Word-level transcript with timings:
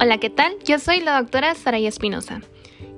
Hola, 0.00 0.18
¿qué 0.18 0.28
tal? 0.28 0.56
Yo 0.64 0.80
soy 0.80 1.00
la 1.00 1.20
doctora 1.20 1.54
Saraya 1.54 1.88
Espinosa. 1.88 2.40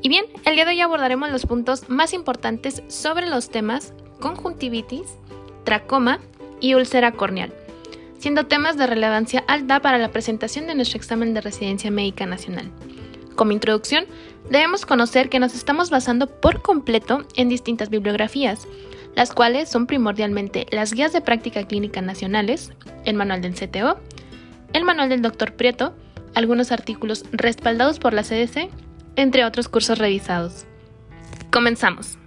Y 0.00 0.08
bien, 0.08 0.25
el 0.46 0.54
día 0.54 0.64
de 0.64 0.71
hoy 0.71 0.80
abordaremos 0.80 1.30
los 1.30 1.45
puntos 1.45 1.90
más 1.90 2.15
importantes 2.15 2.83
sobre 2.88 3.29
los 3.29 3.51
temas 3.51 3.92
conjuntivitis, 4.19 5.06
tracoma 5.64 6.21
y 6.59 6.72
úlcera 6.72 7.12
corneal, 7.12 7.53
siendo 8.19 8.46
temas 8.46 8.78
de 8.78 8.87
relevancia 8.87 9.45
alta 9.46 9.81
para 9.81 9.99
la 9.99 10.10
presentación 10.10 10.67
de 10.67 10.74
nuestro 10.74 10.96
examen 10.96 11.35
de 11.35 11.42
residencia 11.42 11.90
médica 11.90 12.24
nacional. 12.24 12.71
Como 13.35 13.53
introducción, 13.53 14.06
debemos 14.49 14.87
conocer 14.87 15.28
que 15.28 15.38
nos 15.38 15.54
estamos 15.54 15.90
basando 15.90 16.27
por 16.27 16.62
completo 16.62 17.27
en 17.37 17.51
distintas 17.51 17.91
bibliografías, 17.91 18.66
las 19.15 19.34
cuales 19.34 19.69
son 19.69 19.87
primordialmente 19.87 20.66
las 20.70 20.95
guías 20.95 21.12
de 21.12 21.20
práctica 21.20 21.65
clínica 21.65 22.01
nacionales, 22.01 22.73
el 23.05 23.16
manual 23.16 23.42
del 23.42 23.55
CTO, 23.55 23.98
el 24.72 24.84
manual 24.84 25.10
del 25.10 25.20
Dr. 25.20 25.52
Prieto, 25.56 25.94
algunos 26.36 26.70
artículos 26.70 27.24
respaldados 27.32 27.98
por 27.98 28.12
la 28.12 28.22
CDC, 28.22 28.68
entre 29.16 29.46
otros 29.46 29.70
cursos 29.70 29.98
revisados. 29.98 30.66
Comenzamos. 31.50 32.18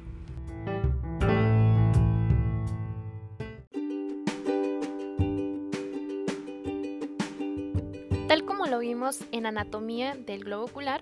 Tal 8.28 8.44
como 8.46 8.66
lo 8.66 8.80
vimos 8.80 9.20
en 9.32 9.46
anatomía 9.46 10.16
del 10.16 10.44
globo 10.44 10.66
ocular, 10.66 11.02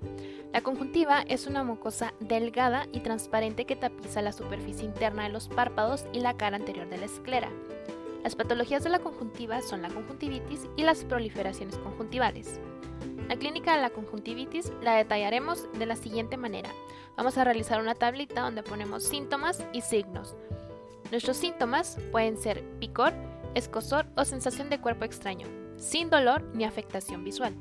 la 0.51 0.59
conjuntiva 0.59 1.21
es 1.21 1.47
una 1.47 1.63
mucosa 1.63 2.13
delgada 2.19 2.87
y 2.91 2.99
transparente 2.99 3.63
que 3.63 3.77
tapiza 3.77 4.21
la 4.21 4.33
superficie 4.33 4.83
interna 4.83 5.23
de 5.23 5.29
los 5.29 5.47
párpados 5.47 6.05
y 6.11 6.19
la 6.19 6.35
cara 6.35 6.57
anterior 6.57 6.89
de 6.89 6.97
la 6.97 7.05
esclera. 7.05 7.49
Las 8.25 8.35
patologías 8.35 8.83
de 8.83 8.89
la 8.89 8.99
conjuntiva 8.99 9.61
son 9.61 9.81
la 9.81 9.89
conjuntivitis 9.89 10.67
y 10.75 10.83
las 10.83 11.05
proliferaciones 11.05 11.77
conjuntivales. 11.77 12.59
La 13.27 13.35
clínica 13.35 13.75
de 13.75 13.81
la 13.81 13.89
conjuntivitis 13.89 14.71
la 14.81 14.95
detallaremos 14.95 15.67
de 15.73 15.85
la 15.85 15.95
siguiente 15.95 16.37
manera. 16.37 16.69
Vamos 17.17 17.37
a 17.37 17.43
realizar 17.43 17.81
una 17.81 17.95
tablita 17.95 18.41
donde 18.41 18.63
ponemos 18.63 19.03
síntomas 19.03 19.65
y 19.73 19.81
signos. 19.81 20.35
Nuestros 21.11 21.37
síntomas 21.37 21.97
pueden 22.11 22.37
ser 22.37 22.63
picor, 22.79 23.13
escosor 23.55 24.07
o 24.15 24.25
sensación 24.25 24.69
de 24.69 24.79
cuerpo 24.79 25.05
extraño, 25.05 25.47
sin 25.77 26.09
dolor 26.09 26.43
ni 26.53 26.63
afectación 26.63 27.23
visual. 27.23 27.55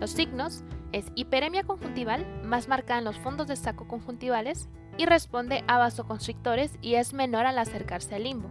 Los 0.00 0.10
signos 0.10 0.64
es 0.92 1.06
hiperemia 1.14 1.64
conjuntival, 1.64 2.26
más 2.44 2.68
marcada 2.68 2.98
en 2.98 3.04
los 3.04 3.18
fondos 3.18 3.46
de 3.48 3.56
saco 3.56 3.86
conjuntivales, 3.86 4.68
y 4.98 5.04
responde 5.04 5.62
a 5.66 5.78
vasoconstrictores 5.78 6.72
y 6.80 6.94
es 6.94 7.12
menor 7.12 7.46
al 7.46 7.58
acercarse 7.58 8.14
al 8.14 8.24
limbo. 8.24 8.48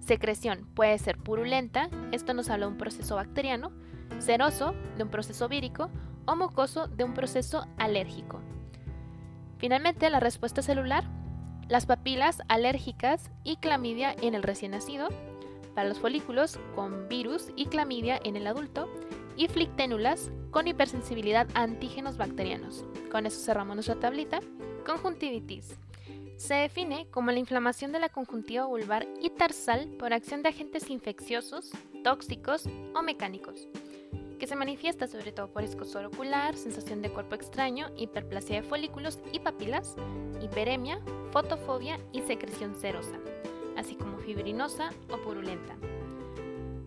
Secreción 0.00 0.66
puede 0.74 0.98
ser 0.98 1.18
purulenta, 1.18 1.88
esto 2.12 2.34
nos 2.34 2.50
habla 2.50 2.66
de 2.66 2.72
un 2.72 2.78
proceso 2.78 3.16
bacteriano, 3.16 3.72
seroso 4.18 4.74
de 4.96 5.04
un 5.04 5.10
proceso 5.10 5.48
vírico 5.48 5.90
o 6.26 6.36
mucoso 6.36 6.88
de 6.88 7.04
un 7.04 7.14
proceso 7.14 7.66
alérgico. 7.78 8.40
Finalmente, 9.58 10.10
la 10.10 10.20
respuesta 10.20 10.62
celular, 10.62 11.04
las 11.68 11.86
papilas 11.86 12.42
alérgicas 12.48 13.30
y 13.44 13.56
clamidia 13.56 14.14
en 14.20 14.34
el 14.34 14.42
recién 14.42 14.72
nacido, 14.72 15.08
para 15.74 15.88
los 15.88 15.98
folículos 15.98 16.58
con 16.74 17.08
virus 17.08 17.50
y 17.54 17.66
clamidia 17.66 18.18
en 18.24 18.36
el 18.36 18.46
adulto 18.46 18.88
y 19.36 19.48
flicténulas 19.48 20.30
con 20.50 20.66
hipersensibilidad 20.66 21.46
a 21.54 21.62
antígenos 21.62 22.16
bacterianos. 22.16 22.84
Con 23.12 23.26
eso 23.26 23.38
cerramos 23.38 23.76
nuestra 23.76 23.96
tablita. 23.96 24.40
Conjuntivitis. 24.86 25.76
Se 26.36 26.54
define 26.54 27.06
como 27.10 27.30
la 27.30 27.38
inflamación 27.38 27.92
de 27.92 27.98
la 27.98 28.08
conjuntiva 28.08 28.66
vulvar 28.66 29.06
y 29.20 29.30
tarsal 29.30 29.88
por 29.98 30.12
acción 30.12 30.42
de 30.42 30.50
agentes 30.50 30.90
infecciosos, 30.90 31.70
tóxicos 32.04 32.66
o 32.94 33.02
mecánicos, 33.02 33.68
que 34.36 34.46
se 34.46 34.56
manifiesta 34.56 35.06
sobre 35.06 35.32
todo 35.32 35.48
por 35.48 35.64
escosor 35.64 36.04
ocular, 36.04 36.56
sensación 36.56 37.02
de 37.02 37.10
cuerpo 37.10 37.34
extraño, 37.34 37.90
hiperplasia 37.96 38.62
de 38.62 38.68
folículos 38.68 39.20
y 39.32 39.40
papilas, 39.40 39.96
hiperemia, 40.40 41.00
fotofobia 41.32 41.98
y 42.12 42.22
secreción 42.22 42.74
serosa 42.74 43.18
así 43.76 43.94
como 43.94 44.18
fibrinosa 44.18 44.90
o 45.10 45.18
purulenta. 45.18 45.76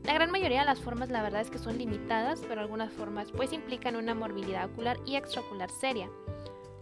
La 0.04 0.14
gran 0.14 0.32
mayoría 0.32 0.62
de 0.62 0.66
las 0.66 0.80
formas 0.80 1.10
la 1.10 1.22
verdad 1.22 1.42
es 1.42 1.52
que 1.52 1.60
son 1.60 1.78
limitadas, 1.78 2.42
pero 2.48 2.62
algunas 2.62 2.92
formas 2.92 3.32
pues 3.32 3.54
implican 3.54 3.96
una 3.96 4.16
morbilidad 4.16 4.66
ocular 4.66 4.98
y 5.06 5.16
extraocular 5.16 5.70
seria. 5.70 6.10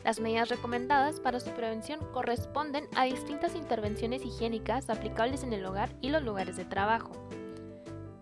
Las 0.04 0.22
medidas 0.22 0.48
recomendadas 0.48 1.20
para 1.20 1.42
su 1.42 1.50
prevención 1.52 2.00
corresponden 2.14 2.88
a 2.96 3.04
distintas 3.04 3.56
intervenciones 3.56 4.24
higiénicas 4.24 4.90
aplicables 4.90 5.44
en 5.44 5.52
el 5.52 5.66
hogar 5.66 5.90
y 6.02 6.10
los 6.10 6.24
lugares 6.24 6.56
de 6.56 6.64
trabajo. 6.64 7.12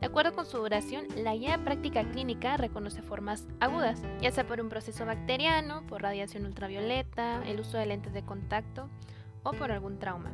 De 0.06 0.10
acuerdo 0.10 0.36
con 0.36 0.46
su 0.46 0.60
duración, 0.60 1.08
la 1.18 1.36
guía 1.36 1.58
práctica 1.64 2.04
clínica 2.04 2.58
reconoce 2.58 3.02
formas 3.02 3.48
agudas, 3.60 4.04
ya 4.22 4.30
sea 4.30 4.46
por 4.46 4.62
un 4.62 4.70
proceso 4.70 5.04
bacteriano, 5.04 5.82
por 5.88 6.04
radiación 6.04 6.46
ultravioleta, 6.46 7.42
el 7.48 7.60
uso 7.60 7.80
de 7.80 7.88
lentes 7.88 8.14
de 8.14 8.22
contacto 8.22 8.88
o 9.42 9.54
por 9.54 9.72
algún 9.72 9.98
trauma. 9.98 10.30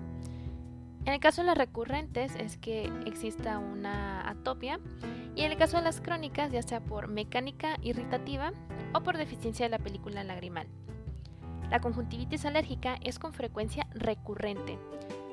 En 1.06 1.14
el 1.14 1.22
caso 1.22 1.40
de 1.40 1.48
las 1.48 1.58
recurrentes 1.58 2.36
es 2.36 2.58
que 2.58 2.92
exista 3.06 3.60
una 3.60 4.30
atopia 4.30 4.81
y 5.36 5.44
en 5.44 5.54
el 5.54 5.58
caso 5.58 5.78
de 5.78 5.84
las 5.84 6.02
crónicas 6.02 6.52
ya 6.52 6.64
sea 6.64 6.81
por 6.81 7.08
mecánica 7.08 7.78
irritativa 7.81 8.52
o 8.94 9.00
por 9.00 9.16
deficiencia 9.16 9.68
de 9.68 9.70
la 9.70 9.80
película 9.80 10.26
lagrimal. 10.26 10.68
La 11.70 11.80
conjuntivitis 11.80 12.44
alérgica 12.44 12.98
es 13.02 13.20
con 13.20 13.31
frecuencia 13.31 13.88
recurrente. 13.94 14.78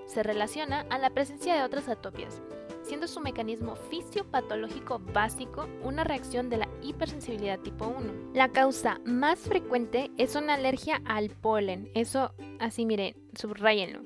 Se 0.06 0.22
relaciona 0.22 0.86
a 0.90 0.98
la 0.98 1.10
presencia 1.10 1.56
de 1.56 1.64
otras 1.64 1.88
atopias, 1.88 2.40
siendo 2.88 3.06
su 3.06 3.20
mecanismo 3.20 3.76
fisiopatológico 3.76 4.98
básico 5.12 5.68
una 5.84 6.04
reacción 6.04 6.48
de 6.48 6.56
la 6.56 6.68
hipersensibilidad 6.82 7.60
tipo 7.60 7.86
1. 7.86 8.32
La 8.32 8.48
causa 8.48 8.98
más 9.04 9.38
frecuente 9.38 10.10
es 10.16 10.34
una 10.36 10.54
alergia 10.54 11.02
al 11.04 11.28
polen, 11.28 11.90
eso 11.94 12.32
así 12.58 12.86
miren, 12.86 13.14
subrayenlo. 13.38 14.00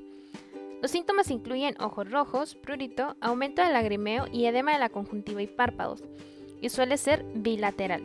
Los 0.82 0.90
síntomas 0.90 1.30
incluyen 1.30 1.80
ojos 1.80 2.10
rojos, 2.10 2.56
prurito, 2.56 3.16
aumento 3.20 3.62
del 3.62 3.72
lagrimeo 3.72 4.26
y 4.32 4.46
edema 4.46 4.72
de 4.72 4.80
la 4.80 4.88
conjuntiva 4.88 5.40
y 5.40 5.46
párpados, 5.46 6.02
y 6.60 6.68
suele 6.68 6.96
ser 6.96 7.24
bilateral. 7.34 8.02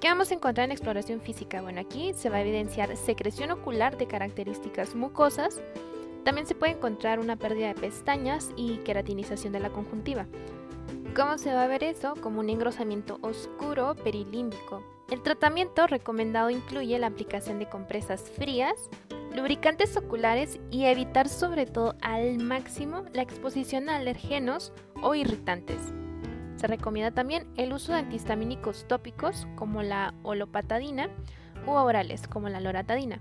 ¿Qué 0.00 0.08
vamos 0.08 0.30
a 0.30 0.34
encontrar 0.34 0.64
en 0.64 0.72
exploración 0.72 1.20
física? 1.20 1.60
Bueno, 1.60 1.82
aquí 1.82 2.14
se 2.14 2.30
va 2.30 2.36
a 2.36 2.40
evidenciar 2.40 2.96
secreción 2.96 3.50
ocular 3.50 3.98
de 3.98 4.06
características 4.06 4.94
mucosas. 4.94 5.60
También 6.24 6.46
se 6.46 6.54
puede 6.54 6.72
encontrar 6.72 7.18
una 7.18 7.36
pérdida 7.36 7.68
de 7.68 7.80
pestañas 7.80 8.50
y 8.56 8.78
queratinización 8.78 9.52
de 9.52 9.60
la 9.60 9.70
conjuntiva. 9.70 10.26
¿Cómo 11.16 11.38
se 11.38 11.52
va 11.52 11.64
a 11.64 11.68
ver 11.68 11.82
eso? 11.82 12.14
Como 12.20 12.40
un 12.40 12.50
engrosamiento 12.50 13.18
oscuro 13.22 13.94
perilímbico. 13.96 14.82
El 15.10 15.22
tratamiento 15.22 15.86
recomendado 15.88 16.50
incluye 16.50 16.98
la 16.98 17.08
aplicación 17.08 17.58
de 17.58 17.68
compresas 17.68 18.30
frías, 18.30 18.74
lubricantes 19.34 19.96
oculares 19.96 20.60
y 20.70 20.84
evitar 20.84 21.28
sobre 21.28 21.66
todo 21.66 21.96
al 22.00 22.38
máximo 22.38 23.04
la 23.12 23.22
exposición 23.22 23.88
a 23.88 23.96
alergenos 23.96 24.72
o 25.02 25.14
irritantes. 25.16 25.78
Se 26.56 26.66
recomienda 26.66 27.10
también 27.10 27.46
el 27.56 27.72
uso 27.72 27.92
de 27.92 27.98
antihistamínicos 27.98 28.86
tópicos 28.86 29.48
como 29.56 29.82
la 29.82 30.14
olopatadina 30.22 31.08
u 31.66 31.72
orales 31.72 32.28
como 32.28 32.48
la 32.48 32.60
loratadina, 32.60 33.20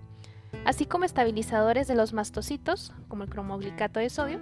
así 0.65 0.85
como 0.85 1.05
estabilizadores 1.05 1.87
de 1.87 1.95
los 1.95 2.13
mastocitos 2.13 2.93
como 3.07 3.23
el 3.23 3.29
cromoglicato 3.29 3.99
de 3.99 4.09
sodio. 4.09 4.39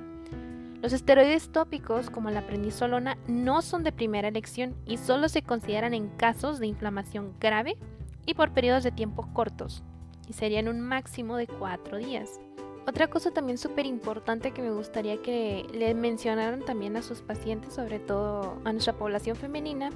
Los 0.81 0.94
esteroides 0.94 1.50
tópicos 1.50 2.09
como 2.09 2.29
la 2.29 2.45
prednisolona 2.45 3.18
no 3.28 3.62
son 3.62 3.84
de 3.84 3.91
primera 3.91 4.28
elección 4.28 4.75
y 4.85 4.97
solo 4.97 5.28
se 5.28 5.41
consideran 5.41 5.94
en 5.94 6.09
casos 6.09 6.59
de 6.59 6.68
inflamación 6.68 7.34
grave 7.40 7.78
y 8.25 8.35
por 8.35 8.51
periodos 8.51 8.84
de 8.84 8.91
tiempo 8.91 9.28
cortos, 9.34 9.84
y 10.28 10.34
serían 10.34 10.68
un 10.68 10.81
máximo 10.81 11.38
de 11.38 11.47
cuatro 11.47 11.97
días. 11.97 12.39
Otra 12.88 13.07
cosa 13.07 13.31
también 13.31 13.57
súper 13.57 13.85
importante 13.85 14.51
que 14.51 14.62
me 14.62 14.72
gustaría 14.72 15.22
que 15.22 15.66
le 15.74 15.94
mencionaran 15.94 16.63
también 16.63 16.95
a 16.95 17.01
sus 17.01 17.22
pacientes, 17.22 17.74
sobre 17.74 18.00
todo 18.00 18.62
a 18.63 18.72
nuestra 18.72 18.94
población 18.94 19.36
femenina, 19.36 19.89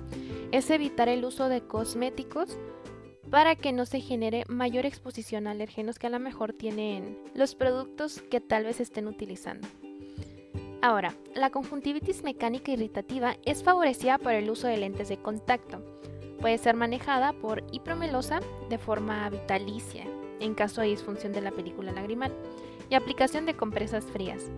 es 0.51 0.69
evitar 0.69 1.07
el 1.07 1.23
uso 1.23 1.47
de 1.47 1.61
cosméticos 1.61 2.57
para 3.31 3.55
que 3.55 3.71
no 3.71 3.85
se 3.85 4.01
genere 4.01 4.43
mayor 4.49 4.85
exposición 4.85 5.47
a 5.47 5.51
alergenos 5.51 5.97
que 5.97 6.07
a 6.07 6.11
lo 6.11 6.19
mejor 6.19 6.51
tienen 6.51 7.17
los 7.33 7.55
productos 7.55 8.21
que 8.29 8.41
tal 8.41 8.65
vez 8.65 8.81
estén 8.81 9.07
utilizando. 9.07 9.67
Ahora, 10.81 11.15
la 11.33 11.49
conjuntivitis 11.49 12.23
mecánica 12.23 12.71
irritativa 12.73 13.37
es 13.45 13.63
favorecida 13.63 14.17
por 14.17 14.33
el 14.33 14.49
uso 14.49 14.67
de 14.67 14.77
lentes 14.77 15.07
de 15.07 15.17
contacto. 15.17 15.81
Puede 16.41 16.57
ser 16.57 16.75
manejada 16.75 17.33
por 17.33 17.63
hipromelosa 17.71 18.41
de 18.69 18.77
forma 18.77 19.29
vitalicia, 19.29 20.05
en 20.39 20.53
caso 20.53 20.81
de 20.81 20.87
disfunción 20.87 21.31
de 21.31 21.41
la 21.41 21.51
película 21.51 21.93
lagrimal, 21.93 22.33
y 22.89 22.95
aplicación 22.95 23.45
de 23.45 23.55
compresas 23.55 24.05
frías. 24.05 24.49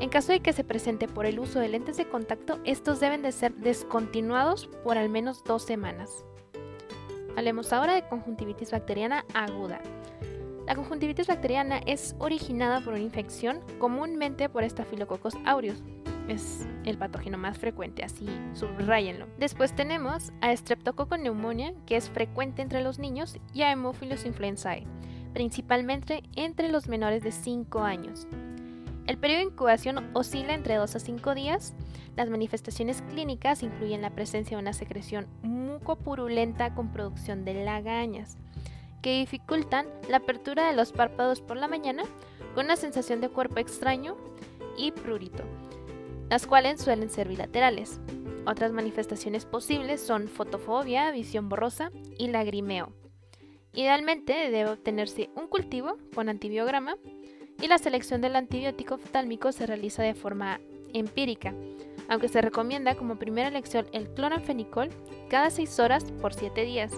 En 0.00 0.08
caso 0.08 0.32
de 0.32 0.40
que 0.40 0.54
se 0.54 0.64
presente 0.64 1.06
por 1.06 1.26
el 1.26 1.38
uso 1.38 1.60
de 1.60 1.68
lentes 1.68 1.98
de 1.98 2.08
contacto, 2.08 2.58
estos 2.64 2.98
deben 2.98 3.22
de 3.22 3.30
ser 3.30 3.54
descontinuados 3.54 4.66
por 4.82 4.98
al 4.98 5.10
menos 5.10 5.44
dos 5.44 5.62
semanas. 5.62 6.24
Hablemos 7.36 7.72
ahora 7.72 7.94
de 7.94 8.06
conjuntivitis 8.08 8.70
bacteriana 8.70 9.24
aguda. 9.34 9.80
La 10.66 10.74
conjuntivitis 10.74 11.26
bacteriana 11.26 11.80
es 11.86 12.14
originada 12.18 12.80
por 12.80 12.94
una 12.94 13.02
infección, 13.02 13.60
comúnmente 13.78 14.48
por 14.48 14.68
Staphylococcus 14.68 15.36
aureus, 15.44 15.82
es 16.30 16.66
el 16.84 16.96
patógeno 16.96 17.38
más 17.38 17.58
frecuente, 17.58 18.04
así 18.04 18.26
subrayenlo. 18.54 19.26
Después 19.38 19.74
tenemos 19.74 20.32
a 20.40 20.54
Streptococcus 20.56 21.18
pneumonia, 21.18 21.74
que 21.86 21.96
es 21.96 22.08
frecuente 22.08 22.62
entre 22.62 22.82
los 22.82 22.98
niños, 22.98 23.38
y 23.52 23.62
a 23.62 23.70
Haemophilus 23.70 24.24
influenzae, 24.24 24.86
principalmente 25.32 26.22
entre 26.36 26.68
los 26.70 26.88
menores 26.88 27.22
de 27.22 27.32
5 27.32 27.80
años. 27.80 28.26
El 29.10 29.18
periodo 29.18 29.40
de 29.40 29.46
incubación 29.46 30.08
oscila 30.14 30.54
entre 30.54 30.76
2 30.76 30.94
a 30.94 31.00
5 31.00 31.34
días. 31.34 31.74
Las 32.14 32.30
manifestaciones 32.30 33.02
clínicas 33.10 33.64
incluyen 33.64 34.02
la 34.02 34.10
presencia 34.10 34.56
de 34.56 34.62
una 34.62 34.72
secreción 34.72 35.26
mucopurulenta 35.42 36.76
con 36.76 36.92
producción 36.92 37.44
de 37.44 37.64
lagañas, 37.64 38.38
que 39.02 39.18
dificultan 39.18 39.88
la 40.08 40.18
apertura 40.18 40.68
de 40.68 40.76
los 40.76 40.92
párpados 40.92 41.40
por 41.40 41.56
la 41.56 41.66
mañana 41.66 42.04
con 42.54 42.66
una 42.66 42.76
sensación 42.76 43.20
de 43.20 43.30
cuerpo 43.30 43.58
extraño 43.58 44.16
y 44.78 44.92
prurito, 44.92 45.42
las 46.28 46.46
cuales 46.46 46.80
suelen 46.80 47.10
ser 47.10 47.26
bilaterales. 47.26 47.98
Otras 48.46 48.70
manifestaciones 48.70 49.44
posibles 49.44 50.00
son 50.00 50.28
fotofobia, 50.28 51.10
visión 51.10 51.48
borrosa 51.48 51.90
y 52.16 52.28
lagrimeo. 52.28 52.92
Idealmente 53.72 54.50
debe 54.50 54.70
obtenerse 54.70 55.30
un 55.34 55.48
cultivo 55.48 55.96
con 56.14 56.28
antibiograma 56.28 56.94
y 57.60 57.68
la 57.68 57.78
selección 57.78 58.20
del 58.20 58.36
antibiótico 58.36 58.94
oftálmico 58.94 59.52
se 59.52 59.66
realiza 59.66 60.02
de 60.02 60.14
forma 60.14 60.60
empírica, 60.92 61.54
aunque 62.08 62.28
se 62.28 62.40
recomienda 62.40 62.94
como 62.94 63.16
primera 63.16 63.48
elección 63.48 63.86
el 63.92 64.08
cloranfenicol 64.08 64.90
cada 65.28 65.50
6 65.50 65.78
horas 65.78 66.04
por 66.20 66.34
7 66.34 66.64
días 66.64 66.92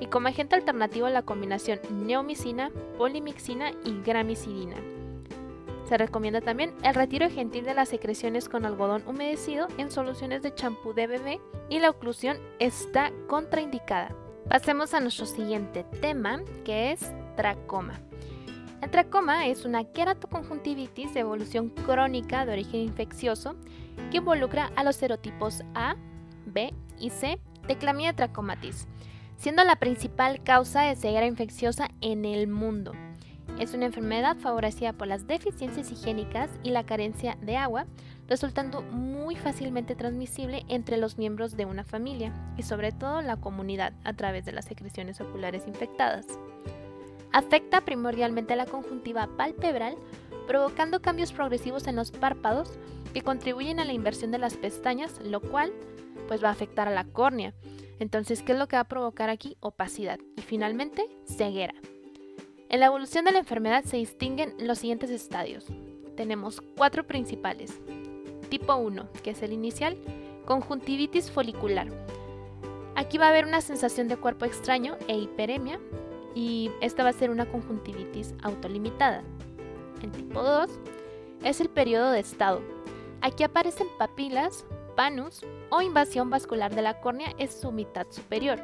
y 0.00 0.06
como 0.06 0.28
agente 0.28 0.56
alternativo 0.56 1.08
la 1.08 1.22
combinación 1.22 1.80
neomicina, 1.90 2.70
polimixina 2.96 3.72
y 3.84 4.00
gramicidina. 4.02 4.76
Se 5.88 5.98
recomienda 5.98 6.40
también 6.40 6.72
el 6.82 6.94
retiro 6.94 7.28
gentil 7.28 7.64
de 7.64 7.74
las 7.74 7.90
secreciones 7.90 8.48
con 8.48 8.64
algodón 8.64 9.02
humedecido 9.06 9.68
en 9.76 9.90
soluciones 9.90 10.42
de 10.42 10.54
champú 10.54 10.94
de 10.94 11.06
bebé 11.06 11.40
y 11.68 11.78
la 11.78 11.90
oclusión 11.90 12.38
está 12.58 13.12
contraindicada. 13.26 14.14
Pasemos 14.48 14.94
a 14.94 15.00
nuestro 15.00 15.26
siguiente 15.26 15.84
tema, 16.00 16.42
que 16.64 16.92
es 16.92 17.00
tracoma. 17.36 18.00
El 18.84 18.90
tracoma 18.90 19.46
es 19.46 19.64
una 19.64 19.82
queratoconjuntivitis 19.84 21.14
de 21.14 21.20
evolución 21.20 21.70
crónica 21.70 22.44
de 22.44 22.52
origen 22.52 22.82
infeccioso 22.82 23.56
que 24.10 24.18
involucra 24.18 24.72
a 24.76 24.84
los 24.84 24.96
serotipos 24.96 25.62
A, 25.74 25.96
B 26.44 26.74
y 26.98 27.08
C 27.08 27.40
de 27.66 27.78
Clamidia 27.78 28.12
trachomatis, 28.12 28.86
siendo 29.38 29.64
la 29.64 29.76
principal 29.76 30.42
causa 30.42 30.82
de 30.82 30.96
ceguera 30.96 31.24
infecciosa 31.24 31.88
en 32.02 32.26
el 32.26 32.46
mundo. 32.46 32.92
Es 33.58 33.72
una 33.72 33.86
enfermedad 33.86 34.36
favorecida 34.36 34.92
por 34.92 35.06
las 35.06 35.26
deficiencias 35.26 35.90
higiénicas 35.90 36.50
y 36.62 36.68
la 36.68 36.84
carencia 36.84 37.38
de 37.40 37.56
agua, 37.56 37.86
resultando 38.28 38.82
muy 38.82 39.34
fácilmente 39.34 39.94
transmisible 39.94 40.62
entre 40.68 40.98
los 40.98 41.16
miembros 41.16 41.56
de 41.56 41.64
una 41.64 41.84
familia 41.84 42.34
y 42.58 42.64
sobre 42.64 42.92
todo 42.92 43.22
la 43.22 43.38
comunidad 43.38 43.94
a 44.04 44.12
través 44.12 44.44
de 44.44 44.52
las 44.52 44.66
secreciones 44.66 45.22
oculares 45.22 45.66
infectadas. 45.66 46.26
Afecta 47.34 47.80
primordialmente 47.80 48.54
la 48.54 48.64
conjuntiva 48.64 49.26
palpebral, 49.26 49.96
provocando 50.46 51.02
cambios 51.02 51.32
progresivos 51.32 51.88
en 51.88 51.96
los 51.96 52.12
párpados 52.12 52.70
que 53.12 53.22
contribuyen 53.22 53.80
a 53.80 53.84
la 53.84 53.92
inversión 53.92 54.30
de 54.30 54.38
las 54.38 54.56
pestañas, 54.56 55.20
lo 55.20 55.40
cual 55.40 55.72
pues 56.28 56.44
va 56.44 56.50
a 56.50 56.52
afectar 56.52 56.86
a 56.86 56.92
la 56.92 57.02
córnea. 57.02 57.52
Entonces, 57.98 58.40
¿qué 58.42 58.52
es 58.52 58.58
lo 58.58 58.68
que 58.68 58.76
va 58.76 58.82
a 58.82 58.88
provocar 58.88 59.30
aquí? 59.30 59.56
Opacidad 59.58 60.20
y 60.36 60.42
finalmente 60.42 61.08
ceguera. 61.26 61.74
En 62.68 62.78
la 62.78 62.86
evolución 62.86 63.24
de 63.24 63.32
la 63.32 63.40
enfermedad 63.40 63.82
se 63.82 63.96
distinguen 63.96 64.54
los 64.60 64.78
siguientes 64.78 65.10
estadios. 65.10 65.66
Tenemos 66.16 66.60
cuatro 66.76 67.04
principales. 67.04 67.80
Tipo 68.48 68.76
1, 68.76 69.08
que 69.24 69.30
es 69.30 69.42
el 69.42 69.52
inicial, 69.52 69.96
conjuntivitis 70.44 71.32
folicular. 71.32 71.88
Aquí 72.94 73.18
va 73.18 73.26
a 73.26 73.30
haber 73.30 73.44
una 73.44 73.60
sensación 73.60 74.06
de 74.06 74.18
cuerpo 74.18 74.44
extraño 74.44 74.96
e 75.08 75.18
hiperemia 75.18 75.80
y 76.34 76.70
esta 76.80 77.02
va 77.02 77.10
a 77.10 77.14
ser 77.14 77.30
una 77.30 77.46
conjuntivitis 77.46 78.34
autolimitada. 78.42 79.22
En 80.02 80.12
tipo 80.12 80.42
2 80.42 80.70
es 81.44 81.60
el 81.60 81.68
periodo 81.68 82.10
de 82.10 82.20
estado. 82.20 82.60
Aquí 83.20 83.42
aparecen 83.44 83.86
papilas, 83.98 84.66
panus 84.96 85.44
o 85.70 85.80
invasión 85.80 86.30
vascular 86.30 86.74
de 86.74 86.82
la 86.82 87.00
córnea 87.00 87.32
en 87.38 87.50
su 87.50 87.72
mitad 87.72 88.06
superior. 88.10 88.60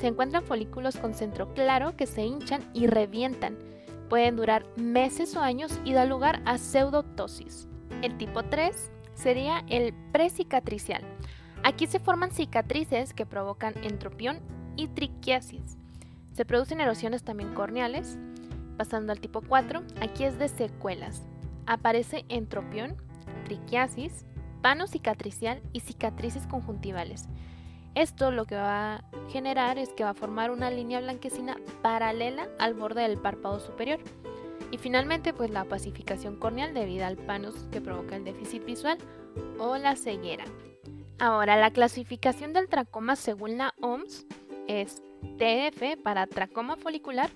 Se 0.00 0.06
encuentran 0.06 0.44
folículos 0.44 0.96
con 0.96 1.14
centro 1.14 1.52
claro 1.54 1.96
que 1.96 2.06
se 2.06 2.22
hinchan 2.22 2.62
y 2.72 2.86
revientan. 2.86 3.58
Pueden 4.08 4.36
durar 4.36 4.64
meses 4.76 5.36
o 5.36 5.40
años 5.40 5.78
y 5.84 5.92
da 5.92 6.04
lugar 6.04 6.42
a 6.44 6.58
pseudotosis. 6.58 7.68
El 8.02 8.16
tipo 8.16 8.42
3 8.42 8.90
sería 9.14 9.64
el 9.68 9.94
precicatricial. 10.12 11.02
Aquí 11.62 11.86
se 11.86 12.00
forman 12.00 12.32
cicatrices 12.32 13.12
que 13.12 13.26
provocan 13.26 13.74
entropión 13.82 14.40
y 14.76 14.88
triquiasis. 14.88 15.79
Se 16.32 16.44
producen 16.44 16.80
erosiones 16.80 17.22
también 17.22 17.54
corneales. 17.54 18.18
Pasando 18.76 19.12
al 19.12 19.20
tipo 19.20 19.42
4, 19.42 19.82
aquí 20.00 20.24
es 20.24 20.38
de 20.38 20.48
secuelas. 20.48 21.22
Aparece 21.66 22.24
entropión, 22.28 22.96
triquiasis, 23.44 24.24
pano 24.62 24.86
cicatricial 24.86 25.60
y 25.72 25.80
cicatrices 25.80 26.46
conjuntivales. 26.46 27.28
Esto 27.94 28.30
lo 28.30 28.44
que 28.44 28.54
va 28.54 28.94
a 28.94 29.04
generar 29.30 29.76
es 29.78 29.90
que 29.90 30.04
va 30.04 30.10
a 30.10 30.14
formar 30.14 30.50
una 30.50 30.70
línea 30.70 31.00
blanquecina 31.00 31.56
paralela 31.82 32.48
al 32.58 32.74
borde 32.74 33.02
del 33.02 33.18
párpado 33.18 33.58
superior. 33.58 33.98
Y 34.70 34.78
finalmente, 34.78 35.32
pues 35.32 35.50
la 35.50 35.64
pacificación 35.64 36.36
corneal 36.36 36.72
debido 36.72 37.04
al 37.04 37.16
panus 37.16 37.56
que 37.72 37.80
provoca 37.80 38.14
el 38.14 38.24
déficit 38.24 38.64
visual 38.64 38.98
o 39.58 39.76
la 39.76 39.96
ceguera. 39.96 40.44
Ahora, 41.18 41.56
la 41.56 41.72
clasificación 41.72 42.52
del 42.52 42.68
tracoma 42.68 43.16
según 43.16 43.58
la 43.58 43.74
OMS 43.80 44.26
es 44.70 45.02
TF 45.38 46.00
para 46.02 46.26
tracoma 46.26 46.76
folicular. 46.76 47.30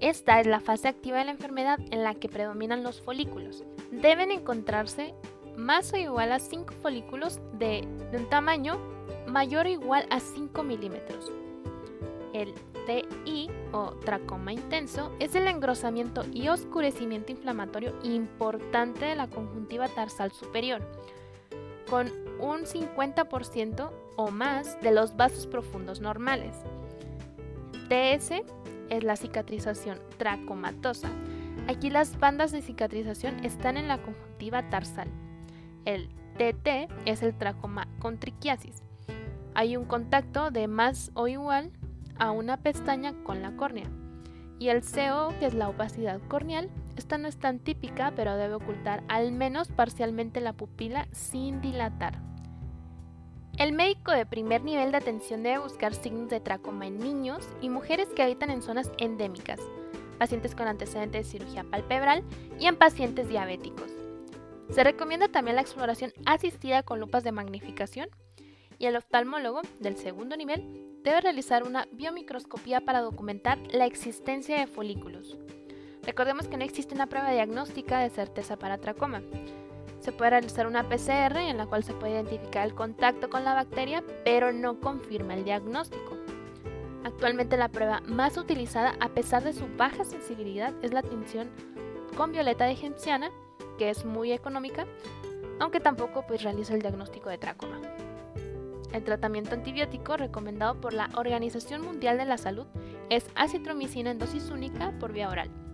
Esta 0.00 0.40
es 0.40 0.46
la 0.46 0.60
fase 0.60 0.88
activa 0.88 1.18
de 1.18 1.24
la 1.24 1.32
enfermedad 1.32 1.80
en 1.90 2.04
la 2.04 2.14
que 2.14 2.28
predominan 2.28 2.82
los 2.82 3.00
folículos. 3.00 3.64
Deben 3.90 4.30
encontrarse 4.30 5.14
más 5.56 5.92
o 5.92 5.96
igual 5.96 6.32
a 6.32 6.38
5 6.38 6.74
folículos 6.82 7.40
de, 7.58 7.86
un 8.12 8.28
tamaño 8.28 8.78
mayor 9.26 9.66
o 9.66 9.70
igual 9.70 10.06
a 10.10 10.20
5 10.20 10.62
milímetros. 10.62 11.32
El 12.32 12.54
TI 12.86 13.50
o 13.72 13.92
tracoma 14.04 14.52
intenso 14.52 15.10
es 15.18 15.34
el 15.34 15.48
engrosamiento 15.48 16.24
y 16.32 16.48
oscurecimiento 16.48 17.32
inflamatorio 17.32 17.94
importante 18.02 19.06
de 19.06 19.16
la 19.16 19.26
conjuntiva 19.26 19.88
tarsal 19.88 20.30
superior, 20.32 20.82
con 21.88 22.12
un 22.38 22.60
50% 22.60 23.90
o 24.16 24.30
más 24.30 24.80
de 24.82 24.90
los 24.92 25.16
vasos 25.16 25.46
profundos 25.46 26.00
normales. 26.00 26.54
TS 27.88 28.42
es 28.90 29.04
la 29.04 29.16
cicatrización 29.16 29.98
tracomatosa. 30.18 31.08
Aquí 31.68 31.90
las 31.90 32.18
bandas 32.18 32.52
de 32.52 32.62
cicatrización 32.62 33.44
están 33.44 33.76
en 33.76 33.88
la 33.88 33.98
conjuntiva 33.98 34.68
tarsal. 34.70 35.08
El 35.84 36.08
TT 36.36 36.88
es 37.06 37.22
el 37.22 37.34
tracoma 37.34 37.88
con 37.98 38.18
triquiasis 38.18 38.82
hay 39.56 39.78
un 39.78 39.86
contacto 39.86 40.50
de 40.50 40.68
más 40.68 41.10
o 41.14 41.28
igual 41.28 41.72
a 42.18 42.30
una 42.30 42.58
pestaña 42.58 43.14
con 43.24 43.40
la 43.40 43.56
córnea. 43.56 43.90
Y 44.58 44.68
el 44.68 44.82
CO, 44.82 45.32
que 45.40 45.46
es 45.46 45.54
la 45.54 45.70
opacidad 45.70 46.20
corneal, 46.28 46.68
esta 46.96 47.16
no 47.16 47.26
es 47.26 47.38
tan 47.38 47.58
típica, 47.58 48.12
pero 48.14 48.36
debe 48.36 48.52
ocultar 48.52 49.02
al 49.08 49.32
menos 49.32 49.68
parcialmente 49.68 50.42
la 50.42 50.52
pupila 50.52 51.08
sin 51.10 51.62
dilatar. 51.62 52.20
El 53.58 53.72
médico 53.72 54.12
de 54.12 54.26
primer 54.26 54.62
nivel 54.62 54.90
de 54.90 54.98
atención 54.98 55.42
debe 55.42 55.58
buscar 55.58 55.94
signos 55.94 56.28
de 56.28 56.40
tracoma 56.40 56.86
en 56.86 56.98
niños 56.98 57.42
y 57.62 57.70
mujeres 57.70 58.06
que 58.14 58.22
habitan 58.22 58.50
en 58.50 58.60
zonas 58.60 58.92
endémicas, 58.98 59.58
pacientes 60.18 60.54
con 60.54 60.68
antecedentes 60.68 61.24
de 61.24 61.30
cirugía 61.38 61.64
palpebral 61.64 62.22
y 62.60 62.66
en 62.66 62.76
pacientes 62.76 63.30
diabéticos. 63.30 63.90
Se 64.68 64.84
recomienda 64.84 65.28
también 65.28 65.56
la 65.56 65.62
exploración 65.62 66.12
asistida 66.26 66.82
con 66.82 67.00
lupas 67.00 67.24
de 67.24 67.32
magnificación 67.32 68.10
y 68.78 68.86
el 68.86 68.96
oftalmólogo 68.96 69.62
del 69.80 69.96
segundo 69.96 70.36
nivel 70.36 71.00
debe 71.02 71.22
realizar 71.22 71.62
una 71.62 71.88
biomicroscopía 71.92 72.82
para 72.82 73.00
documentar 73.00 73.58
la 73.70 73.86
existencia 73.86 74.58
de 74.58 74.66
folículos. 74.66 75.38
Recordemos 76.02 76.46
que 76.46 76.58
no 76.58 76.64
existe 76.64 76.94
una 76.94 77.06
prueba 77.06 77.32
diagnóstica 77.32 78.00
de 78.00 78.10
certeza 78.10 78.58
para 78.58 78.76
tracoma. 78.76 79.22
Se 80.06 80.12
puede 80.12 80.30
realizar 80.30 80.68
una 80.68 80.88
PCR 80.88 81.36
en 81.36 81.56
la 81.56 81.66
cual 81.66 81.82
se 81.82 81.92
puede 81.92 82.12
identificar 82.12 82.64
el 82.64 82.76
contacto 82.76 83.28
con 83.28 83.42
la 83.42 83.54
bacteria, 83.54 84.04
pero 84.24 84.52
no 84.52 84.78
confirma 84.78 85.34
el 85.34 85.42
diagnóstico. 85.42 86.16
Actualmente 87.02 87.56
la 87.56 87.70
prueba 87.70 88.02
más 88.06 88.36
utilizada, 88.36 88.94
a 89.00 89.08
pesar 89.08 89.42
de 89.42 89.52
su 89.52 89.66
baja 89.76 90.04
sensibilidad, 90.04 90.72
es 90.80 90.92
la 90.92 91.02
tinción 91.02 91.50
con 92.16 92.30
violeta 92.30 92.66
de 92.66 92.76
genciana, 92.76 93.32
que 93.78 93.90
es 93.90 94.04
muy 94.04 94.30
económica, 94.30 94.86
aunque 95.58 95.80
tampoco 95.80 96.24
pues, 96.24 96.44
realiza 96.44 96.74
el 96.74 96.82
diagnóstico 96.82 97.28
de 97.28 97.38
tracoma. 97.38 97.80
El 98.92 99.02
tratamiento 99.02 99.54
antibiótico 99.54 100.16
recomendado 100.16 100.80
por 100.80 100.92
la 100.92 101.10
Organización 101.16 101.82
Mundial 101.82 102.16
de 102.16 102.26
la 102.26 102.38
Salud 102.38 102.68
es 103.10 103.26
acitromicina 103.34 104.12
en 104.12 104.20
dosis 104.20 104.50
única 104.50 104.92
por 105.00 105.12
vía 105.12 105.28
oral. 105.28 105.65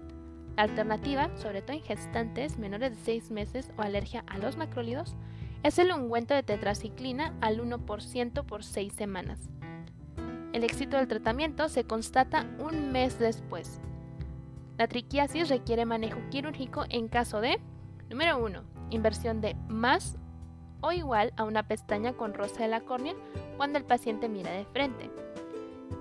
Alternativa, 0.57 1.31
sobre 1.37 1.63
todo 1.63 1.77
en 1.77 1.83
gestantes 1.83 2.59
menores 2.59 2.91
de 2.91 3.05
6 3.05 3.31
meses 3.31 3.71
o 3.77 3.83
alergia 3.83 4.25
a 4.27 4.39
los 4.39 4.57
macrólidos, 4.57 5.17
es 5.63 5.79
el 5.79 5.93
ungüento 5.93 6.35
de 6.35 6.43
tetraciclina 6.43 7.35
al 7.41 7.61
1% 7.61 8.45
por 8.45 8.65
6 8.65 8.93
semanas. 8.93 9.49
El 10.53 10.65
éxito 10.65 10.99
del 10.99 11.09
tratamiento 11.09 11.69
se 11.69 11.85
constata 11.85 12.47
un 12.59 12.93
mes 12.93 13.19
después. 13.19 13.81
La 14.77 14.87
triquiasis 14.87 15.49
requiere 15.49 15.87
manejo 15.87 16.19
quirúrgico 16.31 16.85
en 16.91 17.09
caso 17.09 17.41
de, 17.41 17.59
número 18.11 18.39
1, 18.39 18.63
inversión 18.91 19.41
de 19.41 19.55
más 19.69 20.19
o 20.83 20.93
igual 20.93 21.33
a 21.37 21.45
una 21.45 21.67
pestaña 21.67 22.13
con 22.13 22.35
rosa 22.35 22.63
de 22.63 22.69
la 22.69 22.81
córnea 22.81 23.15
cuando 23.57 23.79
el 23.79 23.85
paciente 23.85 24.29
mira 24.29 24.51
de 24.51 24.67
frente. 24.67 25.11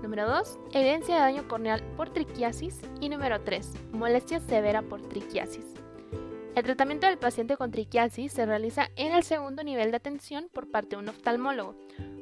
Número 0.02 0.28
2. 0.28 0.58
Evidencia 0.72 1.16
de 1.16 1.20
daño 1.20 1.48
corneal 1.48 1.82
por 1.96 2.10
triquiasis. 2.10 2.80
Y 3.00 3.08
número 3.08 3.40
3. 3.40 3.70
Molestia 3.92 4.40
severa 4.40 4.82
por 4.82 5.02
triquiasis. 5.02 5.64
El 6.54 6.64
tratamiento 6.64 7.06
del 7.06 7.18
paciente 7.18 7.56
con 7.56 7.70
triquiasis 7.70 8.32
se 8.32 8.46
realiza 8.46 8.90
en 8.96 9.12
el 9.12 9.22
segundo 9.22 9.64
nivel 9.64 9.90
de 9.90 9.96
atención 9.96 10.48
por 10.52 10.70
parte 10.70 10.96
de 10.96 11.02
un 11.02 11.08
oftalmólogo, 11.08 11.74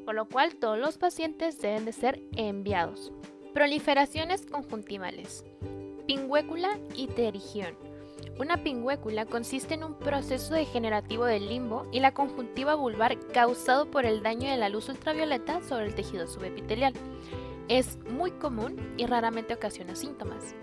por 0.05 0.15
lo 0.15 0.29
cual 0.29 0.55
todos 0.57 0.79
los 0.79 0.99
pacientes 0.99 1.61
deben 1.61 1.85
de 1.85 1.93
ser 1.93 2.23
enviados. 2.37 3.13
Proliferaciones 3.53 4.47
conjuntivales. 4.47 5.45
Pingüécula 6.07 6.79
y 6.95 7.09
terigión. 7.09 7.77
Una 8.39 8.63
pingüécula 8.63 9.27
consiste 9.27 9.75
en 9.75 9.85
un 9.85 9.95
proceso 9.95 10.55
degenerativo 10.55 11.25
del 11.25 11.49
limbo 11.49 11.87
y 11.93 12.01
la 12.01 12.15
conjuntiva 12.15 12.75
vulvar 12.75 13.19
causado 13.33 13.91
por 13.91 14.07
el 14.07 14.23
daño 14.23 14.51
de 14.51 14.57
la 14.57 14.69
luz 14.69 14.89
ultravioleta 14.89 15.61
sobre 15.63 15.87
el 15.87 15.95
tejido 15.95 16.27
subepitelial. 16.27 16.95
Es 17.71 17.99
muy 18.11 18.33
común 18.33 18.95
y 18.97 19.07
raramente 19.07 19.55
ocasiona 19.55 19.95
síntomas. 19.95 20.57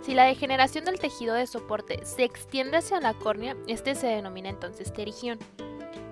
Si 0.00 0.14
la 0.14 0.26
degeneración 0.26 0.84
del 0.84 1.00
tejido 1.00 1.34
de 1.34 1.48
soporte 1.48 2.06
se 2.06 2.22
extiende 2.22 2.76
hacia 2.76 3.00
la 3.00 3.14
córnea, 3.14 3.56
este 3.66 3.96
se 3.96 4.06
denomina 4.06 4.48
entonces 4.48 4.92
terigión. 4.92 5.40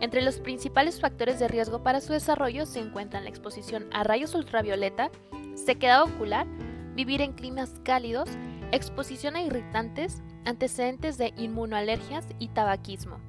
Entre 0.00 0.22
los 0.22 0.40
principales 0.40 1.00
factores 1.00 1.38
de 1.38 1.46
riesgo 1.46 1.84
para 1.84 2.00
su 2.00 2.12
desarrollo 2.12 2.66
se 2.66 2.80
encuentran 2.80 3.22
la 3.22 3.30
exposición 3.30 3.86
a 3.92 4.02
rayos 4.02 4.34
ultravioleta, 4.34 5.12
sequedad 5.54 6.02
ocular, 6.02 6.48
vivir 6.96 7.20
en 7.20 7.34
climas 7.34 7.80
cálidos, 7.84 8.28
exposición 8.72 9.36
a 9.36 9.42
irritantes, 9.42 10.20
antecedentes 10.44 11.16
de 11.16 11.32
inmunoalergias 11.36 12.26
y 12.40 12.48
tabaquismo. 12.48 13.20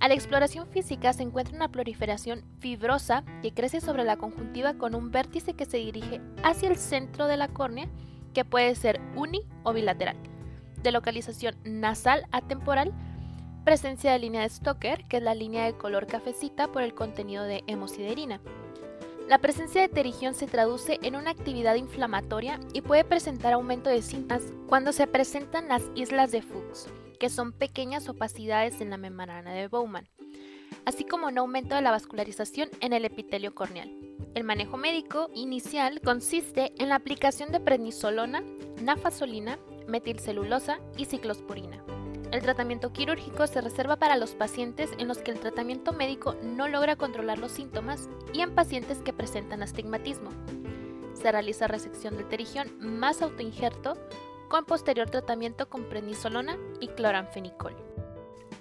A 0.00 0.08
la 0.08 0.14
exploración 0.14 0.66
física 0.66 1.12
se 1.12 1.22
encuentra 1.22 1.54
una 1.54 1.70
proliferación 1.70 2.42
fibrosa 2.58 3.22
que 3.42 3.52
crece 3.52 3.82
sobre 3.82 4.02
la 4.02 4.16
conjuntiva 4.16 4.72
con 4.72 4.94
un 4.94 5.10
vértice 5.10 5.52
que 5.52 5.66
se 5.66 5.76
dirige 5.76 6.22
hacia 6.42 6.70
el 6.70 6.76
centro 6.76 7.26
de 7.26 7.36
la 7.36 7.48
córnea, 7.48 7.86
que 8.32 8.46
puede 8.46 8.74
ser 8.76 8.98
uni 9.14 9.42
o 9.62 9.74
bilateral, 9.74 10.16
de 10.82 10.90
localización 10.90 11.54
nasal 11.64 12.24
atemporal, 12.32 12.94
presencia 13.66 14.12
de 14.12 14.20
línea 14.20 14.40
de 14.40 14.48
Stoker, 14.48 15.04
que 15.04 15.18
es 15.18 15.22
la 15.22 15.34
línea 15.34 15.66
de 15.66 15.74
color 15.74 16.06
cafecita 16.06 16.68
por 16.68 16.82
el 16.82 16.94
contenido 16.94 17.44
de 17.44 17.62
hemosiderina. 17.66 18.40
La 19.28 19.36
presencia 19.36 19.82
de 19.82 19.88
terigión 19.88 20.34
se 20.34 20.46
traduce 20.46 20.98
en 21.02 21.14
una 21.14 21.30
actividad 21.30 21.74
inflamatoria 21.74 22.58
y 22.72 22.80
puede 22.80 23.04
presentar 23.04 23.52
aumento 23.52 23.90
de 23.90 24.00
síntomas 24.00 24.44
cuando 24.66 24.92
se 24.92 25.06
presentan 25.06 25.68
las 25.68 25.82
islas 25.94 26.32
de 26.32 26.40
Fuchs, 26.40 26.88
que 27.20 27.28
son 27.28 27.52
pequeñas 27.52 28.08
opacidades 28.08 28.80
en 28.80 28.90
la 28.90 28.96
membrana 28.96 29.52
de 29.52 29.68
Bowman, 29.68 30.08
así 30.86 31.04
como 31.04 31.28
un 31.28 31.38
aumento 31.38 31.76
de 31.76 31.82
la 31.82 31.90
vascularización 31.92 32.70
en 32.80 32.94
el 32.94 33.04
epitelio 33.04 33.54
corneal. 33.54 33.94
El 34.34 34.42
manejo 34.42 34.78
médico 34.78 35.30
inicial 35.34 36.00
consiste 36.00 36.72
en 36.78 36.88
la 36.88 36.94
aplicación 36.94 37.52
de 37.52 37.60
prednisolona, 37.60 38.42
nafasolina, 38.82 39.58
metilcelulosa 39.86 40.80
y 40.96 41.04
ciclosporina. 41.04 41.84
El 42.32 42.40
tratamiento 42.40 42.92
quirúrgico 42.92 43.46
se 43.46 43.60
reserva 43.60 43.96
para 43.96 44.16
los 44.16 44.30
pacientes 44.30 44.88
en 44.98 45.06
los 45.06 45.18
que 45.18 45.32
el 45.32 45.40
tratamiento 45.40 45.92
médico 45.92 46.36
no 46.42 46.68
logra 46.68 46.96
controlar 46.96 47.38
los 47.38 47.52
síntomas 47.52 48.08
y 48.32 48.40
en 48.40 48.54
pacientes 48.54 48.98
que 49.02 49.12
presentan 49.12 49.62
astigmatismo. 49.62 50.30
Se 51.12 51.30
realiza 51.30 51.66
resección 51.66 52.16
del 52.16 52.28
terigión 52.28 52.70
más 52.78 53.20
autoinjerto 53.20 53.98
con 54.50 54.64
posterior 54.64 55.08
tratamiento 55.08 55.68
con 55.68 55.84
prednisolona 55.84 56.58
y 56.80 56.88
cloranfenicol. 56.88 57.76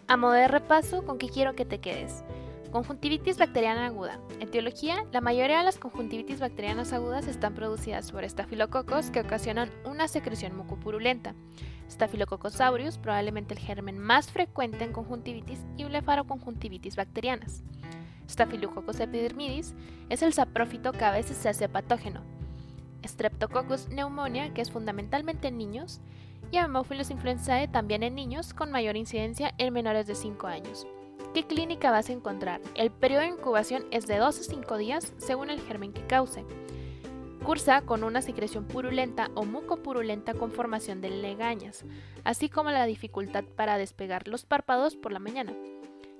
A 0.07 0.17
modo 0.17 0.33
de 0.33 0.47
repaso, 0.47 1.03
¿con 1.03 1.17
qué 1.17 1.29
quiero 1.29 1.55
que 1.55 1.65
te 1.65 1.79
quedes? 1.79 2.23
Conjuntivitis 2.71 3.39
bacteriana 3.39 3.87
aguda. 3.87 4.19
En 4.39 4.51
teología, 4.51 5.03
la 5.11 5.19
mayoría 5.19 5.57
de 5.57 5.63
las 5.63 5.79
conjuntivitis 5.79 6.39
bacterianas 6.39 6.93
agudas 6.93 7.25
están 7.25 7.55
producidas 7.55 8.11
por 8.11 8.23
estafilococos 8.23 9.09
que 9.09 9.21
ocasionan 9.21 9.71
una 9.83 10.07
secreción 10.07 10.55
mucopurulenta. 10.55 11.33
Staphylococcus 11.89 12.61
aureus, 12.61 12.99
probablemente 12.99 13.55
el 13.55 13.59
germen 13.59 13.97
más 13.97 14.29
frecuente 14.29 14.83
en 14.83 14.93
conjuntivitis 14.93 15.65
y 15.75 15.85
blefaroconjuntivitis 15.85 16.97
bacterianas. 16.97 17.63
Staphylococcus 18.29 18.99
epidermidis 18.99 19.73
es 20.09 20.21
el 20.21 20.33
saprófito 20.33 20.91
que 20.91 21.05
a 21.05 21.11
veces 21.11 21.35
se 21.35 21.49
hace 21.49 21.67
patógeno. 21.67 22.21
Streptococcus 23.05 23.87
pneumonia, 23.87 24.53
que 24.53 24.61
es 24.61 24.71
fundamentalmente 24.71 25.47
en 25.47 25.57
niños, 25.57 26.01
y 26.51 26.57
Haemophilus 26.57 27.11
influenzae 27.11 27.67
también 27.67 28.03
en 28.03 28.15
niños 28.15 28.53
con 28.53 28.71
mayor 28.71 28.97
incidencia 28.97 29.53
en 29.57 29.73
menores 29.73 30.07
de 30.07 30.15
5 30.15 30.47
años. 30.47 30.87
¿Qué 31.33 31.45
clínica 31.45 31.91
vas 31.91 32.09
a 32.09 32.13
encontrar? 32.13 32.59
El 32.73 32.89
periodo 32.89 33.21
de 33.21 33.27
incubación 33.27 33.85
es 33.91 34.07
de 34.07 34.17
2 34.17 34.39
a 34.39 34.43
5 34.43 34.77
días 34.77 35.13
según 35.17 35.51
el 35.51 35.61
germen 35.61 35.93
que 35.93 36.05
cause. 36.07 36.43
Cursa 37.43 37.81
con 37.81 38.03
una 38.03 38.21
secreción 38.21 38.65
purulenta 38.65 39.29
o 39.35 39.45
mucopurulenta 39.45 40.33
con 40.33 40.51
formación 40.51 41.01
de 41.01 41.09
legañas, 41.09 41.85
así 42.23 42.49
como 42.49 42.71
la 42.71 42.85
dificultad 42.85 43.43
para 43.55 43.77
despegar 43.77 44.27
los 44.27 44.45
párpados 44.45 44.95
por 44.95 45.11
la 45.11 45.19
mañana. 45.19 45.53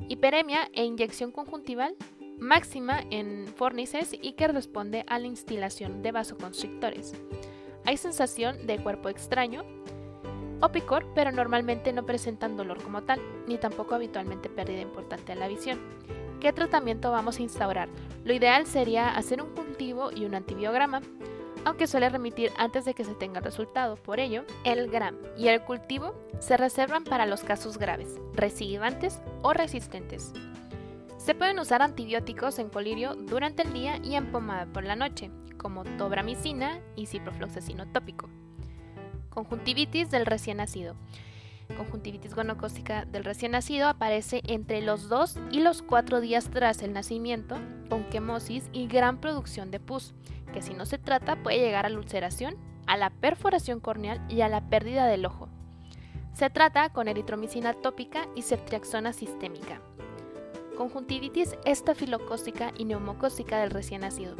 Hiperemia 0.07 0.69
e 0.73 0.85
inyección 0.85 1.31
conjuntival 1.31 1.95
máxima 2.39 3.01
en 3.09 3.47
fornices 3.55 4.15
y 4.19 4.33
que 4.33 4.47
responde 4.47 5.03
a 5.07 5.19
la 5.19 5.27
instilación 5.27 6.01
de 6.01 6.11
vasoconstrictores. 6.11 7.13
Hay 7.85 7.97
sensación 7.97 8.65
de 8.67 8.79
cuerpo 8.79 9.09
extraño 9.09 9.63
o 10.61 10.69
picor, 10.69 11.05
pero 11.15 11.31
normalmente 11.31 11.93
no 11.93 12.05
presentan 12.05 12.57
dolor 12.57 12.81
como 12.83 13.03
tal, 13.03 13.21
ni 13.47 13.57
tampoco 13.57 13.95
habitualmente 13.95 14.49
pérdida 14.49 14.81
importante 14.81 15.33
de 15.33 15.39
la 15.39 15.47
visión. 15.47 15.79
¿Qué 16.39 16.53
tratamiento 16.53 17.11
vamos 17.11 17.39
a 17.39 17.41
instaurar? 17.41 17.89
Lo 18.23 18.33
ideal 18.33 18.65
sería 18.65 19.09
hacer 19.09 19.41
un 19.41 19.49
cultivo 19.49 20.11
y 20.11 20.25
un 20.25 20.35
antibiograma, 20.35 21.01
aunque 21.65 21.87
suele 21.87 22.09
remitir 22.09 22.51
antes 22.57 22.85
de 22.85 22.93
que 22.93 23.03
se 23.03 23.15
tenga 23.15 23.39
el 23.39 23.45
resultado. 23.45 23.95
Por 23.97 24.19
ello, 24.19 24.45
el 24.63 24.89
GRAM 24.89 25.17
y 25.37 25.49
el 25.49 25.61
cultivo 25.61 26.15
se 26.39 26.55
reservan 26.55 27.03
para 27.03 27.25
los 27.25 27.43
casos 27.43 27.77
graves, 27.77 28.15
recidivantes 28.33 29.19
o 29.41 29.51
resistentes. 29.53 30.33
Se 31.19 31.35
pueden 31.35 31.59
usar 31.59 31.81
antibióticos 31.81 32.57
en 32.59 32.69
colirio 32.69 33.13
durante 33.13 33.63
el 33.63 33.73
día 33.73 33.97
y 34.03 34.15
en 34.15 34.31
pomada 34.31 34.65
por 34.65 34.85
la 34.85 34.95
noche, 34.95 35.29
como 35.57 35.83
tobramicina 35.83 36.79
y 36.95 37.07
ciprofloxacino 37.07 37.91
tópico. 37.91 38.29
Conjuntivitis 39.29 40.09
del 40.09 40.25
recién 40.25 40.57
nacido 40.57 40.95
conjuntivitis 41.75 42.33
gonocócica 42.33 43.05
del 43.05 43.23
recién 43.23 43.51
nacido 43.51 43.87
aparece 43.87 44.41
entre 44.47 44.81
los 44.81 45.09
2 45.09 45.37
y 45.51 45.59
los 45.61 45.81
4 45.81 46.21
días 46.21 46.49
tras 46.49 46.81
el 46.81 46.93
nacimiento, 46.93 47.57
con 47.89 48.05
quemosis 48.05 48.69
y 48.73 48.87
gran 48.87 49.19
producción 49.19 49.71
de 49.71 49.79
pus, 49.79 50.13
que 50.53 50.61
si 50.61 50.73
no 50.73 50.85
se 50.85 50.97
trata 50.97 51.41
puede 51.43 51.59
llegar 51.59 51.85
a 51.85 51.89
la 51.89 51.99
ulceración, 51.99 52.55
a 52.87 52.97
la 52.97 53.09
perforación 53.09 53.79
corneal 53.79 54.19
y 54.29 54.41
a 54.41 54.49
la 54.49 54.69
pérdida 54.69 55.05
del 55.05 55.25
ojo. 55.25 55.47
Se 56.33 56.49
trata 56.49 56.89
con 56.89 57.07
eritromicina 57.07 57.73
tópica 57.73 58.27
y 58.35 58.41
ceftriaxona 58.41 59.13
sistémica. 59.13 59.81
Conjuntivitis 60.79 61.57
estafilocócica 61.65 62.71
y 62.77 62.85
neumocócica 62.85 63.59
del 63.59 63.69
recién 63.69 63.99
nacido. 63.99 64.37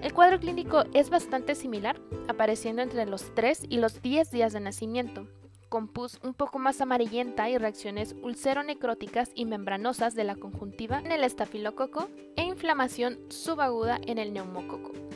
El 0.00 0.14
cuadro 0.14 0.40
clínico 0.40 0.84
es 0.94 1.10
bastante 1.10 1.54
similar, 1.54 2.00
apareciendo 2.28 2.80
entre 2.80 3.04
los 3.04 3.34
3 3.34 3.64
y 3.68 3.76
los 3.76 4.00
10 4.00 4.30
días 4.30 4.54
de 4.54 4.60
nacimiento, 4.60 5.28
con 5.68 5.86
pus 5.86 6.18
un 6.22 6.32
poco 6.32 6.58
más 6.58 6.80
amarillenta 6.80 7.50
y 7.50 7.58
reacciones 7.58 8.16
ulceronecróticas 8.22 9.32
y 9.34 9.44
membranosas 9.44 10.14
de 10.14 10.24
la 10.24 10.36
conjuntiva 10.36 11.00
en 11.00 11.12
el 11.12 11.24
estafilococo 11.24 12.08
e 12.36 12.42
inflamación 12.42 13.18
subaguda 13.28 14.00
en 14.06 14.16
el 14.16 14.32
neumococo. 14.32 15.09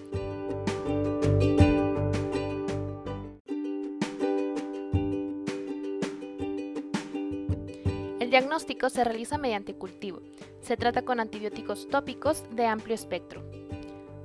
El 8.24 8.30
diagnóstico 8.30 8.88
se 8.88 9.04
realiza 9.04 9.36
mediante 9.36 9.74
cultivo. 9.74 10.22
Se 10.62 10.78
trata 10.78 11.02
con 11.02 11.20
antibióticos 11.20 11.88
tópicos 11.88 12.42
de 12.52 12.64
amplio 12.64 12.94
espectro. 12.94 13.42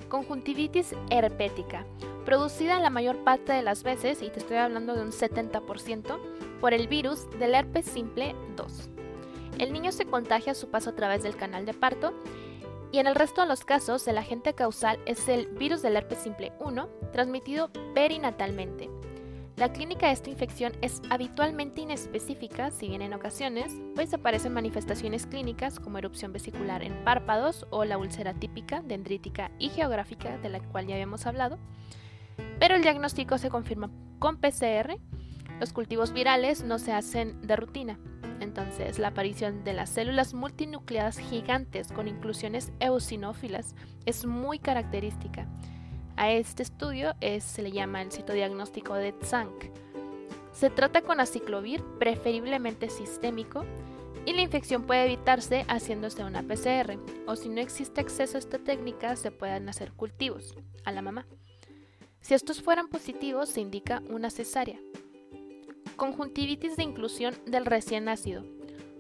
Conjuntivitis 0.07 0.95
herpética 1.09 1.85
producida 2.23 2.79
la 2.79 2.91
mayor 2.91 3.17
parte 3.25 3.51
de 3.51 3.61
las 3.61 3.83
veces, 3.83 4.21
y 4.21 4.29
te 4.29 4.39
estoy 4.39 4.55
hablando 4.55 4.95
de 4.95 5.01
un 5.01 5.11
70%, 5.11 6.17
por 6.61 6.73
el 6.73 6.87
virus 6.87 7.29
del 7.39 7.53
herpes 7.53 7.87
simple 7.87 8.37
2. 8.55 8.89
El 9.57 9.73
niño 9.73 9.91
se 9.91 10.05
contagia 10.05 10.53
a 10.53 10.55
su 10.55 10.69
paso 10.69 10.91
a 10.91 10.95
través 10.95 11.21
del 11.21 11.35
canal 11.35 11.65
de 11.65 11.73
parto 11.73 12.13
y 12.93 12.99
en 12.99 13.07
el 13.07 13.15
resto 13.15 13.41
de 13.41 13.47
los 13.47 13.65
casos 13.65 14.07
el 14.07 14.17
agente 14.17 14.53
causal 14.53 14.97
es 15.07 15.27
el 15.27 15.47
virus 15.47 15.81
del 15.81 15.97
herpes 15.97 16.19
simple 16.19 16.53
1 16.61 16.87
transmitido 17.11 17.69
perinatalmente. 17.93 18.89
La 19.59 19.73
clínica 19.73 20.07
de 20.07 20.13
esta 20.13 20.29
infección 20.29 20.71
es 20.81 21.01
habitualmente 21.09 21.81
inespecífica, 21.81 22.71
si 22.71 22.87
bien 22.87 23.01
en 23.01 23.13
ocasiones, 23.13 23.73
pues 23.93 24.13
aparecen 24.13 24.53
manifestaciones 24.53 25.25
clínicas 25.25 25.81
como 25.81 25.97
erupción 25.97 26.31
vesicular 26.31 26.81
en 26.81 27.03
párpados 27.03 27.67
o 27.69 27.83
la 27.83 27.97
úlcera 27.97 28.33
típica, 28.33 28.81
dendrítica 28.81 29.51
y 29.59 29.67
geográfica 29.67 30.37
de 30.37 30.47
la 30.47 30.61
cual 30.61 30.87
ya 30.87 30.93
habíamos 30.93 31.25
hablado. 31.25 31.59
Pero 32.57 32.75
el 32.75 32.83
diagnóstico 32.83 33.37
se 33.37 33.49
confirma 33.49 33.91
con 34.17 34.37
PCR. 34.37 34.97
Los 35.59 35.73
cultivos 35.73 36.13
virales 36.13 36.63
no 36.63 36.79
se 36.79 36.93
hacen 36.93 37.45
de 37.45 37.57
rutina. 37.57 37.99
Entonces, 38.39 38.97
la 38.97 39.09
aparición 39.09 39.65
de 39.65 39.73
las 39.73 39.89
células 39.89 40.33
multinucleadas 40.33 41.17
gigantes 41.17 41.91
con 41.91 42.07
inclusiones 42.07 42.71
eosinófilas 42.79 43.75
es 44.05 44.25
muy 44.25 44.57
característica 44.57 45.49
a 46.19 46.33
este 46.33 46.63
estudio 46.63 47.13
se 47.39 47.61
le 47.61 47.71
llama 47.71 48.01
el 48.01 48.11
citodiagnóstico 48.11 48.93
de 48.93 49.13
Tzanck. 49.13 49.71
Se 50.51 50.69
trata 50.69 51.01
con 51.01 51.21
aciclovir, 51.21 51.81
preferiblemente 51.97 52.89
sistémico, 52.89 53.63
y 54.25 54.33
la 54.33 54.41
infección 54.41 54.83
puede 54.83 55.05
evitarse 55.05 55.63
haciéndose 55.69 56.25
una 56.25 56.43
PCR, 56.43 56.99
o 57.25 57.37
si 57.37 57.47
no 57.47 57.61
existe 57.61 58.01
acceso 58.01 58.35
a 58.35 58.39
esta 58.39 58.59
técnica, 58.59 59.15
se 59.15 59.31
pueden 59.31 59.69
hacer 59.69 59.93
cultivos 59.93 60.55
a 60.83 60.91
la 60.91 61.01
mamá. 61.01 61.25
Si 62.19 62.33
estos 62.33 62.61
fueran 62.61 62.89
positivos, 62.89 63.47
se 63.47 63.61
indica 63.61 64.03
una 64.09 64.29
cesárea. 64.29 64.77
Conjuntivitis 65.95 66.75
de 66.75 66.83
inclusión 66.83 67.33
del 67.45 67.65
recién 67.65 68.03
nacido, 68.03 68.43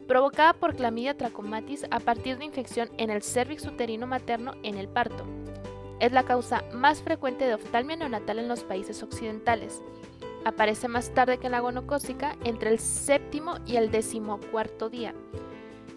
provocada 0.07 0.53
por 0.53 0.73
clamidia 0.73 1.17
trachomatis 1.17 1.85
a 1.91 1.99
partir 1.99 2.37
de 2.37 2.45
infección 2.45 2.89
en 2.97 3.09
el 3.09 3.23
cervix 3.23 3.65
uterino 3.65 4.07
materno 4.07 4.53
en 4.63 4.77
el 4.77 4.87
parto, 4.87 5.25
es 5.99 6.11
la 6.11 6.23
causa 6.23 6.63
más 6.73 7.01
frecuente 7.01 7.45
de 7.45 7.53
oftalmia 7.53 7.95
neonatal 7.95 8.39
en 8.39 8.47
los 8.47 8.63
países 8.63 9.03
occidentales. 9.03 9.81
Aparece 10.45 10.87
más 10.87 11.13
tarde 11.13 11.37
que 11.37 11.49
la 11.49 11.59
gonocócica 11.59 12.37
entre 12.43 12.69
el 12.69 12.79
séptimo 12.79 13.57
y 13.65 13.75
el 13.75 13.91
decimocuarto 13.91 14.89
día. 14.89 15.13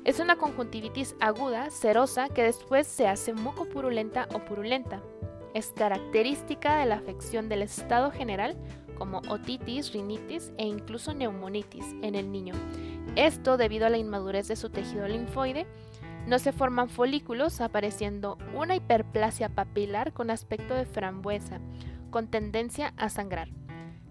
Es 0.04 0.18
una 0.18 0.36
conjuntivitis 0.36 1.14
aguda, 1.20 1.70
serosa, 1.70 2.28
que 2.28 2.42
después 2.42 2.88
se 2.88 3.06
hace 3.06 3.32
mucopurulenta 3.32 4.28
o 4.34 4.40
purulenta. 4.40 5.00
Es 5.54 5.68
característica 5.76 6.78
de 6.78 6.86
la 6.86 6.96
afección 6.96 7.48
del 7.48 7.62
estado 7.62 8.10
general 8.10 8.56
como 8.98 9.18
otitis, 9.28 9.92
rinitis 9.92 10.52
e 10.58 10.64
incluso 10.64 11.14
neumonitis 11.14 11.84
en 12.02 12.16
el 12.16 12.32
niño. 12.32 12.54
Esto 13.14 13.56
debido 13.56 13.86
a 13.86 13.90
la 13.90 13.98
inmadurez 13.98 14.48
de 14.48 14.56
su 14.56 14.70
tejido 14.70 15.06
linfoide 15.06 15.66
no 16.26 16.38
se 16.38 16.52
forman 16.52 16.88
folículos, 16.88 17.60
apareciendo 17.60 18.38
una 18.54 18.76
hiperplasia 18.76 19.48
papilar 19.48 20.12
con 20.12 20.30
aspecto 20.30 20.74
de 20.74 20.86
frambuesa, 20.86 21.60
con 22.10 22.28
tendencia 22.28 22.94
a 22.96 23.08
sangrar. 23.08 23.48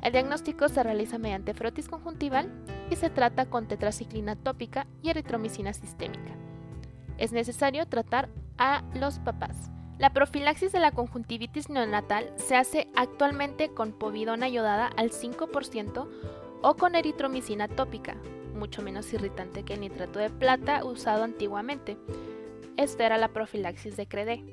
El 0.01 0.13
diagnóstico 0.13 0.67
se 0.67 0.83
realiza 0.83 1.19
mediante 1.19 1.53
frotis 1.53 1.87
conjuntival 1.87 2.51
y 2.89 2.95
se 2.95 3.09
trata 3.09 3.45
con 3.45 3.67
tetraciclina 3.67 4.35
tópica 4.35 4.87
y 5.01 5.09
eritromicina 5.09 5.73
sistémica. 5.73 6.33
Es 7.17 7.31
necesario 7.31 7.85
tratar 7.87 8.29
a 8.57 8.83
los 8.95 9.19
papás. 9.19 9.71
La 9.99 10.11
profilaxis 10.11 10.71
de 10.71 10.79
la 10.79 10.91
conjuntivitis 10.91 11.69
neonatal 11.69 12.33
se 12.35 12.55
hace 12.55 12.87
actualmente 12.95 13.69
con 13.69 13.93
povidona 13.93 14.49
iodada 14.49 14.87
al 14.97 15.11
5% 15.11 16.09
o 16.63 16.73
con 16.75 16.95
eritromicina 16.95 17.67
tópica, 17.67 18.17
mucho 18.61 18.83
menos 18.83 19.11
irritante 19.11 19.63
que 19.63 19.73
el 19.73 19.81
nitrato 19.81 20.19
de 20.19 20.29
plata 20.29 20.85
usado 20.85 21.23
antiguamente. 21.23 21.97
Esta 22.77 23.07
era 23.07 23.17
la 23.17 23.29
profilaxis 23.29 23.97
de 23.97 24.07
Credé. 24.07 24.45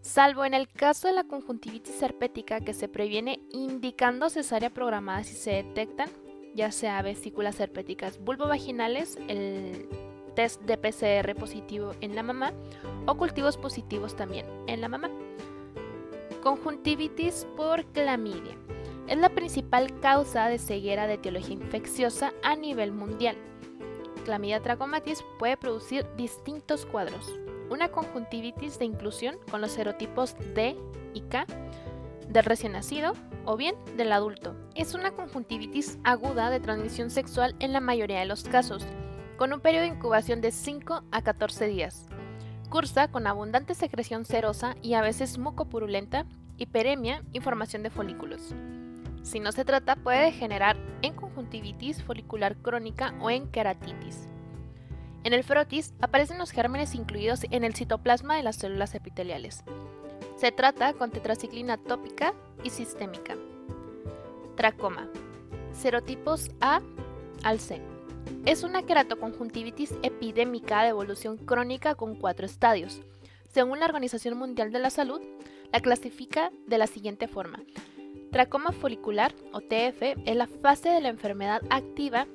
Salvo 0.00 0.44
en 0.44 0.54
el 0.54 0.68
caso 0.68 1.08
de 1.08 1.14
la 1.14 1.24
conjuntivitis 1.24 2.00
herpética 2.00 2.60
que 2.60 2.72
se 2.72 2.86
previene 2.86 3.40
indicando 3.50 4.30
cesárea 4.30 4.70
programada 4.70 5.24
si 5.24 5.34
se 5.34 5.50
detectan, 5.50 6.08
ya 6.54 6.70
sea 6.70 7.02
vesículas 7.02 7.58
herpéticas 7.58 8.20
vulvovaginales, 8.20 9.18
el 9.26 9.88
test 10.36 10.62
de 10.62 10.78
PCR 10.78 11.34
positivo 11.34 11.94
en 12.00 12.14
la 12.14 12.22
mamá 12.22 12.52
o 13.06 13.16
cultivos 13.16 13.56
positivos 13.56 14.14
también 14.14 14.46
en 14.68 14.80
la 14.80 14.88
mamá. 14.88 15.10
Conjuntivitis 16.44 17.44
por 17.56 17.84
clamidia. 17.86 18.56
Es 19.08 19.18
la 19.18 19.28
principal 19.28 20.00
causa 20.00 20.48
de 20.48 20.58
ceguera 20.58 21.06
de 21.06 21.14
etiología 21.14 21.54
infecciosa 21.54 22.32
a 22.42 22.56
nivel 22.56 22.90
mundial. 22.90 23.36
Clamidia 24.24 24.60
trachomatis 24.60 25.24
puede 25.38 25.56
producir 25.56 26.04
distintos 26.16 26.84
cuadros. 26.84 27.32
Una 27.70 27.88
conjuntivitis 27.88 28.80
de 28.80 28.84
inclusión 28.84 29.36
con 29.48 29.60
los 29.60 29.70
serotipos 29.70 30.34
D 30.56 30.76
y 31.14 31.20
K 31.22 31.46
del 32.28 32.44
recién 32.44 32.72
nacido 32.72 33.12
o 33.44 33.56
bien 33.56 33.76
del 33.96 34.10
adulto. 34.10 34.56
Es 34.74 34.94
una 34.94 35.12
conjuntivitis 35.12 35.98
aguda 36.02 36.50
de 36.50 36.58
transmisión 36.58 37.10
sexual 37.10 37.54
en 37.60 37.72
la 37.72 37.80
mayoría 37.80 38.18
de 38.18 38.26
los 38.26 38.42
casos, 38.42 38.84
con 39.36 39.52
un 39.52 39.60
periodo 39.60 39.82
de 39.82 39.94
incubación 39.94 40.40
de 40.40 40.50
5 40.50 41.04
a 41.12 41.22
14 41.22 41.66
días. 41.68 42.06
Cursa 42.70 43.06
con 43.08 43.28
abundante 43.28 43.76
secreción 43.76 44.24
serosa 44.24 44.74
y 44.82 44.94
a 44.94 45.00
veces 45.00 45.38
mucopurulenta, 45.38 46.26
hiperemia 46.56 47.22
y 47.32 47.38
formación 47.38 47.84
de 47.84 47.90
folículos. 47.90 48.52
Si 49.26 49.40
no 49.40 49.50
se 49.50 49.64
trata, 49.64 49.96
puede 49.96 50.26
degenerar 50.26 50.76
en 51.02 51.12
conjuntivitis 51.12 52.00
folicular 52.04 52.56
crónica 52.58 53.12
o 53.20 53.28
en 53.28 53.48
queratitis. 53.48 54.28
En 55.24 55.32
el 55.32 55.42
frotis 55.42 55.94
aparecen 56.00 56.38
los 56.38 56.52
gérmenes 56.52 56.94
incluidos 56.94 57.40
en 57.50 57.64
el 57.64 57.74
citoplasma 57.74 58.36
de 58.36 58.44
las 58.44 58.54
células 58.54 58.94
epiteliales. 58.94 59.64
Se 60.36 60.52
trata 60.52 60.92
con 60.92 61.10
tetraciclina 61.10 61.76
tópica 61.76 62.34
y 62.62 62.70
sistémica. 62.70 63.34
Tracoma. 64.54 65.08
Serotipos 65.72 66.52
A 66.60 66.80
al 67.42 67.58
C. 67.58 67.82
Es 68.44 68.62
una 68.62 68.84
queratoconjuntivitis 68.84 69.92
epidémica 70.04 70.84
de 70.84 70.90
evolución 70.90 71.36
crónica 71.36 71.96
con 71.96 72.14
cuatro 72.14 72.46
estadios. 72.46 73.02
Según 73.48 73.80
la 73.80 73.86
Organización 73.86 74.38
Mundial 74.38 74.70
de 74.70 74.78
la 74.78 74.90
Salud, 74.90 75.20
la 75.72 75.80
clasifica 75.80 76.52
de 76.68 76.78
la 76.78 76.86
siguiente 76.86 77.26
forma. 77.26 77.58
Tracoma 78.36 78.70
folicular, 78.70 79.34
o 79.54 79.62
TF, 79.62 80.02
es 80.26 80.36
la 80.36 80.46
fase 80.46 80.90
de 80.90 81.00
la 81.00 81.08
enfermedad 81.08 81.62
activa 81.70 82.26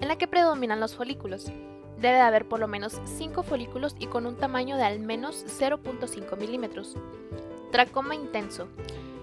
en 0.00 0.08
la 0.08 0.16
que 0.16 0.26
predominan 0.26 0.80
los 0.80 0.96
folículos. 0.96 1.52
Debe 1.98 2.14
de 2.14 2.20
haber 2.22 2.48
por 2.48 2.60
lo 2.60 2.66
menos 2.66 2.98
5 3.04 3.42
folículos 3.42 3.94
y 3.98 4.06
con 4.06 4.24
un 4.24 4.38
tamaño 4.38 4.78
de 4.78 4.84
al 4.84 5.00
menos 5.00 5.44
0.5 5.60 6.38
milímetros. 6.38 6.96
Tracoma 7.70 8.14
intenso. 8.14 8.68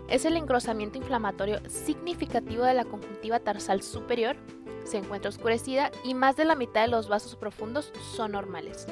Es 0.07 0.25
el 0.25 0.37
engrosamiento 0.37 0.99
inflamatorio 0.99 1.59
significativo 1.67 2.65
de 2.65 2.75
la 2.75 2.85
conjuntiva 2.85 3.39
tarsal 3.39 3.81
superior. 3.81 4.35
Se 4.83 4.97
encuentra 4.97 5.29
oscurecida 5.29 5.89
y 6.03 6.13
más 6.13 6.35
de 6.35 6.45
la 6.45 6.53
mitad 6.53 6.83
de 6.83 6.89
los 6.89 7.09
vasos 7.09 7.35
profundos 7.35 7.91
son 8.15 8.33
normales. 8.33 8.85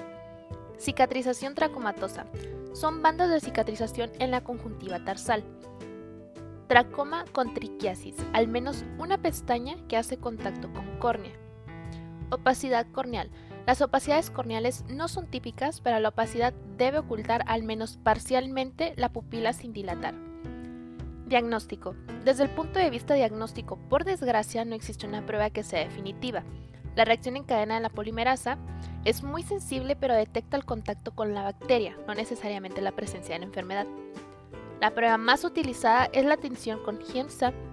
Cicatrización 0.80 1.54
tracomatosa. 1.54 2.26
Son 2.74 3.04
bandas 3.04 3.30
de 3.30 3.40
cicatrización 3.40 4.10
en 4.18 4.32
la 4.32 4.44
conjuntiva 4.44 5.06
tarsal. 5.06 5.44
Tracoma 6.68 7.26
con 7.32 7.54
triquiasis, 7.54 8.16
al 8.32 8.48
menos 8.48 8.86
una 8.98 9.18
pestaña 9.18 9.76
que 9.88 9.98
hace 9.98 10.18
contacto 10.18 10.72
con 10.74 10.98
córnea. 11.00 11.34
Opacidad 12.30 12.88
corneal. 12.92 13.30
Las 13.66 13.82
opacidades 13.82 14.30
corneales 14.30 14.84
no 14.90 15.08
son 15.08 15.28
típicas, 15.28 15.82
pero 15.82 16.00
la 16.00 16.10
opacidad 16.10 16.54
debe 16.78 17.00
ocultar 17.00 17.44
al 17.48 17.64
menos 17.64 17.98
parcialmente 17.98 18.94
la 18.98 19.10
pupila 19.10 19.54
sin 19.54 19.74
dilatar. 19.74 20.16
Diagnóstico. 21.28 21.96
Desde 22.26 22.44
el 22.44 22.50
punto 22.50 22.80
de 22.80 22.90
vista 22.90 23.14
diagnóstico, 23.14 23.78
por 23.90 24.04
desgracia, 24.04 24.66
no 24.66 24.76
existe 24.76 25.08
una 25.08 25.26
prueba 25.26 25.50
que 25.50 25.64
sea 25.64 25.80
definitiva. 25.80 26.44
La 26.96 27.06
reacción 27.06 27.38
en 27.38 27.44
cadena 27.44 27.76
de 27.76 27.82
la 27.82 27.90
polimerasa 27.90 28.58
es 29.04 29.24
muy 29.24 29.44
sensible 29.44 29.96
pero 29.96 30.14
detecta 30.14 30.58
el 30.58 30.66
contacto 30.66 31.12
con 31.16 31.34
la 31.34 31.44
bacteria, 31.44 31.98
no 32.08 32.14
necesariamente 32.14 32.82
la 32.82 32.92
presencia 32.92 33.36
de 33.36 33.40
la 33.40 33.46
enfermedad. 33.46 33.88
La 34.84 34.94
prueba 34.94 35.18
más 35.18 35.46
utilizada 35.46 36.10
es 36.12 36.26
la 36.26 36.36
tinción 36.36 36.84
con 36.84 37.00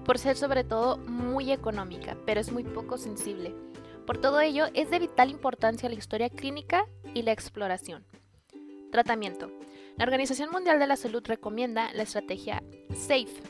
por 0.04 0.16
ser 0.16 0.36
sobre 0.36 0.62
todo 0.62 0.96
muy 0.96 1.50
económica, 1.50 2.16
pero 2.24 2.40
es 2.40 2.52
muy 2.52 2.62
poco 2.62 2.98
sensible. 2.98 3.52
Por 4.06 4.18
todo 4.18 4.40
ello, 4.40 4.66
es 4.74 4.90
de 4.90 5.00
vital 5.00 5.28
importancia 5.28 5.88
la 5.88 5.96
historia 5.96 6.30
clínica 6.30 6.86
y 7.12 7.22
la 7.22 7.32
exploración. 7.32 8.04
Tratamiento. 8.92 9.50
La 9.96 10.04
Organización 10.04 10.52
Mundial 10.52 10.78
de 10.78 10.86
la 10.86 10.94
Salud 10.94 11.24
recomienda 11.26 11.92
la 11.94 12.04
estrategia 12.04 12.62
SAFE, 12.94 13.42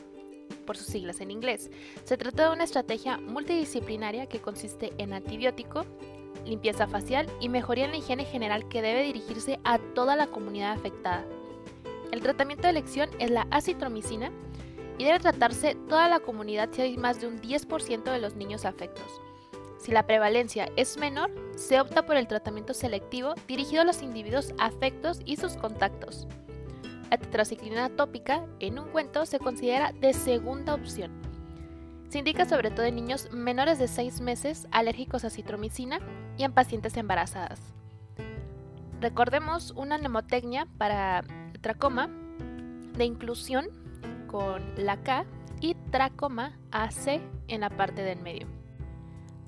por 0.65 0.75
sus 0.75 0.87
siglas 0.87 1.21
en 1.21 1.29
inglés. 1.29 1.69
Se 2.03 2.17
trata 2.17 2.47
de 2.47 2.55
una 2.55 2.63
estrategia 2.63 3.19
multidisciplinaria 3.19 4.25
que 4.25 4.41
consiste 4.41 4.91
en 4.97 5.13
antibiótico, 5.13 5.85
limpieza 6.47 6.87
facial 6.87 7.27
y 7.39 7.47
mejoría 7.47 7.85
en 7.85 7.91
la 7.91 7.97
higiene 7.97 8.25
general 8.25 8.67
que 8.69 8.81
debe 8.81 9.03
dirigirse 9.03 9.59
a 9.63 9.77
toda 9.77 10.15
la 10.15 10.25
comunidad 10.25 10.71
afectada. 10.71 11.23
El 12.11 12.21
tratamiento 12.21 12.63
de 12.63 12.71
elección 12.71 13.09
es 13.19 13.31
la 13.31 13.47
acitromicina 13.51 14.31
y 14.97 15.05
debe 15.05 15.19
tratarse 15.19 15.75
toda 15.87 16.09
la 16.09 16.19
comunidad 16.19 16.69
si 16.71 16.81
hay 16.81 16.97
más 16.97 17.21
de 17.21 17.27
un 17.27 17.41
10% 17.41 18.03
de 18.03 18.19
los 18.19 18.35
niños 18.35 18.65
afectos. 18.65 19.21
Si 19.79 19.91
la 19.91 20.05
prevalencia 20.05 20.69
es 20.75 20.97
menor, 20.97 21.31
se 21.55 21.79
opta 21.79 22.05
por 22.05 22.15
el 22.15 22.27
tratamiento 22.27 22.73
selectivo 22.73 23.33
dirigido 23.47 23.81
a 23.81 23.85
los 23.85 24.03
individuos 24.03 24.53
afectos 24.59 25.21
y 25.25 25.37
sus 25.37 25.53
contactos. 25.53 26.27
La 27.09 27.17
tetraciclina 27.17 27.89
tópica 27.89 28.45
en 28.59 28.77
un 28.77 28.89
cuento 28.89 29.25
se 29.25 29.39
considera 29.39 29.91
de 29.93 30.13
segunda 30.13 30.75
opción. 30.75 31.11
Se 32.09 32.19
indica 32.19 32.45
sobre 32.45 32.71
todo 32.71 32.85
en 32.85 32.95
niños 32.95 33.31
menores 33.31 33.79
de 33.79 33.87
6 33.87 34.21
meses 34.21 34.67
alérgicos 34.71 35.25
a 35.25 35.29
citromicina 35.29 35.99
y 36.37 36.43
en 36.43 36.53
pacientes 36.53 36.95
embarazadas. 36.97 37.59
Recordemos 38.99 39.71
una 39.71 39.97
mnemotecnia 39.97 40.67
para 40.77 41.23
tracoma 41.61 42.09
de 42.97 43.05
inclusión 43.05 43.69
con 44.27 44.61
la 44.75 44.97
K 45.01 45.25
y 45.59 45.75
tracoma 45.91 46.57
AC 46.71 47.21
en 47.47 47.61
la 47.61 47.69
parte 47.69 48.01
del 48.01 48.19
medio. 48.21 48.47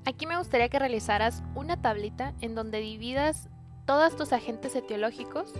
Aquí 0.06 0.26
me 0.26 0.38
gustaría 0.38 0.68
que 0.68 0.78
realizaras 0.78 1.42
una 1.54 1.80
tablita 1.80 2.34
en 2.40 2.54
donde 2.54 2.80
dividas 2.80 3.48
todos 3.86 4.16
tus 4.16 4.32
agentes 4.32 4.76
etiológicos 4.76 5.52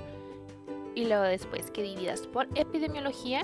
y 0.95 1.07
luego 1.07 1.25
después 1.25 1.71
que 1.71 1.83
dividas 1.83 2.27
por 2.27 2.49
epidemiología, 2.55 3.43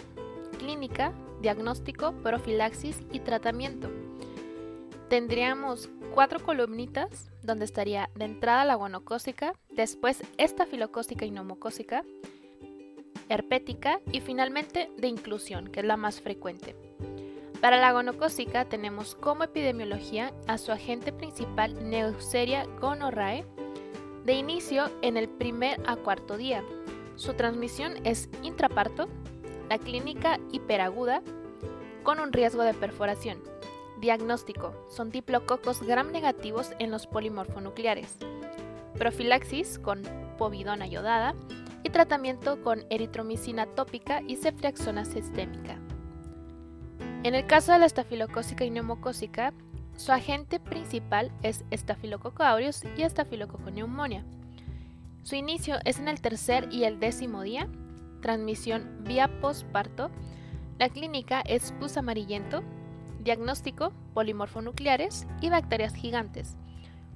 clínica, 0.58 1.12
diagnóstico, 1.40 2.12
profilaxis 2.22 3.00
y 3.12 3.20
tratamiento. 3.20 3.90
Tendríamos 5.08 5.88
cuatro 6.14 6.38
columnitas 6.40 7.30
donde 7.42 7.64
estaría 7.64 8.10
de 8.14 8.26
entrada 8.26 8.64
la 8.64 8.74
guanocócica, 8.74 9.54
después 9.70 10.22
estafilocócica 10.36 11.24
y 11.24 11.30
neumocócica, 11.30 12.04
herpética 13.30 14.00
y 14.12 14.20
finalmente 14.20 14.90
de 14.98 15.08
inclusión, 15.08 15.68
que 15.68 15.80
es 15.80 15.86
la 15.86 15.96
más 15.96 16.20
frecuente. 16.20 16.76
Para 17.62 17.78
la 17.78 17.92
gonocócica 17.92 18.66
tenemos 18.66 19.14
como 19.14 19.44
epidemiología 19.44 20.32
a 20.46 20.58
su 20.58 20.72
agente 20.72 21.12
principal 21.12 21.88
Neusseria 21.88 22.66
gonorrhoeae 22.80 23.46
de 24.24 24.32
inicio 24.34 24.90
en 25.02 25.16
el 25.16 25.28
primer 25.28 25.80
a 25.86 25.96
cuarto 25.96 26.36
día. 26.36 26.64
Su 27.16 27.34
transmisión 27.34 27.94
es 28.04 28.28
intraparto, 28.42 29.08
la 29.68 29.78
clínica 29.78 30.38
hiperaguda 30.52 31.22
con 32.02 32.18
un 32.18 32.32
riesgo 32.32 32.62
de 32.62 32.74
perforación. 32.74 33.42
Diagnóstico: 34.00 34.74
son 34.90 35.10
diplococos 35.10 35.82
gram 35.82 36.10
negativos 36.10 36.72
en 36.78 36.90
los 36.90 37.06
polimorfonucleares. 37.06 38.16
Profilaxis 38.98 39.78
con 39.78 40.02
povidona 40.38 40.86
yodada 40.86 41.34
y 41.82 41.90
tratamiento 41.90 42.62
con 42.62 42.84
eritromicina 42.90 43.66
tópica 43.66 44.22
y 44.26 44.36
ceftriaxona 44.36 45.04
sistémica. 45.04 45.78
En 47.22 47.34
el 47.34 47.46
caso 47.46 47.72
de 47.72 47.78
la 47.78 47.86
estafilocócica 47.86 48.64
y 48.64 48.70
neumocócica, 48.70 49.52
su 49.96 50.12
agente 50.12 50.58
principal 50.58 51.30
es 51.42 51.64
Staphylococcus 51.70 52.46
aureus 52.46 52.82
y 52.96 53.02
Staphylococcus 53.08 53.72
pneumonia. 53.72 54.24
Su 55.22 55.34
inicio 55.34 55.76
es 55.84 55.98
en 55.98 56.08
el 56.08 56.20
tercer 56.22 56.68
y 56.72 56.84
el 56.84 56.98
décimo 56.98 57.42
día, 57.42 57.68
transmisión 58.22 59.04
vía 59.04 59.40
postparto. 59.40 60.10
La 60.78 60.88
clínica 60.88 61.42
es 61.42 61.72
pus 61.72 61.98
amarillento, 61.98 62.62
diagnóstico 63.22 63.92
polimorfonucleares 64.14 65.26
y 65.42 65.50
bacterias 65.50 65.94
gigantes, 65.94 66.56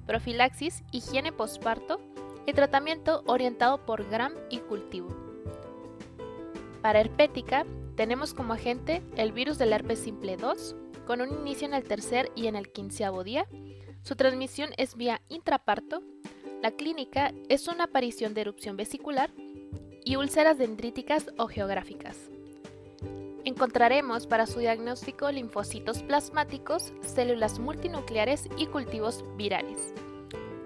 profilaxis, 0.05 0.83
higiene 0.91 1.31
postparto 1.31 1.99
y 2.45 2.53
tratamiento 2.53 3.23
orientado 3.25 3.85
por 3.85 4.07
gram 4.09 4.33
y 4.49 4.59
cultivo. 4.59 5.09
Para 6.81 7.01
herpética, 7.01 7.65
tenemos 7.95 8.33
como 8.33 8.53
agente 8.53 9.01
el 9.15 9.31
virus 9.31 9.57
del 9.57 9.73
herpes 9.73 9.99
simple 9.99 10.37
2, 10.37 10.75
con 11.07 11.21
un 11.21 11.31
inicio 11.31 11.67
en 11.67 11.73
el 11.73 11.83
tercer 11.83 12.31
y 12.35 12.47
en 12.47 12.55
el 12.55 12.71
quinceavo 12.71 13.23
día. 13.23 13.47
Su 14.03 14.15
transmisión 14.15 14.69
es 14.77 14.95
vía 14.95 15.21
intraparto. 15.29 16.01
La 16.61 16.71
clínica 16.71 17.33
es 17.49 17.67
una 17.67 17.85
aparición 17.85 18.33
de 18.33 18.41
erupción 18.41 18.77
vesicular 18.77 19.31
y 20.03 20.15
úlceras 20.15 20.57
dendríticas 20.57 21.31
o 21.37 21.47
geográficas. 21.47 22.29
Encontraremos 23.45 24.25
para 24.25 24.47
su 24.47 24.59
diagnóstico 24.59 25.31
linfocitos 25.31 26.01
plasmáticos, 26.03 26.93
células 27.01 27.59
multinucleares 27.59 28.49
y 28.57 28.65
cultivos 28.67 29.23
virales. 29.37 29.93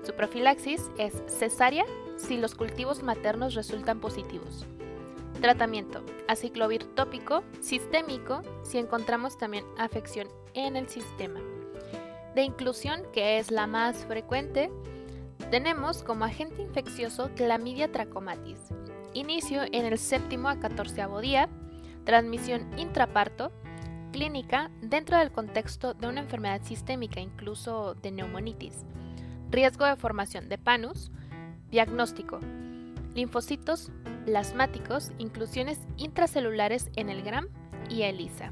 Su 0.04 0.14
profilaxis 0.14 0.90
es 0.98 1.14
cesárea 1.28 1.86
si 2.18 2.38
los 2.38 2.56
cultivos 2.56 3.04
maternos 3.04 3.54
resultan 3.54 4.00
positivos. 4.00 4.66
Tratamiento: 5.42 6.02
aciclovir 6.28 6.84
tópico, 6.96 7.44
sistémico 7.62 8.42
si 8.64 8.78
encontramos 8.78 9.38
también 9.38 9.66
afección 9.78 10.28
en 10.54 10.76
el 10.76 10.90
sistema. 10.90 11.40
De 12.36 12.44
inclusión, 12.44 13.02
que 13.14 13.40
es 13.40 13.52
la 13.52 13.68
más 13.68 14.06
frecuente, 14.06 14.70
tenemos 15.52 16.04
como 16.04 16.26
agente 16.26 16.62
infeccioso 16.62 17.32
Clamidia 17.36 17.92
trachomatis. 17.92 18.60
Inicio 19.14 19.64
en 19.64 19.86
el 19.86 19.98
séptimo 19.98 20.50
a 20.50 20.60
catorceavo 20.60 21.22
día, 21.22 21.50
transmisión 22.04 22.70
intraparto, 22.78 23.52
clínica 24.12 24.70
dentro 24.82 25.18
del 25.18 25.32
contexto 25.32 25.94
de 25.94 26.08
una 26.08 26.22
enfermedad 26.22 26.62
sistémica, 26.64 27.20
incluso 27.20 27.96
de 27.96 28.12
neumonitis. 28.12 28.86
Riesgo 29.52 29.86
de 29.86 29.96
formación 29.96 30.50
de 30.50 30.58
panus. 30.58 31.12
Diagnóstico: 31.72 32.40
linfocitos 33.16 33.92
plasmáticos, 34.26 35.12
inclusiones 35.18 35.80
intracelulares 35.98 36.90
en 36.96 37.10
el 37.10 37.24
GRAM 37.24 37.48
y 37.90 38.04
ELISA, 38.04 38.52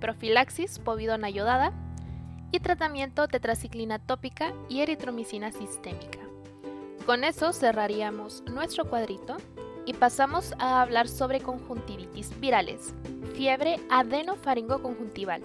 profilaxis 0.00 0.78
povidona 0.78 1.30
yodada 1.30 1.72
y 2.52 2.60
tratamiento 2.60 3.28
tetraciclina 3.28 3.98
tópica 3.98 4.52
y 4.68 4.80
eritromicina 4.80 5.52
sistémica. 5.52 6.18
Con 7.06 7.24
eso 7.24 7.52
cerraríamos 7.52 8.42
nuestro 8.50 8.84
cuadrito 8.84 9.36
y 9.86 9.94
pasamos 9.94 10.54
a 10.58 10.82
hablar 10.82 11.08
sobre 11.08 11.40
conjuntivitis 11.40 12.38
virales, 12.40 12.94
fiebre 13.34 13.80
adenofaringoconjuntival. 13.90 15.42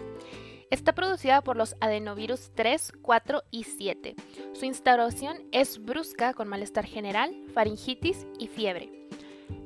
Está 0.72 0.94
producida 0.94 1.42
por 1.42 1.58
los 1.58 1.76
adenovirus 1.82 2.50
3, 2.56 2.94
4 3.02 3.44
y 3.52 3.66
7. 3.66 4.16
Su 4.54 4.64
instauración 4.64 5.38
es 5.52 5.84
brusca 5.84 6.34
con 6.34 6.48
malestar 6.48 6.86
general, 6.86 7.36
faringitis 7.54 8.26
y 8.40 8.48
fiebre. 8.48 8.90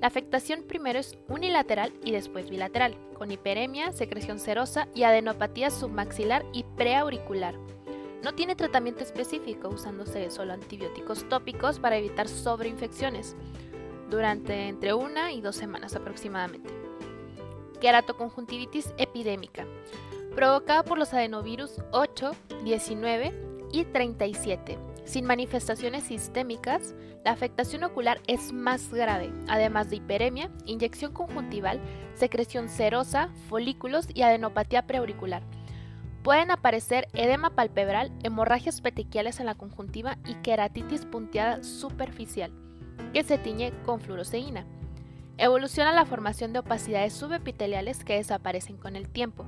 La 0.02 0.08
afectación 0.08 0.64
primero 0.64 0.98
es 0.98 1.16
unilateral 1.30 1.94
y 2.04 2.12
después 2.12 2.50
bilateral, 2.50 2.98
con 3.14 3.32
hiperemia, 3.32 3.92
secreción 3.92 4.40
serosa 4.40 4.88
y 4.96 5.04
adenopatía 5.04 5.70
submaxilar 5.70 6.44
y 6.54 6.64
preauricular. 6.76 7.54
No 8.24 8.34
tiene 8.34 8.56
tratamiento 8.56 9.04
específico, 9.04 9.70
usándose 9.70 10.32
solo 10.32 10.54
antibióticos 10.54 11.30
tópicos 11.30 11.78
para 11.78 11.98
evitar 11.98 12.28
sobreinfecciones, 12.28 13.36
durante 14.10 14.70
entre 14.70 14.96
una 14.96 15.32
y 15.34 15.42
dos 15.42 15.56
semanas 15.56 15.96
aproximadamente. 15.96 16.74
Queratoconjuntivitis 17.80 18.92
epidémica, 18.98 19.68
provocada 20.36 20.84
por 20.84 20.98
los 20.98 21.14
adenovirus 21.14 21.82
8, 21.92 22.32
19 22.66 23.32
y 23.72 23.86
37, 23.86 24.78
sin 25.06 25.26
manifestaciones 25.26 26.04
sistémicas, 26.04 26.94
la 27.24 27.32
afectación 27.32 27.84
ocular 27.84 28.20
es 28.28 28.52
más 28.52 28.94
grave, 28.94 29.32
además 29.48 29.90
de 29.90 29.96
hiperemia, 29.96 30.52
inyección 30.66 31.14
conjuntival, 31.14 31.80
secreción 32.16 32.70
serosa, 32.70 33.30
folículos 33.50 34.08
y 34.14 34.24
adenopatía 34.24 34.86
preauricular. 34.86 35.42
Pueden 36.22 36.52
aparecer 36.52 37.08
edema 37.14 37.52
palpebral, 37.52 38.12
hemorragias 38.24 38.82
petequiales 38.82 39.40
en 39.40 39.46
la 39.46 39.56
conjuntiva 39.56 40.18
y 40.26 40.36
queratitis 40.36 41.06
punteada 41.06 41.64
superficial, 41.64 42.52
que 43.14 43.24
se 43.24 43.38
tiñe 43.38 43.72
con 43.86 44.02
fluoroseína. 44.02 44.66
Evoluciona 45.38 45.94
la 45.94 46.06
formación 46.06 46.52
de 46.52 46.60
opacidades 46.60 47.14
subepiteliales 47.14 48.04
que 48.04 48.16
desaparecen 48.16 48.78
con 48.78 48.96
el 48.96 49.08
tiempo. 49.08 49.46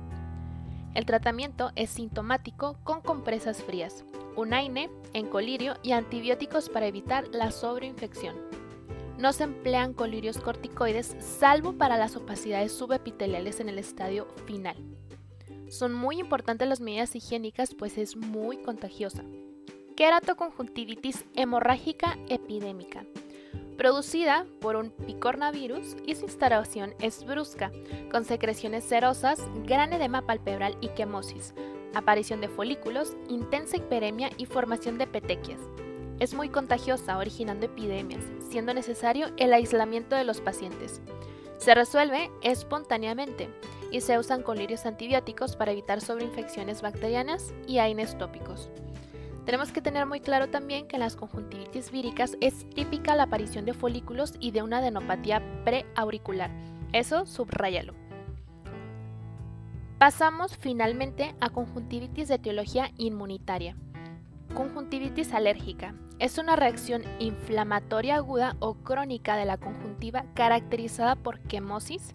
El 0.98 1.06
tratamiento 1.06 1.70
es 1.76 1.90
sintomático 1.90 2.76
con 2.82 3.02
compresas 3.02 3.62
frías, 3.62 4.04
UNAINE 4.34 4.90
en 5.12 5.28
colirio 5.28 5.76
y 5.84 5.92
antibióticos 5.92 6.68
para 6.68 6.88
evitar 6.88 7.28
la 7.28 7.52
sobreinfección. 7.52 8.34
No 9.16 9.32
se 9.32 9.44
emplean 9.44 9.94
colirios 9.94 10.38
corticoides 10.38 11.14
salvo 11.20 11.74
para 11.74 11.98
las 11.98 12.16
opacidades 12.16 12.72
subepiteliales 12.72 13.60
en 13.60 13.68
el 13.68 13.78
estadio 13.78 14.26
final. 14.44 14.76
Son 15.68 15.94
muy 15.94 16.18
importantes 16.18 16.66
las 16.66 16.80
medidas 16.80 17.14
higiénicas 17.14 17.76
pues 17.76 17.96
es 17.96 18.16
muy 18.16 18.56
contagiosa. 18.56 19.22
Queratoconjuntivitis 19.94 21.24
hemorrágica 21.36 22.18
epidémica 22.28 23.04
producida 23.78 24.44
por 24.60 24.74
un 24.74 24.90
picornavirus 24.90 25.96
y 26.04 26.16
su 26.16 26.24
instalación 26.24 26.94
es 27.00 27.24
brusca, 27.24 27.70
con 28.10 28.24
secreciones 28.24 28.82
serosas, 28.82 29.40
gran 29.64 29.92
edema 29.92 30.26
palpebral 30.26 30.76
y 30.80 30.88
quemosis, 30.88 31.54
aparición 31.94 32.40
de 32.40 32.48
folículos, 32.48 33.16
intensa 33.28 33.76
hiperemia 33.76 34.30
y 34.36 34.46
formación 34.46 34.98
de 34.98 35.06
petequias. 35.06 35.60
Es 36.18 36.34
muy 36.34 36.48
contagiosa, 36.48 37.16
originando 37.16 37.66
epidemias, 37.66 38.24
siendo 38.50 38.74
necesario 38.74 39.28
el 39.36 39.52
aislamiento 39.52 40.16
de 40.16 40.24
los 40.24 40.40
pacientes. 40.40 41.00
Se 41.58 41.72
resuelve 41.72 42.32
espontáneamente 42.42 43.48
y 43.92 44.00
se 44.00 44.18
usan 44.18 44.42
colirios 44.42 44.86
antibióticos 44.86 45.54
para 45.54 45.70
evitar 45.70 46.00
sobreinfecciones 46.00 46.82
bacterianas 46.82 47.54
y 47.68 47.78
AINES 47.78 48.18
tópicos. 48.18 48.70
Tenemos 49.48 49.72
que 49.72 49.80
tener 49.80 50.04
muy 50.04 50.20
claro 50.20 50.50
también 50.50 50.86
que 50.86 50.96
en 50.96 51.00
las 51.00 51.16
conjuntivitis 51.16 51.90
víricas 51.90 52.36
es 52.42 52.68
típica 52.68 53.16
la 53.16 53.22
aparición 53.22 53.64
de 53.64 53.72
folículos 53.72 54.34
y 54.40 54.50
de 54.50 54.60
una 54.60 54.76
adenopatía 54.76 55.42
preauricular. 55.64 56.50
Eso 56.92 57.24
subráyalo. 57.24 57.94
Pasamos 59.96 60.54
finalmente 60.58 61.34
a 61.40 61.48
conjuntivitis 61.48 62.28
de 62.28 62.34
etiología 62.34 62.90
inmunitaria. 62.98 63.74
Conjuntivitis 64.52 65.32
alérgica. 65.32 65.94
Es 66.18 66.36
una 66.36 66.54
reacción 66.54 67.02
inflamatoria 67.18 68.16
aguda 68.16 68.54
o 68.58 68.74
crónica 68.74 69.34
de 69.36 69.46
la 69.46 69.56
conjuntiva 69.56 70.26
caracterizada 70.34 71.16
por 71.16 71.40
quemosis, 71.40 72.14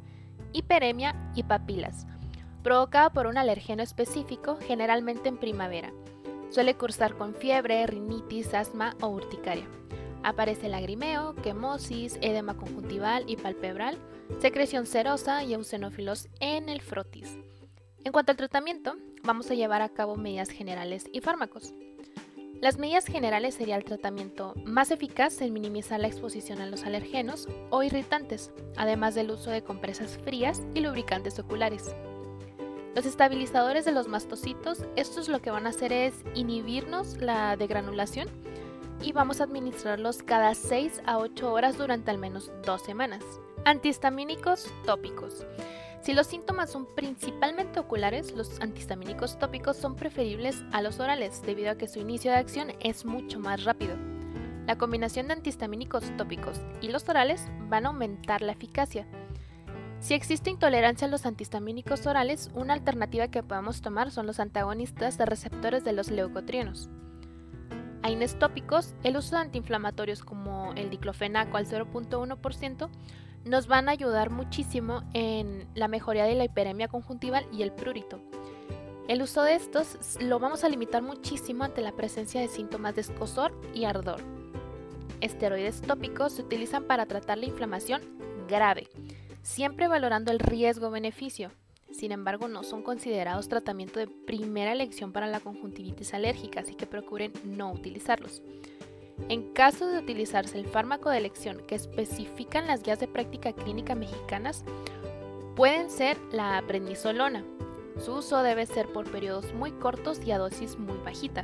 hiperemia 0.51 1.15
y 1.33 1.41
papilas, 1.41 2.05
provocada 2.61 3.09
por 3.09 3.25
un 3.25 3.39
alergeno 3.39 3.81
específico, 3.81 4.59
generalmente 4.61 5.29
en 5.29 5.37
primavera. 5.37 5.91
Suele 6.53 6.75
cursar 6.75 7.17
con 7.17 7.33
fiebre, 7.33 7.87
rinitis, 7.87 8.53
asma 8.53 8.95
o 9.01 9.07
urticaria. 9.07 9.67
Aparece 10.21 10.69
lagrimeo, 10.69 11.33
quemosis, 11.33 12.19
edema 12.21 12.55
conjuntival 12.55 13.23
y 13.27 13.37
palpebral, 13.37 13.97
secreción 14.37 14.85
serosa 14.85 15.43
y 15.43 15.55
eosinófilos 15.55 16.29
en 16.39 16.69
el 16.69 16.81
frotis. 16.81 17.39
En 18.03 18.11
cuanto 18.11 18.33
al 18.33 18.37
tratamiento, 18.37 18.95
vamos 19.23 19.49
a 19.49 19.55
llevar 19.55 19.81
a 19.81 19.89
cabo 19.89 20.15
medidas 20.15 20.49
generales 20.49 21.05
y 21.11 21.21
fármacos. 21.21 21.73
Las 22.61 22.77
medidas 22.77 23.07
generales 23.07 23.55
sería 23.55 23.75
el 23.75 23.83
tratamiento 23.83 24.53
más 24.63 24.91
eficaz 24.91 25.41
en 25.41 25.53
minimizar 25.53 25.99
la 25.99 26.07
exposición 26.07 26.61
a 26.61 26.67
los 26.67 26.83
alergenos 26.83 27.47
o 27.71 27.81
irritantes, 27.81 28.51
además 28.77 29.15
del 29.15 29.31
uso 29.31 29.49
de 29.49 29.63
compresas 29.63 30.19
frías 30.23 30.61
y 30.75 30.81
lubricantes 30.81 31.39
oculares. 31.39 31.95
Los 32.95 33.07
estabilizadores 33.07 33.85
de 33.85 33.91
los 33.91 34.07
mastocitos, 34.07 34.85
estos 34.95 35.27
lo 35.27 35.41
que 35.41 35.49
van 35.49 35.65
a 35.65 35.69
hacer 35.69 35.91
es 35.91 36.13
inhibirnos 36.35 37.17
la 37.17 37.57
degranulación 37.57 38.27
y 39.01 39.13
vamos 39.13 39.41
a 39.41 39.45
administrarlos 39.45 40.21
cada 40.21 40.53
6 40.53 41.01
a 41.07 41.17
8 41.17 41.51
horas 41.51 41.75
durante 41.75 42.11
al 42.11 42.19
menos 42.19 42.51
2 42.63 42.81
semanas. 42.83 43.23
Antihistamínicos 43.65 44.71
tópicos. 44.85 45.43
Si 46.03 46.13
los 46.13 46.27
síntomas 46.27 46.69
son 46.69 46.85
principalmente 46.85 47.79
oculares, 47.79 48.33
los 48.33 48.59
antihistamínicos 48.59 49.39
tópicos 49.39 49.75
son 49.75 49.95
preferibles 49.95 50.63
a 50.71 50.83
los 50.83 50.99
orales 50.99 51.41
debido 51.41 51.71
a 51.71 51.75
que 51.75 51.87
su 51.87 51.99
inicio 51.99 52.29
de 52.29 52.37
acción 52.37 52.73
es 52.79 53.05
mucho 53.05 53.39
más 53.39 53.63
rápido. 53.63 53.95
La 54.67 54.77
combinación 54.77 55.27
de 55.27 55.33
antihistamínicos 55.33 56.15
tópicos 56.15 56.61
y 56.79 56.89
los 56.89 57.09
orales 57.09 57.47
van 57.69 57.85
a 57.85 57.89
aumentar 57.89 58.41
la 58.43 58.51
eficacia. 58.51 59.07
Si 60.03 60.13
existe 60.13 60.49
intolerancia 60.49 61.07
a 61.07 61.09
los 61.09 61.25
antihistamínicos 61.25 62.05
orales, 62.07 62.51
una 62.53 62.73
alternativa 62.73 63.29
que 63.29 63.41
podemos 63.41 63.81
tomar 63.81 64.11
son 64.11 64.27
los 64.27 64.41
antagonistas 64.41 65.17
de 65.17 65.25
receptores 65.25 65.85
de 65.85 65.93
los 65.93 66.11
leucotrienos. 66.11 66.89
A 68.01 68.09
tópicos, 68.37 68.95
el 69.03 69.15
uso 69.15 69.37
de 69.37 69.43
antiinflamatorios 69.43 70.21
como 70.21 70.73
el 70.73 70.89
diclofenaco 70.89 71.55
al 71.55 71.67
0.1% 71.67 72.89
nos 73.45 73.67
van 73.67 73.87
a 73.87 73.93
ayudar 73.93 74.29
muchísimo 74.29 75.03
en 75.13 75.69
la 75.73 75.87
mejoría 75.87 76.25
de 76.25 76.35
la 76.35 76.43
hiperemia 76.43 76.89
conjuntival 76.89 77.47
y 77.53 77.61
el 77.61 77.71
prurito. 77.71 78.19
El 79.07 79.21
uso 79.21 79.41
de 79.43 79.55
estos 79.55 80.17
lo 80.19 80.37
vamos 80.37 80.65
a 80.65 80.69
limitar 80.69 81.01
muchísimo 81.01 81.63
ante 81.63 81.79
la 81.79 81.93
presencia 81.93 82.41
de 82.41 82.49
síntomas 82.49 82.95
de 82.95 83.01
escosor 83.01 83.57
y 83.73 83.85
ardor. 83.85 84.19
Esteroides 85.21 85.81
tópicos 85.81 86.33
se 86.33 86.41
utilizan 86.41 86.83
para 86.83 87.05
tratar 87.05 87.37
la 87.37 87.45
inflamación 87.45 88.01
grave, 88.49 88.89
siempre 89.43 89.87
valorando 89.87 90.31
el 90.31 90.39
riesgo-beneficio. 90.39 91.51
Sin 91.91 92.11
embargo, 92.11 92.47
no 92.47 92.63
son 92.63 92.81
considerados 92.81 93.49
tratamiento 93.49 93.99
de 93.99 94.07
primera 94.07 94.71
elección 94.71 95.11
para 95.11 95.27
la 95.27 95.39
conjuntivitis 95.39 96.15
alérgica, 96.15 96.61
así 96.61 96.73
que 96.73 96.87
procuren 96.87 97.31
no 97.43 97.71
utilizarlos. 97.71 98.41
En 99.29 99.53
caso 99.53 99.85
de 99.85 99.99
utilizarse 99.99 100.57
el 100.57 100.65
fármaco 100.65 101.11
de 101.11 101.19
elección 101.19 101.61
que 101.67 101.75
especifican 101.75 102.65
las 102.65 102.81
guías 102.81 102.99
de 102.99 103.07
práctica 103.07 103.53
clínica 103.53 103.93
mexicanas, 103.93 104.63
pueden 105.55 105.91
ser 105.91 106.17
la 106.31 106.63
prednisolona. 106.67 107.45
Su 107.99 108.15
uso 108.15 108.41
debe 108.41 108.65
ser 108.65 108.91
por 108.91 109.11
periodos 109.11 109.53
muy 109.53 109.71
cortos 109.71 110.19
y 110.25 110.31
a 110.31 110.39
dosis 110.39 110.79
muy 110.79 110.97
bajita. 110.97 111.43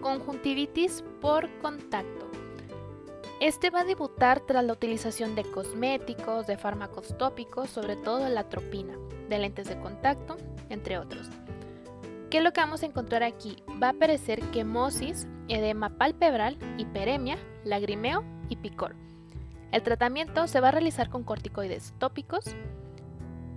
Conjuntivitis 0.00 1.04
por 1.20 1.50
contacto. 1.58 2.15
Este 3.38 3.68
va 3.68 3.80
a 3.80 3.84
debutar 3.84 4.40
tras 4.40 4.64
la 4.64 4.72
utilización 4.72 5.34
de 5.34 5.44
cosméticos, 5.44 6.46
de 6.46 6.56
fármacos 6.56 7.18
tópicos, 7.18 7.68
sobre 7.68 7.94
todo 7.94 8.26
la 8.30 8.40
atropina, 8.40 8.94
de 9.28 9.38
lentes 9.38 9.68
de 9.68 9.78
contacto, 9.78 10.38
entre 10.70 10.98
otros. 10.98 11.28
¿Qué 12.30 12.38
es 12.38 12.44
lo 12.44 12.54
que 12.54 12.62
vamos 12.62 12.82
a 12.82 12.86
encontrar 12.86 13.22
aquí? 13.22 13.62
Va 13.82 13.88
a 13.88 13.90
aparecer 13.90 14.40
quemosis, 14.52 15.28
edema 15.48 15.90
palpebral, 15.90 16.56
hiperemia, 16.78 17.36
lagrimeo 17.62 18.24
y 18.48 18.56
picor. 18.56 18.96
El 19.70 19.82
tratamiento 19.82 20.46
se 20.46 20.60
va 20.60 20.68
a 20.68 20.72
realizar 20.72 21.10
con 21.10 21.22
corticoides 21.22 21.92
tópicos 21.98 22.56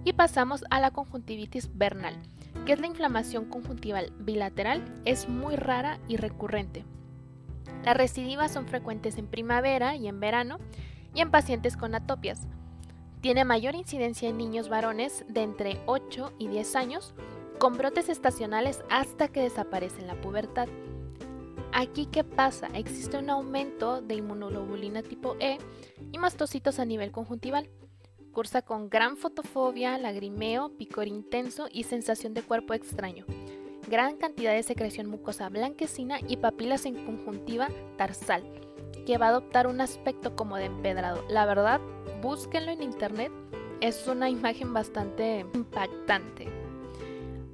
y 0.03 0.11
pasamos 0.11 0.65
a 0.69 0.81
la 0.81 0.91
conjuntivitis 0.91 1.77
vernal, 1.77 2.21
que 2.65 2.73
es 2.73 2.81
la 2.81 2.87
inflamación 2.87 3.45
conjuntival 3.45 4.11
bilateral, 4.19 4.83
es 5.05 5.29
muy 5.29 5.55
rara 5.55 5.99
y 6.09 6.17
recurrente. 6.17 6.83
Las 7.89 7.97
recidivas 7.97 8.51
son 8.51 8.67
frecuentes 8.67 9.17
en 9.17 9.25
primavera 9.25 9.95
y 9.95 10.07
en 10.07 10.19
verano 10.19 10.59
y 11.15 11.21
en 11.21 11.31
pacientes 11.31 11.75
con 11.75 11.95
atopias. 11.95 12.41
Tiene 13.19 13.45
mayor 13.45 13.73
incidencia 13.73 14.29
en 14.29 14.37
niños 14.37 14.69
varones 14.69 15.25
de 15.27 15.41
entre 15.41 15.81
8 15.87 16.33
y 16.37 16.49
10 16.49 16.75
años 16.75 17.15
con 17.57 17.79
brotes 17.79 18.07
estacionales 18.07 18.83
hasta 18.91 19.29
que 19.29 19.41
desaparece 19.41 20.01
en 20.01 20.05
la 20.05 20.21
pubertad. 20.21 20.67
Aquí, 21.73 22.05
¿qué 22.05 22.23
pasa? 22.23 22.67
Existe 22.75 23.17
un 23.17 23.31
aumento 23.31 24.03
de 24.03 24.13
inmunoglobulina 24.13 25.01
tipo 25.01 25.35
E 25.39 25.57
y 26.11 26.19
mastocitos 26.19 26.77
a 26.77 26.85
nivel 26.85 27.11
conjuntival. 27.11 27.71
Cursa 28.33 28.61
con 28.61 28.91
gran 28.91 29.17
fotofobia, 29.17 29.97
lagrimeo, 29.97 30.77
picor 30.77 31.07
intenso 31.07 31.67
y 31.71 31.85
sensación 31.85 32.35
de 32.35 32.43
cuerpo 32.43 32.75
extraño. 32.75 33.25
Gran 33.89 34.17
cantidad 34.17 34.53
de 34.53 34.61
secreción 34.61 35.07
mucosa 35.07 35.49
blanquecina 35.49 36.19
y 36.27 36.37
papilas 36.37 36.85
en 36.85 36.93
conjuntiva 37.05 37.69
tarsal, 37.97 38.43
que 39.07 39.17
va 39.17 39.25
a 39.25 39.29
adoptar 39.29 39.65
un 39.65 39.81
aspecto 39.81 40.35
como 40.35 40.57
de 40.57 40.65
empedrado. 40.65 41.25
La 41.27 41.47
verdad, 41.47 41.81
búsquenlo 42.21 42.71
en 42.71 42.83
internet, 42.83 43.31
es 43.81 44.07
una 44.07 44.29
imagen 44.29 44.73
bastante 44.73 45.43
impactante. 45.55 46.47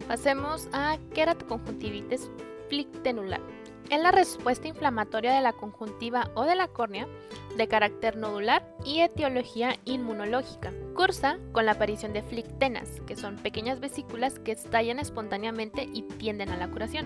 Pasemos 0.10 0.68
a 0.74 0.98
queratoconjuntivitis 1.14 2.30
flictenular. 2.68 3.55
Es 3.90 4.02
la 4.02 4.12
respuesta 4.12 4.68
inflamatoria 4.68 5.32
de 5.34 5.42
la 5.42 5.54
conjuntiva 5.54 6.32
o 6.34 6.44
de 6.44 6.56
la 6.56 6.68
córnea 6.68 7.08
de 7.56 7.68
carácter 7.68 8.18
nodular 8.18 8.68
y 8.84 9.02
etiología 9.02 9.76
inmunológica. 9.86 10.74
Cursa 10.96 11.38
con 11.52 11.68
la 11.68 11.74
aparición 11.74 12.12
de 12.12 12.24
flictenas, 12.24 13.00
que 13.06 13.16
son 13.16 13.36
pequeñas 13.36 13.80
vesículas 13.80 14.40
que 14.40 14.54
estallan 14.54 14.98
espontáneamente 14.98 15.88
y 15.94 16.02
tienden 16.02 16.50
a 16.50 16.58
la 16.58 16.68
curación. 16.68 17.06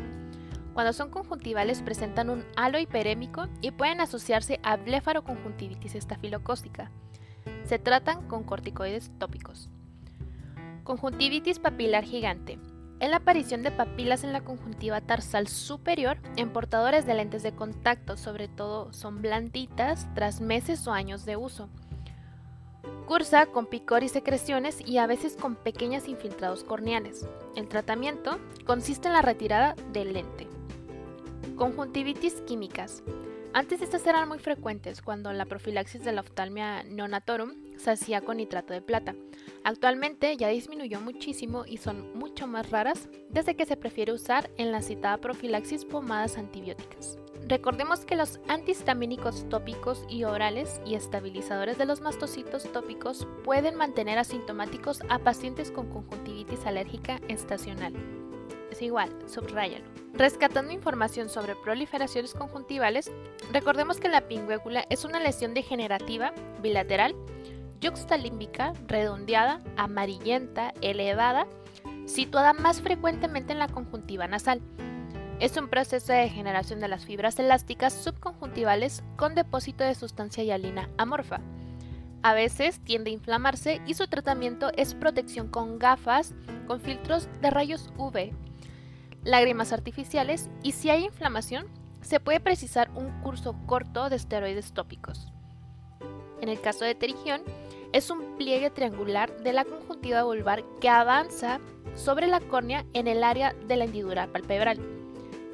Cuando 0.73 0.93
son 0.93 1.09
conjuntivales 1.09 1.81
presentan 1.81 2.29
un 2.29 2.45
halo 2.55 2.79
hiperémico 2.79 3.47
y 3.59 3.71
pueden 3.71 3.99
asociarse 3.99 4.61
a 4.63 4.77
blefaroconjuntivitis 4.77 5.95
estafilocócica. 5.95 6.91
Se 7.65 7.77
tratan 7.77 8.25
con 8.29 8.45
corticoides 8.45 9.11
tópicos. 9.19 9.69
Conjuntivitis 10.85 11.59
papilar 11.59 12.05
gigante 12.05 12.57
es 12.99 13.09
la 13.09 13.17
aparición 13.17 13.63
de 13.63 13.71
papilas 13.71 14.23
en 14.23 14.33
la 14.33 14.41
conjuntiva 14.41 15.01
tarsal 15.01 15.47
superior 15.47 16.17
en 16.35 16.49
portadores 16.51 17.05
de 17.05 17.13
lentes 17.13 17.43
de 17.43 17.53
contacto, 17.53 18.17
sobre 18.17 18.47
todo 18.47 18.91
son 18.91 19.21
blanditas 19.21 20.07
tras 20.15 20.41
meses 20.41 20.85
o 20.87 20.91
años 20.91 21.25
de 21.25 21.37
uso. 21.37 21.69
Cursa 23.07 23.47
con 23.47 23.65
picor 23.65 24.03
y 24.03 24.09
secreciones 24.09 24.81
y 24.85 24.97
a 24.97 25.07
veces 25.07 25.35
con 25.35 25.55
pequeños 25.55 26.07
infiltrados 26.07 26.63
corneales. 26.63 27.27
El 27.55 27.67
tratamiento 27.67 28.39
consiste 28.65 29.07
en 29.07 29.13
la 29.13 29.21
retirada 29.21 29.75
del 29.93 30.13
lente. 30.13 30.47
Conjuntivitis 31.55 32.41
químicas. 32.41 33.01
Antes 33.51 33.81
estas 33.81 34.05
eran 34.05 34.29
muy 34.29 34.37
frecuentes 34.37 35.01
cuando 35.01 35.33
la 35.33 35.45
profilaxis 35.45 36.03
de 36.03 36.11
la 36.11 36.21
oftalmia 36.21 36.83
neonatorum 36.83 37.55
se 37.77 37.89
hacía 37.89 38.21
con 38.21 38.37
nitrato 38.37 38.73
de 38.73 38.81
plata. 38.81 39.15
Actualmente 39.63 40.37
ya 40.37 40.49
disminuyó 40.49 41.01
muchísimo 41.01 41.65
y 41.65 41.77
son 41.77 42.15
mucho 42.15 42.45
más 42.45 42.69
raras 42.69 43.09
desde 43.29 43.55
que 43.55 43.65
se 43.65 43.75
prefiere 43.75 44.13
usar 44.13 44.51
en 44.57 44.71
la 44.71 44.83
citada 44.83 45.17
profilaxis 45.17 45.83
pomadas 45.83 46.37
antibióticas. 46.37 47.17
Recordemos 47.47 48.05
que 48.05 48.15
los 48.15 48.39
antihistamínicos 48.47 49.49
tópicos 49.49 50.05
y 50.07 50.25
orales 50.25 50.79
y 50.85 50.93
estabilizadores 50.93 51.79
de 51.79 51.85
los 51.85 52.01
mastocitos 52.01 52.71
tópicos 52.71 53.27
pueden 53.43 53.73
mantener 53.73 54.19
asintomáticos 54.19 55.01
a 55.09 55.17
pacientes 55.17 55.71
con 55.71 55.89
conjuntivitis 55.89 56.67
alérgica 56.67 57.19
estacional. 57.27 57.93
Es 58.69 58.83
igual, 58.83 59.09
subráyalo. 59.25 59.85
Rescatando 60.13 60.73
información 60.73 61.29
sobre 61.29 61.55
proliferaciones 61.55 62.33
conjuntivales, 62.33 63.11
recordemos 63.51 63.99
que 63.99 64.09
la 64.09 64.27
pingüécula 64.27 64.85
es 64.89 65.05
una 65.05 65.19
lesión 65.19 65.53
degenerativa 65.53 66.33
bilateral, 66.61 67.15
yuxtalímbica, 67.81 68.73
redondeada, 68.87 69.59
amarillenta, 69.77 70.73
elevada, 70.81 71.47
situada 72.05 72.53
más 72.53 72.81
frecuentemente 72.81 73.53
en 73.53 73.59
la 73.59 73.67
conjuntiva 73.67 74.27
nasal. 74.27 74.61
Es 75.39 75.55
un 75.55 75.69
proceso 75.69 76.11
de 76.11 76.19
degeneración 76.19 76.79
de 76.79 76.89
las 76.89 77.05
fibras 77.05 77.39
elásticas 77.39 77.93
subconjuntivales 77.93 79.03
con 79.15 79.35
depósito 79.35 79.83
de 79.83 79.95
sustancia 79.95 80.43
hialina 80.43 80.89
amorfa. 80.97 81.39
A 82.21 82.33
veces 82.33 82.81
tiende 82.83 83.11
a 83.11 83.13
inflamarse 83.13 83.81
y 83.85 83.93
su 83.93 84.07
tratamiento 84.07 84.71
es 84.75 84.93
protección 84.93 85.47
con 85.47 85.79
gafas 85.79 86.33
con 86.67 86.81
filtros 86.81 87.29
de 87.41 87.49
rayos 87.49 87.89
UV, 87.97 88.33
lágrimas 89.23 89.71
artificiales 89.71 90.49
y 90.61 90.73
si 90.73 90.89
hay 90.89 91.05
inflamación, 91.05 91.67
se 92.09 92.19
puede 92.19 92.39
precisar 92.39 92.89
un 92.95 93.11
curso 93.21 93.55
corto 93.67 94.09
de 94.09 94.15
esteroides 94.15 94.73
tópicos. 94.73 95.31
En 96.41 96.49
el 96.49 96.59
caso 96.59 96.83
de 96.83 96.95
terigión, 96.95 97.43
es 97.93 98.09
un 98.09 98.35
pliegue 98.35 98.71
triangular 98.71 99.43
de 99.43 99.53
la 99.53 99.63
conjuntiva 99.63 100.23
vulvar 100.23 100.63
que 100.81 100.89
avanza 100.89 101.59
sobre 101.93 102.25
la 102.25 102.39
córnea 102.39 102.83
en 102.93 103.07
el 103.07 103.23
área 103.23 103.53
de 103.67 103.75
la 103.75 103.85
hendidura 103.85 104.25
palpebral, 104.25 104.79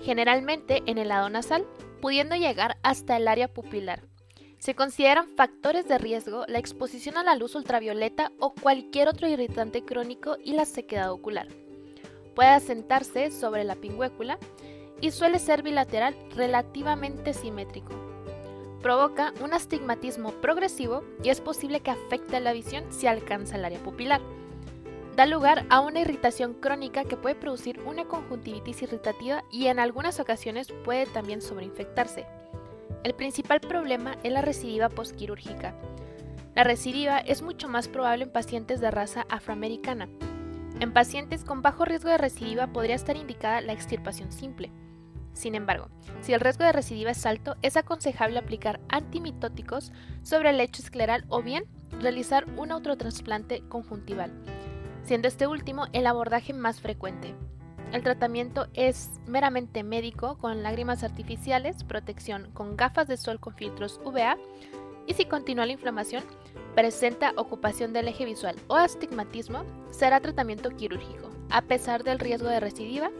generalmente 0.02 0.82
en 0.86 0.98
el 0.98 1.10
lado 1.10 1.30
nasal, 1.30 1.68
pudiendo 2.02 2.38
llegar 2.38 2.78
hasta 2.84 3.18
el 3.18 3.28
área 3.28 3.54
pupilar. 3.54 4.04
Se 4.58 4.76
consideran 4.76 5.36
factores 5.36 5.89
de 5.89 5.98
riesgo 5.98 6.46
la 6.48 6.60
exposición 6.60 7.18
a 7.18 7.24
la 7.24 7.36
luz 7.36 7.56
ultravioleta 7.56 8.32
o 8.39 8.54
cualquier 8.54 9.10
otro 9.10 9.28
irritante 9.28 9.84
crónico 9.84 10.38
y 10.41 10.54
la 10.54 10.63
sequedad 10.63 11.12
ocular. 11.12 11.50
Puede 12.34 12.50
asentarse 12.50 13.30
sobre 13.32 13.65
la 13.65 13.76
pingüécula 13.76 14.39
y 15.01 15.12
suele 15.12 15.39
ser 15.39 15.63
bilateral 15.63 16.15
relativamente 16.36 17.34
simétrico. 17.34 17.93
Provoca 18.81 19.34
un 19.41 19.53
astigmatismo 19.53 20.31
progresivo 20.41 21.03
y 21.23 21.29
es 21.29 21.41
posible 21.41 21.79
que 21.79 21.91
afecte 21.91 22.39
la 22.39 22.53
visión 22.53 22.84
si 22.91 23.08
alcanza 23.08 23.55
el 23.55 23.65
área 23.65 23.79
pupilar. 23.79 24.21
Da 25.15 25.25
lugar 25.25 25.65
a 25.69 25.79
una 25.79 26.01
irritación 26.01 26.53
crónica 26.53 27.05
que 27.05 27.17
puede 27.17 27.36
producir 27.36 27.79
una 27.86 28.05
conjuntivitis 28.05 28.81
irritativa 28.81 29.43
y 29.51 29.67
en 29.67 29.79
algunas 29.79 30.19
ocasiones 30.19 30.67
puede 30.84 31.05
también 31.05 31.41
sobreinfectarse. 31.41 32.25
El 33.03 33.13
principal 33.13 33.62
problema 33.62 34.17
es 34.23 34.31
la 34.31 34.41
recidiva 34.41 34.89
postquirúrgica. 34.89 35.73
La 36.53 36.63
recidiva 36.63 37.19
es 37.19 37.41
mucho 37.41 37.67
más 37.67 37.88
probable 37.88 38.25
en 38.25 38.31
pacientes 38.31 38.81
de 38.81 38.91
raza 38.91 39.25
afroamericana. 39.29 40.10
En 40.79 40.91
pacientes 40.91 41.43
con 41.43 41.62
bajo 41.62 41.86
riesgo 41.86 42.10
de 42.10 42.17
recidiva 42.17 42.67
podría 42.67 42.95
estar 42.95 43.15
indicada 43.15 43.62
la 43.62 43.73
extirpación 43.73 44.31
simple. 44.31 44.71
Sin 45.36 45.54
embargo, 45.54 45.89
si 46.21 46.34
el 46.34 46.39
riesgo 46.39 46.63
de 46.63 46.71
recidiva 46.71 47.12
es 47.12 47.26
alto, 47.26 47.58
es 47.62 47.76
aconsejable 47.76 48.39
aplicar 48.39 48.80
antimitóticos 48.88 49.91
sobre 50.24 50.50
el 50.50 50.58
lecho 50.58 50.82
escleral 50.82 51.26
o 51.28 51.43
bien 51.43 51.65
realizar 52.00 52.45
un 52.58 52.71
autotransplante 52.71 53.62
conjuntival, 53.67 54.32
siendo 55.04 55.28
este 55.28 55.45
último 55.45 55.88
el 55.91 56.08
abordaje 56.08 56.54
más 56.54 56.80
frecuente. 56.80 57.36
El 57.91 58.02
tratamiento 58.02 58.67
es 58.74 59.19
meramente 59.28 59.84
médico 59.84 60.38
con 60.38 60.63
lágrimas 60.63 61.04
artificiales, 61.04 61.84
protección 61.84 62.50
con 62.54 62.78
gafas 62.78 63.08
de 63.10 63.17
sol 63.17 63.41
con 63.41 63.56
filtros 63.56 64.00
UVA 64.06 64.38
y 65.06 65.15
si 65.15 65.26
continúa 65.26 65.65
la 65.65 65.74
inflamación, 65.74 66.24
presenta 66.76 67.34
ocupación 67.36 67.91
del 67.91 68.08
eje 68.08 68.24
visual 68.24 68.56
o 68.67 68.76
astigmatismo, 68.76 69.65
será 69.91 70.21
tratamiento 70.21 70.71
quirúrgico, 70.71 71.30
a 71.50 71.62
pesar 71.62 72.06
del 72.06 72.19
riesgo 72.19 72.48
de 72.48 72.62
recidiva 72.62 73.12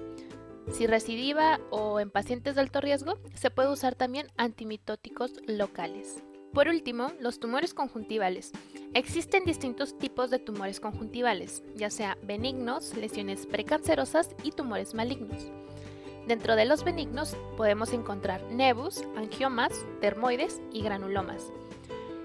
si 0.72 0.88
recidiva 0.88 1.60
o 1.70 2.00
en 2.00 2.10
pacientes 2.10 2.56
de 2.56 2.62
alto 2.62 2.82
riesgo, 2.82 3.18
se 3.34 3.52
puede 3.52 3.70
usar 3.70 3.96
también 3.96 4.28
antimitóticos 4.38 5.34
locales. 5.48 6.24
Por 6.54 6.68
último, 6.68 7.12
los 7.20 7.40
tumores 7.40 7.74
conjuntivales. 7.74 8.52
Existen 8.94 9.44
distintos 9.44 9.98
tipos 9.98 10.30
de 10.32 10.40
tumores 10.40 10.80
conjuntivales, 10.80 11.64
ya 11.76 11.90
sea 11.90 12.18
benignos, 12.24 12.96
lesiones 12.96 13.46
precancerosas 13.46 14.30
y 14.42 14.52
tumores 14.52 14.94
malignos. 14.94 15.52
Dentro 16.28 16.56
de 16.56 16.66
los 16.66 16.84
benignos 16.84 17.36
podemos 17.58 17.94
encontrar 17.94 18.42
nebus, 18.52 19.04
angiomas, 19.16 19.86
dermoides 20.02 20.62
y 20.72 20.82
granulomas. 20.82 21.52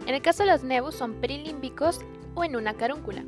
En 0.06 0.14
el 0.14 0.22
caso 0.22 0.44
de 0.44 0.50
los 0.52 0.62
nebus 0.62 0.94
son 0.94 1.14
perilímbicos 1.14 2.00
o 2.34 2.44
en 2.44 2.56
una 2.56 2.74
carúncula. 2.74 3.24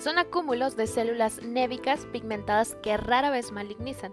Son 0.00 0.18
acúmulos 0.18 0.74
de 0.76 0.86
células 0.86 1.42
névicas 1.42 2.06
pigmentadas 2.06 2.74
que 2.82 2.96
rara 2.96 3.30
vez 3.30 3.52
malignizan 3.52 4.12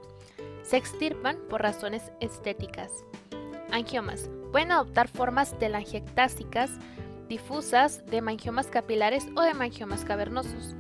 se 0.68 0.76
extirpan 0.76 1.38
por 1.50 1.62
razones 1.62 2.12
estéticas. 2.20 2.92
Angiomas. 3.72 4.30
Pueden 4.52 4.72
adoptar 4.72 5.08
formas 5.08 5.58
telangiectásicas 5.60 6.72
difusas 7.30 8.06
de 8.06 8.22
mangiomas 8.22 8.68
capilares 8.68 9.28
o 9.36 9.42
de 9.42 9.54
mangiomas 9.54 10.04
cavernosos. 10.04 10.76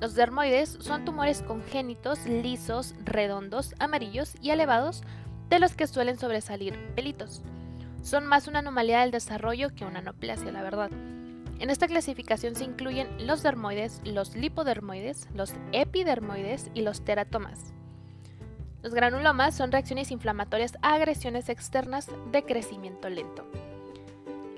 Los 0.00 0.14
dermoides 0.14 0.78
son 0.80 1.04
tumores 1.04 1.42
congénitos, 1.42 2.24
lisos, 2.26 2.94
redondos, 3.04 3.74
amarillos 3.78 4.34
y 4.40 4.50
elevados, 4.50 5.02
de 5.48 5.58
los 5.60 5.74
que 5.74 5.86
suelen 5.86 6.18
sobresalir 6.18 6.76
pelitos. 6.94 7.42
Son 8.02 8.26
más 8.26 8.48
una 8.48 8.60
anomalía 8.60 9.00
del 9.00 9.12
desarrollo 9.12 9.74
que 9.74 9.84
una 9.84 10.00
anoplasia, 10.00 10.50
la 10.50 10.62
verdad. 10.62 10.90
En 11.60 11.70
esta 11.70 11.86
clasificación 11.86 12.56
se 12.56 12.64
incluyen 12.64 13.26
los 13.26 13.42
dermoides, 13.44 14.00
los 14.04 14.34
lipodermoides, 14.34 15.28
los 15.34 15.54
epidermoides 15.70 16.70
y 16.74 16.82
los 16.82 17.04
teratomas. 17.04 17.72
Los 18.82 18.94
granulomas 18.94 19.56
son 19.56 19.70
reacciones 19.70 20.10
inflamatorias 20.10 20.76
a 20.82 20.94
agresiones 20.94 21.48
externas 21.48 22.10
de 22.32 22.42
crecimiento 22.42 23.08
lento. 23.08 23.46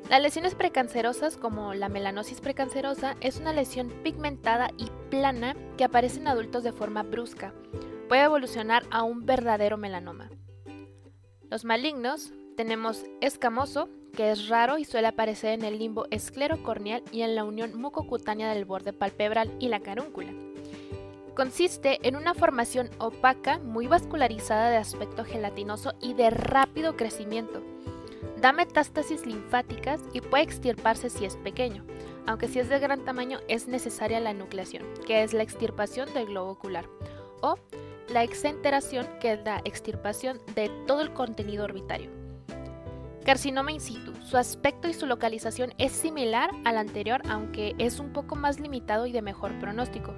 Las 0.09 0.23
lesiones 0.23 0.55
precancerosas, 0.55 1.37
como 1.37 1.75
la 1.75 1.89
melanosis 1.89 2.41
precancerosa, 2.41 3.17
es 3.21 3.39
una 3.39 3.53
lesión 3.53 3.91
pigmentada 4.03 4.71
y 4.79 4.89
plana 5.11 5.55
que 5.77 5.85
aparece 5.85 6.21
en 6.21 6.29
adultos 6.29 6.63
de 6.63 6.73
forma 6.73 7.03
brusca. 7.03 7.53
Puede 8.09 8.23
evolucionar 8.23 8.85
a 8.91 9.03
un 9.03 9.27
verdadero 9.27 9.77
melanoma. 9.77 10.31
Los 11.51 11.65
malignos 11.65 12.33
tenemos 12.57 13.05
escamoso, 13.21 13.89
que 14.15 14.31
es 14.31 14.49
raro 14.49 14.79
y 14.79 14.85
suele 14.85 15.09
aparecer 15.09 15.53
en 15.53 15.65
el 15.65 15.79
limbo 15.79 16.07
esclerocorneal 16.11 17.03
y 17.13 17.23
en 17.23 17.35
la 17.35 17.45
unión 17.45 17.79
mucocutánea 17.79 18.53
del 18.53 18.65
borde 18.65 18.93
palpebral 18.93 19.53
y 19.59 19.69
la 19.69 19.81
carúncula. 19.81 20.33
Consiste 21.35 21.99
en 22.07 22.15
una 22.15 22.33
formación 22.33 22.91
opaca, 22.99 23.59
muy 23.59 23.89
vascularizada 23.89 24.71
de 24.71 24.77
aspecto 24.77 25.25
gelatinoso 25.25 25.93
y 26.01 26.15
de 26.15 26.31
rápido 26.31 26.97
crecimiento. 26.97 27.61
Da 28.41 28.53
metástasis 28.53 29.27
linfáticas 29.27 30.01
y 30.13 30.21
puede 30.21 30.45
extirparse 30.45 31.11
si 31.11 31.25
es 31.25 31.37
pequeño, 31.37 31.85
aunque 32.29 32.47
si 32.47 32.61
es 32.61 32.69
de 32.69 32.79
gran 32.79 33.05
tamaño 33.05 33.41
es 33.49 33.67
necesaria 33.67 34.21
la 34.21 34.31
enucleación, 34.31 34.85
que 35.09 35.25
es 35.25 35.33
la 35.33 35.43
extirpación 35.43 36.13
del 36.15 36.27
globo 36.27 36.53
ocular, 36.53 36.89
o 37.41 37.57
la 38.11 38.23
exenteración, 38.23 39.05
que 39.21 39.33
es 39.33 39.45
la 39.45 39.61
extirpación 39.65 40.39
de 40.55 40.69
todo 40.87 41.01
el 41.01 41.13
contenido 41.13 41.65
orbitario. 41.65 42.11
Carcinoma 43.25 43.73
in 43.73 43.81
situ. 43.81 44.13
Su 44.25 44.37
aspecto 44.37 44.87
y 44.87 44.95
su 44.95 45.07
localización 45.07 45.75
es 45.79 45.91
similar 45.91 46.51
al 46.65 46.77
anterior, 46.77 47.23
aunque 47.29 47.75
es 47.79 47.99
un 47.99 48.13
poco 48.13 48.37
más 48.37 48.61
limitado 48.61 49.07
y 49.07 49.13
de 49.13 49.23
mejor 49.23 49.59
pronóstico 49.59 50.15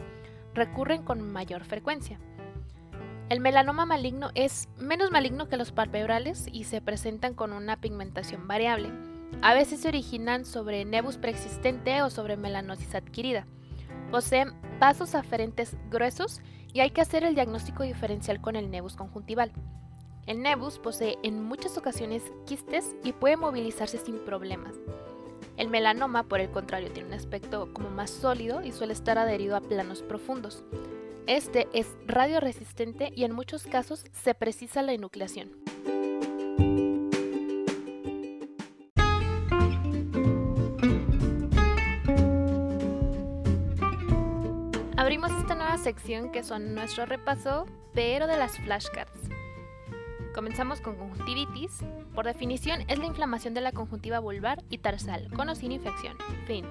recurren 0.56 1.02
con 1.02 1.20
mayor 1.20 1.64
frecuencia. 1.64 2.18
El 3.28 3.40
melanoma 3.40 3.86
maligno 3.86 4.30
es 4.34 4.68
menos 4.78 5.10
maligno 5.10 5.48
que 5.48 5.56
los 5.56 5.72
palpebrales 5.72 6.48
y 6.52 6.64
se 6.64 6.80
presentan 6.80 7.34
con 7.34 7.52
una 7.52 7.80
pigmentación 7.80 8.46
variable. 8.48 8.90
A 9.42 9.54
veces 9.54 9.80
se 9.80 9.88
originan 9.88 10.44
sobre 10.44 10.84
nebus 10.84 11.18
preexistente 11.18 12.02
o 12.02 12.10
sobre 12.10 12.36
melanosis 12.36 12.94
adquirida. 12.94 13.46
Poseen 14.10 14.52
vasos 14.78 15.14
aferentes 15.14 15.76
gruesos 15.90 16.40
y 16.72 16.80
hay 16.80 16.90
que 16.90 17.00
hacer 17.00 17.24
el 17.24 17.34
diagnóstico 17.34 17.82
diferencial 17.82 18.40
con 18.40 18.54
el 18.54 18.70
nebus 18.70 18.96
conjuntival. 18.96 19.52
El 20.26 20.42
nebus 20.42 20.78
posee 20.78 21.18
en 21.22 21.42
muchas 21.42 21.76
ocasiones 21.76 22.22
quistes 22.46 22.94
y 23.02 23.12
puede 23.12 23.36
movilizarse 23.36 23.98
sin 23.98 24.18
problemas. 24.24 24.74
El 25.56 25.68
melanoma, 25.68 26.24
por 26.24 26.40
el 26.40 26.50
contrario, 26.50 26.92
tiene 26.92 27.08
un 27.08 27.14
aspecto 27.14 27.72
como 27.72 27.90
más 27.90 28.10
sólido 28.10 28.62
y 28.62 28.72
suele 28.72 28.92
estar 28.92 29.16
adherido 29.18 29.56
a 29.56 29.60
planos 29.60 30.02
profundos. 30.02 30.64
Este 31.26 31.66
es 31.72 31.96
radioresistente 32.06 33.10
y 33.14 33.24
en 33.24 33.32
muchos 33.32 33.66
casos 33.66 34.04
se 34.12 34.34
precisa 34.34 34.82
la 34.82 34.92
enucleación. 34.92 35.50
Abrimos 44.96 45.30
esta 45.32 45.54
nueva 45.54 45.78
sección 45.78 46.32
que 46.32 46.42
son 46.42 46.74
nuestro 46.74 47.06
repaso, 47.06 47.66
pero 47.94 48.26
de 48.26 48.36
las 48.36 48.58
flashcards. 48.58 49.25
Comenzamos 50.36 50.82
con 50.82 50.96
conjuntivitis. 50.96 51.82
Por 52.14 52.26
definición, 52.26 52.82
es 52.88 52.98
la 52.98 53.06
inflamación 53.06 53.54
de 53.54 53.62
la 53.62 53.72
conjuntiva 53.72 54.18
vulvar 54.18 54.62
y 54.68 54.76
tarsal, 54.76 55.30
con 55.34 55.48
o 55.48 55.54
sin 55.54 55.72
infección. 55.72 56.18
Fin. 56.46 56.66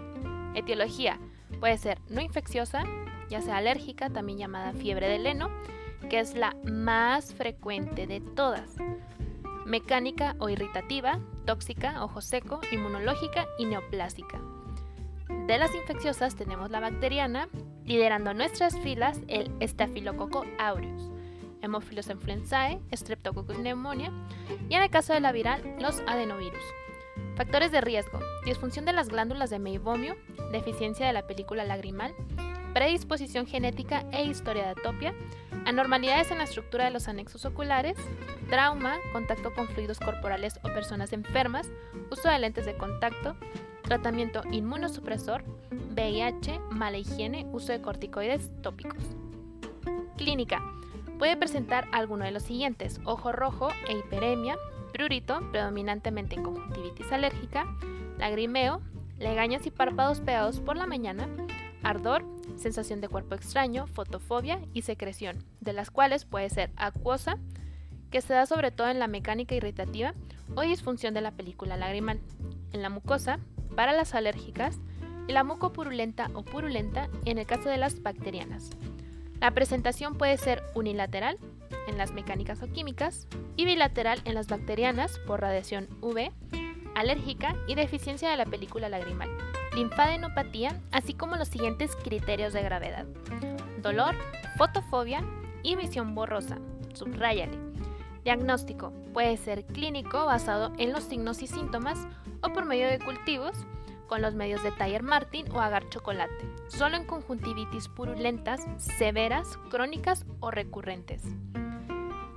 Etiología. 0.54 1.20
Puede 1.60 1.80
ser 1.80 2.00
no 2.08 2.22
infecciosa, 2.22 2.84
ya 3.28 3.42
sea 3.42 3.58
alérgica, 3.58 4.12
también 4.12 4.38
llamada 4.38 4.74
fiebre 4.74 5.10
del 5.10 5.26
heno, 5.26 5.50
que 6.12 6.20
es 6.20 6.36
la 6.36 6.56
más 6.64 7.34
frecuente 7.34 8.06
de 8.06 8.20
todas. 8.22 8.76
Mecánica 9.66 10.36
o 10.38 10.50
irritativa, 10.50 11.20
tóxica, 11.48 12.04
ojo 12.04 12.22
seco, 12.22 12.62
inmunológica 12.72 13.48
y 13.58 13.66
neoplásica. 13.66 14.40
De 15.48 15.58
las 15.58 15.74
infecciosas 15.74 16.36
tenemos 16.36 16.70
la 16.70 16.82
bacteriana, 16.82 17.50
liderando 17.84 18.36
nuestras 18.36 18.78
filas 18.82 19.22
el 19.28 19.52
Staphylococcus 19.68 20.46
aureus. 20.60 21.15
Hemophilus 21.66 22.10
influenzae, 22.10 22.80
Streptococcus 22.94 23.58
pneumonia 23.58 24.12
y 24.70 24.76
en 24.76 24.84
el 24.84 24.90
caso 24.90 25.14
de 25.14 25.20
la 25.20 25.32
viral, 25.32 25.62
los 25.80 26.02
adenovirus. 26.08 26.64
Factores 27.36 27.72
de 27.72 27.82
riesgo. 27.82 28.20
disfunción 28.46 28.86
de 28.86 28.94
las 28.94 29.10
glándulas 29.10 29.50
de 29.50 29.60
meibomio, 29.60 30.16
deficiencia 30.52 31.06
de 31.06 31.14
la 31.14 31.28
película 31.28 31.66
lagrimal, 31.66 32.14
predisposición 32.74 33.48
genética 33.48 34.06
e 34.12 34.24
historia 34.26 34.64
de 34.64 34.70
atopia, 34.70 35.14
anormalidades 35.66 36.32
en 36.32 36.38
la 36.38 36.44
estructura 36.44 36.86
de 36.86 36.92
los 36.92 37.08
anexos 37.08 37.46
oculares, 37.46 37.98
trauma, 38.50 38.98
contacto 39.12 39.54
con 39.54 39.68
fluidos 39.68 40.00
corporales 40.00 40.60
o 40.64 40.68
personas 40.74 41.12
enfermas, 41.12 41.70
uso 42.12 42.30
de 42.30 42.40
lentes 42.40 42.66
de 42.66 42.78
contacto, 42.78 43.36
tratamiento 43.82 44.42
inmunosupresor, 44.52 45.44
VIH, 45.72 46.60
mala 46.72 46.98
higiene, 46.98 47.48
uso 47.52 47.72
de 47.72 47.82
corticoides 47.82 48.52
tópicos. 48.62 49.04
Clínica. 50.18 50.62
Puede 51.18 51.38
presentar 51.38 51.88
alguno 51.92 52.26
de 52.26 52.32
los 52.32 52.44
siguientes, 52.44 53.00
ojo 53.06 53.32
rojo 53.32 53.70
e 53.88 53.98
hiperemia, 53.98 54.58
prurito, 54.92 55.40
predominantemente 55.52 56.42
conjuntivitis 56.42 57.12
alérgica, 57.12 57.66
lagrimeo, 58.18 58.82
legañas 59.18 59.66
y 59.66 59.72
párpados 59.72 60.20
pegados 60.20 60.60
por 60.60 60.76
la 60.76 60.88
mañana, 60.88 61.30
ardor, 61.84 62.26
sensación 62.58 63.00
de 63.00 63.10
cuerpo 63.10 63.36
extraño, 63.36 63.88
fotofobia 63.88 64.60
y 64.74 64.82
secreción, 64.82 65.44
de 65.62 65.74
las 65.74 65.90
cuales 65.90 66.26
puede 66.26 66.50
ser 66.50 66.72
acuosa, 66.76 67.38
que 68.12 68.22
se 68.22 68.34
da 68.34 68.46
sobre 68.46 68.72
todo 68.72 68.90
en 68.90 69.00
la 69.00 69.08
mecánica 69.08 69.56
irritativa 69.56 70.14
o 70.56 70.62
disfunción 70.62 71.14
de 71.14 71.22
la 71.22 71.32
película 71.32 71.78
lagrimal. 71.78 72.20
En 72.72 72.82
la 72.82 72.90
mucosa, 72.90 73.40
para 73.76 73.94
las 73.94 74.16
alérgicas, 74.16 74.80
y 75.28 75.34
la 75.34 75.44
mucopurulenta 75.44 76.30
o 76.34 76.44
purulenta 76.44 77.10
en 77.26 77.38
el 77.38 77.46
caso 77.46 77.70
de 77.70 77.78
las 77.78 78.02
bacterianas. 78.02 78.70
La 79.40 79.52
presentación 79.52 80.16
puede 80.16 80.38
ser 80.38 80.64
unilateral 80.74 81.38
en 81.88 81.98
las 81.98 82.14
mecánicas 82.14 82.62
o 82.64 82.68
químicas 82.68 83.28
y 83.56 83.66
bilateral 83.66 84.22
en 84.26 84.36
las 84.36 84.48
bacterianas 84.48 85.20
por 85.20 85.42
radiación 85.42 85.88
UV, 86.02 86.32
alérgica 86.96 87.56
y 87.68 87.76
deficiencia 87.76 88.30
de 88.30 88.38
la 88.38 88.46
película 88.46 88.90
lagrimal 88.90 89.30
linfadenopatía, 89.76 90.82
así 90.92 91.14
como 91.14 91.36
los 91.36 91.50
siguientes 91.50 91.96
criterios 91.96 92.54
de 92.54 92.64
gravedad. 92.64 93.06
Dolor, 93.82 94.16
fotofobia 94.58 95.24
y 95.62 95.76
visión 95.76 96.16
borrosa. 96.16 96.58
Subráyale. 96.94 97.58
Diagnóstico. 98.24 98.92
Puede 99.14 99.38
ser 99.38 99.66
clínico 99.66 100.26
basado 100.26 100.74
en 100.78 100.94
los 100.94 101.04
signos 101.04 101.44
y 101.44 101.48
síntomas 101.48 102.08
o 102.42 102.52
por 102.54 102.66
medio 102.66 102.88
de 102.88 103.00
cultivos 103.00 103.56
con 104.08 104.22
los 104.22 104.34
medios 104.36 104.64
de 104.64 104.72
Taller 104.72 105.04
Martin 105.04 105.52
o 105.52 105.60
agar 105.60 105.90
chocolate, 105.90 106.50
solo 106.68 106.98
en 106.98 107.06
conjuntivitis 107.06 107.88
purulentas, 107.88 108.66
severas, 108.78 109.58
crónicas 109.70 110.26
o 110.40 110.52
recurrentes. 110.52 111.24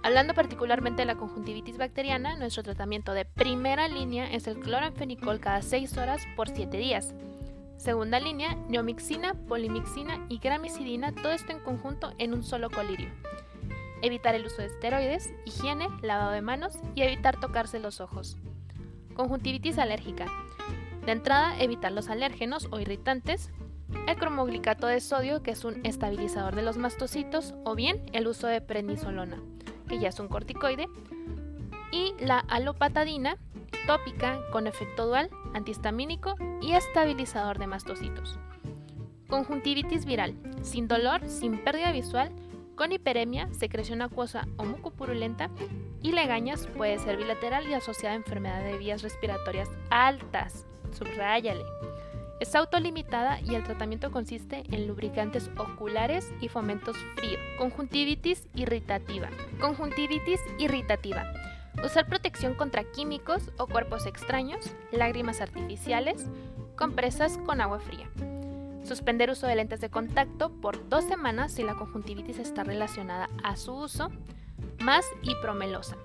Hablando 0.03 0.33
particularmente 0.33 1.03
de 1.03 1.07
la 1.07 1.17
conjuntivitis 1.17 1.77
bacteriana, 1.77 2.37
nuestro 2.37 2.63
tratamiento 2.63 3.13
de 3.13 3.25
primera 3.25 3.89
línea 3.89 4.31
es 4.33 4.47
el 4.47 4.59
cloranfenicol 4.59 5.41
cada 5.41 5.61
6 5.61 5.99
horas 5.99 6.23
por 6.37 6.49
7 6.49 6.77
días. 6.77 7.15
Segunda 7.77 8.19
línea, 8.19 8.55
neomixina, 8.69 9.35
polimixina 9.35 10.25
y 10.29 10.39
gramicidina, 10.39 11.15
todo 11.15 11.33
esto 11.33 11.53
en 11.53 11.61
conjunto 11.61 12.13
en 12.19 12.33
un 12.33 12.43
solo 12.43 12.71
colirio. 12.71 13.11
Evitar 14.01 14.35
el 14.35 14.47
uso 14.47 14.63
de 14.63 14.67
esteroides, 14.67 15.33
higiene, 15.45 15.89
lavado 16.03 16.31
de 16.31 16.43
manos 16.43 16.79
y 16.95 17.03
evitar 17.03 17.39
tocarse 17.39 17.79
los 17.79 18.01
ojos. 18.01 18.37
Conjuntivitis 19.15 19.79
alérgica. 19.79 20.27
De 21.09 21.13
entrada, 21.13 21.59
evitar 21.59 21.91
los 21.91 22.11
alérgenos 22.11 22.69
o 22.71 22.81
irritantes, 22.81 23.51
el 24.07 24.17
cromoglicato 24.19 24.87
de 24.87 25.01
sodio, 25.01 25.43
que 25.43 25.53
es 25.53 25.65
un 25.65 25.81
estabilizador 25.87 26.55
de 26.55 26.61
los 26.61 26.77
mastocitos, 26.77 27.55
o 27.65 27.75
bien 27.75 28.05
el 28.13 28.27
uso 28.27 28.47
de 28.47 28.61
prednisolona 28.61 29.41
que 29.89 29.99
ya 29.99 30.11
es 30.11 30.21
un 30.21 30.29
corticoide, 30.29 30.87
y 31.93 32.13
la 32.21 32.41
alopatadina, 32.41 33.39
tópica 33.87 34.39
con 34.53 34.67
efecto 34.67 35.07
dual, 35.07 35.31
antihistamínico 35.55 36.35
y 36.61 36.73
estabilizador 36.73 37.59
de 37.59 37.69
mastocitos. 37.69 38.39
Conjuntivitis 39.31 40.05
viral, 40.05 40.35
sin 40.61 40.89
dolor, 40.89 41.27
sin 41.27 41.65
pérdida 41.65 41.91
visual, 41.91 42.31
con 42.79 42.93
hiperemia, 42.93 43.53
secreción 43.53 44.01
acuosa 44.03 44.47
o 44.57 44.65
mucopurulenta 44.65 45.51
y 46.01 46.13
legañas 46.13 46.69
puede 46.69 46.99
ser 47.01 47.17
bilateral 47.17 47.69
y 47.69 47.75
asociada 47.75 48.15
a 48.15 48.19
enfermedad 48.19 48.63
de 48.63 48.79
vías 48.79 49.03
respiratorias 49.03 49.69
altas. 49.91 50.65
Subráyale. 50.97 51.65
Es 52.39 52.55
autolimitada 52.55 53.41
y 53.41 53.57
el 53.57 53.65
tratamiento 53.65 54.13
consiste 54.13 54.63
en 54.71 54.87
lubricantes 54.87 55.51
oculares 55.59 56.33
y 56.41 56.49
fomentos 56.49 56.97
fríos. 57.17 57.41
Conjuntivitis 57.59 58.47
irritativa. 58.55 59.29
Conjuntivitis 59.61 60.41
irritativa. 60.59 61.25
Usar 61.85 62.07
protección 62.07 62.55
contra 62.55 62.85
químicos 62.85 63.51
o 63.59 63.67
cuerpos 63.67 64.07
extraños, 64.07 64.73
lágrimas 64.93 65.41
artificiales, 65.41 66.27
compresas 66.77 67.39
con 67.39 67.61
agua 67.61 67.81
fría. 67.81 68.09
Suspender 68.89 69.31
uso 69.31 69.47
de 69.47 69.55
lentes 69.55 69.81
de 69.81 69.91
contacto 69.91 70.51
por 70.51 70.89
dos 70.89 71.05
semanas 71.05 71.53
si 71.53 71.63
la 71.63 71.77
conjuntivitis 71.77 72.39
está 72.39 72.65
relacionada 72.65 73.29
a 73.45 73.57
su 73.57 73.75
uso, 73.75 74.11
más 74.81 75.05
hipromelosa. 75.23 75.97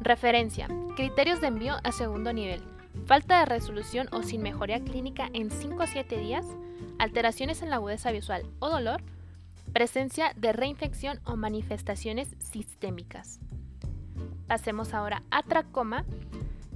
Referencia. 0.00 0.68
Criterios 0.96 1.40
de 1.40 1.46
envío 1.46 1.76
a 1.84 1.92
segundo 1.92 2.32
nivel 2.32 2.62
falta 3.06 3.40
de 3.40 3.46
resolución 3.46 4.08
o 4.12 4.22
sin 4.22 4.42
mejoría 4.42 4.80
clínica 4.80 5.28
en 5.32 5.50
5 5.50 5.82
a 5.82 5.86
7 5.86 6.18
días, 6.18 6.46
alteraciones 6.98 7.62
en 7.62 7.70
la 7.70 7.76
agudeza 7.76 8.12
visual 8.12 8.44
o 8.58 8.68
dolor, 8.68 9.02
presencia 9.72 10.32
de 10.36 10.52
reinfección 10.52 11.20
o 11.24 11.36
manifestaciones 11.36 12.28
sistémicas. 12.38 13.40
Pasemos 14.46 14.94
ahora 14.94 15.22
a 15.30 15.42
tracoma. 15.42 16.04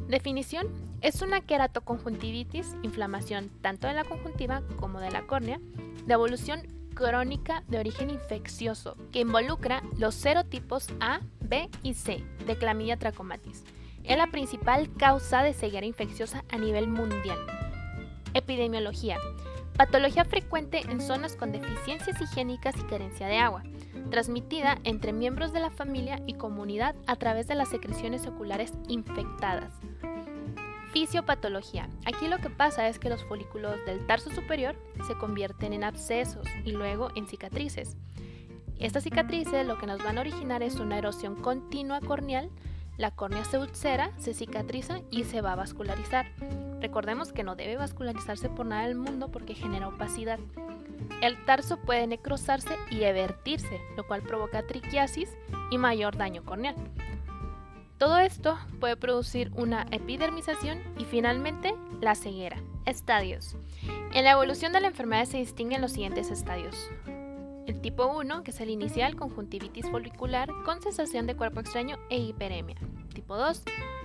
Definición: 0.08 0.68
es 1.00 1.22
una 1.22 1.40
queratoconjuntivitis, 1.40 2.76
inflamación 2.82 3.50
tanto 3.60 3.86
de 3.86 3.94
la 3.94 4.04
conjuntiva 4.04 4.62
como 4.76 5.00
de 5.00 5.10
la 5.10 5.26
córnea, 5.26 5.60
de 6.06 6.12
evolución 6.12 6.60
crónica 6.94 7.64
de 7.68 7.78
origen 7.78 8.10
infeccioso 8.10 8.96
que 9.10 9.20
involucra 9.20 9.82
los 9.98 10.14
serotipos 10.14 10.88
A, 11.00 11.20
B 11.40 11.68
y 11.82 11.94
C 11.94 12.22
de 12.46 12.56
clamidia 12.56 12.96
trachomatis 12.96 13.64
es 14.04 14.18
la 14.18 14.26
principal 14.26 14.92
causa 14.96 15.42
de 15.42 15.54
ceguera 15.54 15.86
infecciosa 15.86 16.44
a 16.50 16.58
nivel 16.58 16.88
mundial. 16.88 17.38
Epidemiología. 18.34 19.16
Patología 19.76 20.24
frecuente 20.24 20.82
en 20.88 21.00
zonas 21.00 21.34
con 21.36 21.50
deficiencias 21.50 22.20
higiénicas 22.20 22.76
y 22.78 22.82
carencia 22.84 23.26
de 23.26 23.38
agua, 23.38 23.64
transmitida 24.10 24.78
entre 24.84 25.12
miembros 25.12 25.52
de 25.52 25.60
la 25.60 25.70
familia 25.70 26.20
y 26.26 26.34
comunidad 26.34 26.94
a 27.06 27.16
través 27.16 27.48
de 27.48 27.56
las 27.56 27.70
secreciones 27.70 28.26
oculares 28.26 28.72
infectadas. 28.88 29.72
Fisiopatología. 30.94 31.90
Aquí 32.06 32.28
lo 32.28 32.38
que 32.38 32.48
pasa 32.48 32.88
es 32.88 32.98
que 32.98 33.10
los 33.10 33.22
folículos 33.24 33.76
del 33.84 34.06
tarso 34.06 34.30
superior 34.30 34.74
se 35.06 35.14
convierten 35.18 35.74
en 35.74 35.84
abscesos 35.84 36.46
y 36.64 36.72
luego 36.72 37.10
en 37.14 37.26
cicatrices. 37.26 37.98
Estas 38.78 39.04
cicatrices 39.04 39.66
lo 39.66 39.76
que 39.78 39.86
nos 39.86 40.02
van 40.02 40.16
a 40.16 40.22
originar 40.22 40.62
es 40.62 40.76
una 40.76 40.96
erosión 40.96 41.36
continua 41.36 42.00
corneal 42.00 42.50
la 42.96 43.10
córnea 43.10 43.44
se 43.44 43.58
ulcera, 43.58 44.12
se 44.18 44.34
cicatriza 44.34 45.00
y 45.10 45.24
se 45.24 45.40
va 45.40 45.52
a 45.52 45.56
vascularizar. 45.56 46.26
Recordemos 46.80 47.32
que 47.32 47.42
no 47.42 47.56
debe 47.56 47.76
vascularizarse 47.76 48.48
por 48.48 48.66
nada 48.66 48.86
del 48.86 48.94
mundo 48.94 49.32
porque 49.32 49.54
genera 49.54 49.88
opacidad. 49.88 50.38
El 51.20 51.44
tarso 51.44 51.76
puede 51.78 52.06
necrosarse 52.06 52.76
y 52.90 53.02
evertirse, 53.02 53.80
lo 53.96 54.06
cual 54.06 54.22
provoca 54.22 54.64
triquiasis 54.66 55.36
y 55.72 55.78
mayor 55.78 56.16
daño 56.16 56.44
corneal. 56.44 56.76
Todo 57.98 58.18
esto 58.18 58.58
puede 58.80 58.96
producir 58.96 59.52
una 59.54 59.86
epidermización 59.90 60.80
y 60.98 61.04
finalmente 61.04 61.74
la 62.00 62.14
ceguera. 62.14 62.60
Estadios. 62.86 63.56
En 64.12 64.24
la 64.24 64.32
evolución 64.32 64.72
de 64.72 64.80
la 64.80 64.88
enfermedad 64.88 65.26
se 65.26 65.38
distinguen 65.38 65.80
los 65.80 65.92
siguientes 65.92 66.30
estadios. 66.30 66.76
El 67.66 67.80
tipo 67.80 68.06
1, 68.06 68.42
que 68.42 68.50
es 68.50 68.60
el 68.60 68.68
inicial, 68.68 69.16
conjuntivitis 69.16 69.88
folicular 69.88 70.48
con 70.64 70.82
sensación 70.82 71.26
de 71.26 71.36
cuerpo 71.36 71.60
extraño 71.60 71.96
e 72.10 72.18
hiperemia. 72.18 72.76
Tipo 73.14 73.36
2, 73.36 73.62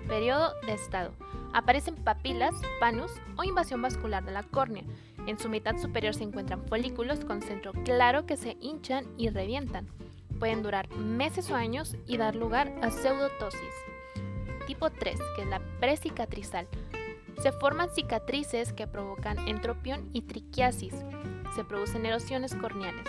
periodo 0.08 0.54
de 0.66 0.74
estado. 0.74 1.12
Aparecen 1.52 1.96
papilas, 1.96 2.54
panus 2.80 3.12
o 3.38 3.44
invasión 3.44 3.82
vascular 3.82 4.24
de 4.24 4.32
la 4.32 4.44
córnea. 4.44 4.84
En 5.28 5.38
su 5.40 5.50
mitad 5.50 5.78
superior 5.78 6.14
se 6.14 6.24
encuentran 6.24 6.66
folículos 6.68 7.26
con 7.26 7.42
centro 7.42 7.74
claro 7.84 8.26
que 8.26 8.38
se 8.38 8.56
hinchan 8.62 9.06
y 9.18 9.30
revientan. 9.30 9.88
Pueden 10.40 10.64
durar 10.64 10.90
meses 10.96 11.52
o 11.52 11.56
años 11.56 11.98
y 12.08 12.16
dar 12.18 12.36
lugar 12.36 12.74
a 12.82 12.92
pseudotosis. 12.92 13.60
Tipo 14.68 14.90
3, 14.90 15.20
que 15.36 15.42
es 15.42 15.48
la 15.48 15.60
precicatrizal. 15.82 16.68
Se 17.42 17.52
forman 17.52 17.90
cicatrices 17.90 18.72
que 18.72 18.88
provocan 18.88 19.38
entropión 19.48 20.10
y 20.14 20.22
triquiasis. 20.22 20.94
Se 21.56 21.64
producen 21.66 22.06
erosiones 22.06 22.56
corneales. 22.56 23.06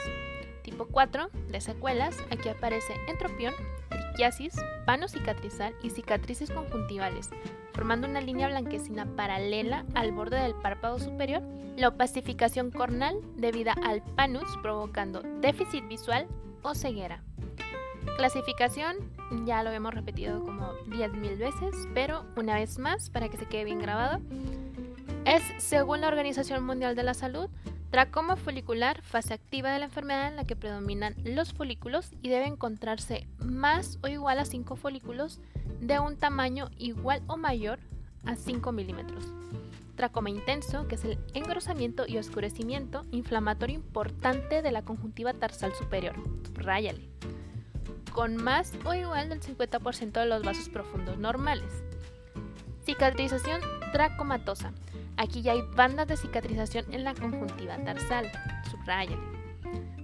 Tipo 0.62 0.86
4, 0.86 1.30
de 1.48 1.60
secuelas, 1.60 2.16
aquí 2.30 2.48
aparece 2.48 2.94
entropión, 3.08 3.54
triquiasis, 3.88 4.54
vano 4.86 5.06
cicatrizal 5.06 5.74
y 5.82 5.90
cicatrices 5.90 6.50
conjuntivales, 6.50 7.30
formando 7.72 8.08
una 8.08 8.20
línea 8.20 8.48
blanquecina 8.48 9.06
paralela 9.16 9.84
al 9.94 10.12
borde 10.12 10.40
del 10.40 10.54
párpado 10.54 10.98
superior, 10.98 11.42
la 11.76 11.88
opacificación 11.88 12.70
cornal 12.70 13.16
debida 13.36 13.74
al 13.84 14.02
panus 14.02 14.56
provocando 14.62 15.22
déficit 15.40 15.86
visual 15.88 16.26
o 16.62 16.74
ceguera. 16.74 17.22
Clasificación, 18.16 18.96
ya 19.46 19.62
lo 19.62 19.70
hemos 19.70 19.94
repetido 19.94 20.42
como 20.42 20.72
10.000 20.88 21.38
veces, 21.38 21.88
pero 21.94 22.24
una 22.36 22.54
vez 22.54 22.78
más 22.78 23.11
para 23.11 23.28
que 23.28 23.36
se 23.36 23.46
quede 23.46 23.64
bien 23.64 23.78
grabado. 23.78 24.20
Es, 25.24 25.42
según 25.58 26.00
la 26.00 26.08
Organización 26.08 26.64
Mundial 26.64 26.96
de 26.96 27.02
la 27.02 27.14
Salud, 27.14 27.48
tracoma 27.90 28.36
folicular, 28.36 29.02
fase 29.02 29.34
activa 29.34 29.70
de 29.70 29.78
la 29.78 29.86
enfermedad 29.86 30.28
en 30.28 30.36
la 30.36 30.44
que 30.44 30.56
predominan 30.56 31.14
los 31.24 31.52
folículos 31.52 32.12
y 32.22 32.28
debe 32.28 32.46
encontrarse 32.46 33.26
más 33.38 33.98
o 34.02 34.08
igual 34.08 34.38
a 34.38 34.44
5 34.44 34.76
folículos 34.76 35.40
de 35.80 35.98
un 35.98 36.16
tamaño 36.16 36.70
igual 36.78 37.22
o 37.26 37.36
mayor 37.36 37.78
a 38.24 38.36
5 38.36 38.72
milímetros. 38.72 39.24
Tracoma 40.01 40.30
intenso, 40.30 40.88
que 40.88 40.94
es 40.94 41.05
el 41.05 41.18
engrosamiento 41.34 42.07
y 42.07 42.16
oscurecimiento 42.16 43.05
inflamatorio 43.11 43.76
importante 43.76 44.62
de 44.62 44.72
la 44.72 44.80
conjuntiva 44.80 45.34
tarsal 45.34 45.74
superior. 45.74 46.14
Ráyale. 46.55 47.11
Con 48.11 48.36
más 48.36 48.72
o 48.86 48.94
igual 48.94 49.28
del 49.28 49.42
50% 49.42 50.12
de 50.12 50.24
los 50.24 50.42
vasos 50.42 50.70
profundos 50.70 51.18
normales. 51.18 51.84
Cicatrización 52.82 53.61
tracomatosa. 53.92 54.72
Aquí 55.18 55.42
ya 55.42 55.53
hay 55.53 55.61
bandas 55.76 56.09
de 56.09 56.16
cicatrización 56.16 56.86
en 56.94 57.05
la 57.05 57.12
conjuntiva 57.12 57.76
tarsal. 57.84 58.32
Subráyale. 58.70 59.20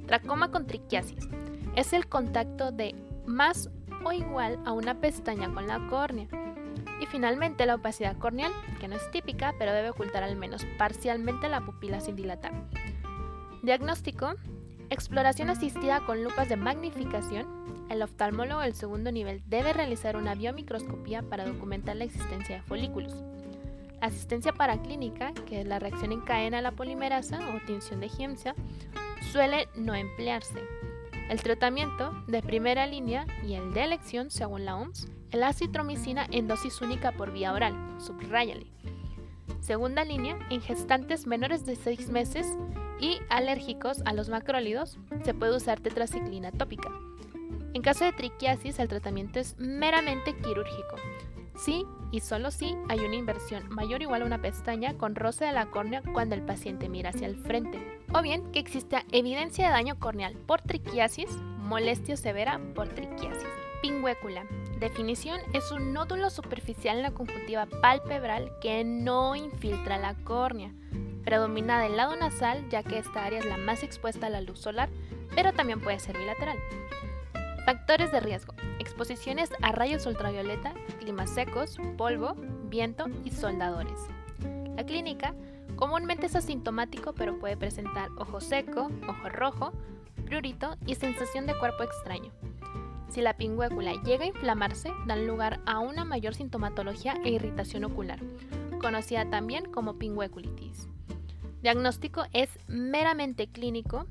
Tracoma 0.07 0.51
con 0.51 0.67
triquiasis. 0.67 1.27
Es 1.75 1.95
el 1.95 2.07
contacto 2.07 2.71
de 2.71 2.95
más 3.25 3.71
o 4.05 4.13
igual 4.13 4.59
a 4.67 4.73
una 4.73 5.01
pestaña 5.01 5.51
con 5.55 5.67
la 5.67 5.89
córnea 5.89 6.29
y 7.01 7.07
finalmente 7.07 7.67
la 7.67 7.75
opacidad 7.77 8.17
corneal, 8.17 8.53
que 8.81 8.89
no 8.89 8.97
es 8.97 9.11
típica, 9.11 9.55
pero 9.59 9.73
debe 9.73 9.91
ocultar 9.91 10.23
al 10.23 10.37
menos 10.37 10.67
parcialmente 10.79 11.49
la 11.49 11.61
pupila 11.61 12.01
sin 12.01 12.17
dilatar. 12.17 12.53
Diagnóstico. 13.63 14.35
Exploración 14.89 15.51
asistida 15.51 16.01
con 16.07 16.23
lupas 16.23 16.49
de 16.49 16.57
magnificación. 16.57 17.47
El 17.91 18.03
oftalmólogo 18.03 18.61
del 18.61 18.75
segundo 18.75 19.11
nivel 19.11 19.43
debe 19.47 19.73
realizar 19.73 20.17
una 20.17 20.35
biomicroscopía 20.35 21.23
para 21.23 21.45
documentar 21.45 21.97
la 21.97 22.05
existencia 22.05 22.57
de 22.57 22.63
folículos. 22.63 23.25
Asistencia 24.01 24.53
paraclínica, 24.53 25.33
que 25.47 25.63
es 25.63 25.67
la 25.67 25.81
reacción 25.81 26.13
en 26.13 26.21
cadena 26.21 26.59
a 26.59 26.63
la 26.63 26.71
polimerasa 26.71 27.41
o 27.55 27.67
tinción 27.67 27.99
de 27.99 28.09
Giemsa, 28.09 28.55
suele 29.33 29.69
no 29.75 29.95
emplearse. 29.95 30.61
El 31.29 31.43
tratamiento 31.43 32.13
de 32.29 32.43
primera 32.43 32.87
línea 32.87 33.27
y 33.45 33.55
el 33.55 33.73
de 33.73 33.83
elección, 33.83 34.31
según 34.31 34.65
la 34.65 34.77
OMS, 34.77 35.09
la 35.33 35.49
acitromicina 35.49 36.27
en 36.31 36.49
dosis 36.49 36.81
única 36.81 37.13
por 37.13 37.33
vía 37.33 37.53
oral, 37.53 37.75
subráyale. 37.99 38.67
Segunda 39.61 40.05
línea, 40.05 40.39
en 40.51 40.61
gestantes 40.61 41.27
menores 41.27 41.67
de 41.67 41.77
6 41.77 42.11
meses 42.11 42.47
y 43.01 43.19
alérgicos 43.29 44.03
a 44.05 44.13
los 44.13 44.29
macrólidos, 44.29 44.99
se 45.25 45.35
puede 45.35 45.57
usar 45.57 45.81
tetraciclina 45.81 46.53
tópica. 46.53 46.91
En 47.75 47.83
caso 47.83 48.05
de 48.05 48.13
triquiasis, 48.13 48.79
el 48.79 48.89
tratamiento 48.89 49.39
es 49.39 49.59
meramente 49.59 50.35
quirúrgico. 50.37 50.97
Sí 51.57 51.85
y 52.13 52.21
solo 52.21 52.51
si 52.51 52.77
hay 52.89 53.01
una 53.01 53.17
inversión 53.17 53.69
mayor 53.71 54.01
o 54.01 54.05
igual 54.05 54.23
a 54.23 54.27
una 54.27 54.41
pestaña 54.41 54.95
con 54.95 55.15
roce 55.15 55.45
de 55.45 55.53
la 55.53 55.67
córnea 55.67 56.03
cuando 56.13 56.35
el 56.35 56.43
paciente 56.43 56.89
mira 56.89 57.11
hacia 57.11 57.27
el 57.27 57.37
frente. 57.37 58.01
O 58.15 58.23
bien 58.23 58.51
que 58.53 58.61
exista 58.61 59.05
evidencia 59.13 59.67
de 59.67 59.73
daño 59.73 59.99
corneal 59.99 60.35
por 60.47 60.63
triquiasis, 60.63 61.31
molestia 61.59 62.17
severa 62.17 62.61
por 62.75 62.89
triquiasis. 62.89 63.49
Pingüécula. 63.83 64.47
Definición 64.79 65.41
es 65.55 65.73
un 65.73 65.95
nódulo 65.95 66.29
superficial 66.29 66.99
en 66.99 67.03
la 67.03 67.11
conjuntiva 67.11 67.65
palpebral 67.65 68.53
que 68.61 68.85
no 68.85 69.35
infiltra 69.35 69.97
la 69.97 70.15
córnea. 70.17 70.71
Predomina 71.25 71.81
del 71.81 71.97
lado 71.97 72.15
nasal 72.15 72.69
ya 72.69 72.83
que 72.83 72.99
esta 72.99 73.25
área 73.25 73.39
es 73.39 73.47
la 73.47 73.57
más 73.57 73.83
expuesta 73.83 74.27
a 74.27 74.31
la 74.31 74.43
luz 74.43 74.59
solar, 74.59 74.91
pero 75.35 75.55
también 75.55 75.81
puede 75.81 75.99
ser 75.99 76.19
bilateral. 76.19 76.59
Factores 77.65 78.13
de 78.13 78.21
riesgo. 78.21 78.55
Exposiciones 78.79 79.51
a 79.63 79.73
rayos 79.73 80.05
ultravioleta, 80.05 80.75
climas 80.99 81.31
secos, 81.31 81.79
polvo, 81.97 82.35
viento 82.65 83.07
y 83.25 83.31
soldadores. 83.31 83.99
La 84.77 84.85
clínica 84.85 85.35
comúnmente 85.77 86.27
es 86.27 86.37
asintomático 86.37 87.15
pero 87.15 87.39
puede 87.39 87.57
presentar 87.57 88.11
ojo 88.19 88.43
seco, 88.43 88.91
ojo 89.09 89.29
rojo, 89.31 89.73
prurito 90.27 90.77
y 90.85 90.97
sensación 90.97 91.47
de 91.47 91.59
cuerpo 91.59 91.83
extraño. 91.83 92.31
Si 93.09 93.21
la 93.21 93.37
pingüécula 93.37 93.93
llega 94.03 94.25
a 94.25 94.29
inflamarse, 94.29 94.91
dan 95.07 95.27
lugar 95.27 95.61
a 95.67 95.79
una 95.79 96.05
mayor 96.05 96.35
sintomatología 96.35 97.15
e 97.25 97.31
irritación 97.31 97.85
ocular, 97.85 98.21
conocida 98.81 99.29
también 99.31 99.71
como 99.71 99.95
pingüeculitis. 99.99 100.89
Diagnóstico 101.63 102.25
es 102.33 102.51
meramente 102.69 103.49
clínico. 103.49 104.07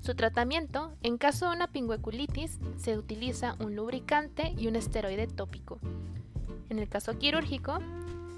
Su 0.00 0.14
tratamiento, 0.14 0.92
en 1.02 1.18
caso 1.18 1.48
de 1.48 1.56
una 1.56 1.66
pingüeculitis, 1.68 2.58
se 2.76 2.96
utiliza 2.96 3.56
un 3.60 3.76
lubricante 3.76 4.54
y 4.56 4.66
un 4.66 4.76
esteroide 4.76 5.26
tópico. 5.26 5.78
En 6.68 6.78
el 6.78 6.88
caso 6.88 7.18
quirúrgico, 7.18 7.78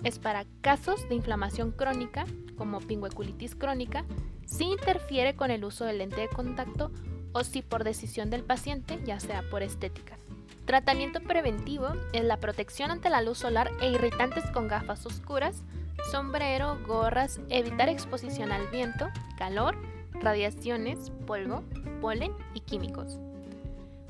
es 0.05 0.19
para 0.19 0.47
casos 0.61 1.09
de 1.09 1.15
inflamación 1.15 1.71
crónica, 1.71 2.25
como 2.57 2.81
pingüeculitis 2.81 3.55
crónica, 3.55 4.05
si 4.47 4.65
interfiere 4.65 5.37
con 5.37 5.51
el 5.51 5.65
uso 5.65 5.85
del 5.85 5.99
lente 5.99 6.21
de 6.23 6.29
contacto 6.29 6.91
o 7.33 7.45
si 7.45 7.63
por 7.63 7.85
decisión 7.85 8.31
del 8.31 8.45
paciente, 8.45 8.99
ya 9.05 9.21
sea 9.21 9.43
por 9.51 9.63
estética. 9.63 10.17
Tratamiento 10.65 11.21
preventivo 11.21 11.89
es 12.13 12.25
la 12.25 12.37
protección 12.37 12.91
ante 12.91 13.11
la 13.11 13.21
luz 13.21 13.39
solar 13.39 13.71
e 13.81 13.91
irritantes 13.91 14.45
con 14.53 14.69
gafas 14.69 15.05
oscuras, 15.07 15.65
sombrero, 16.11 16.79
gorras, 16.87 17.41
evitar 17.49 17.89
exposición 17.89 18.53
al 18.53 18.69
viento, 18.69 19.09
calor, 19.37 19.77
radiaciones, 20.13 21.11
polvo, 21.27 21.65
polen 22.01 22.33
y 22.55 22.61
químicos. 22.61 23.19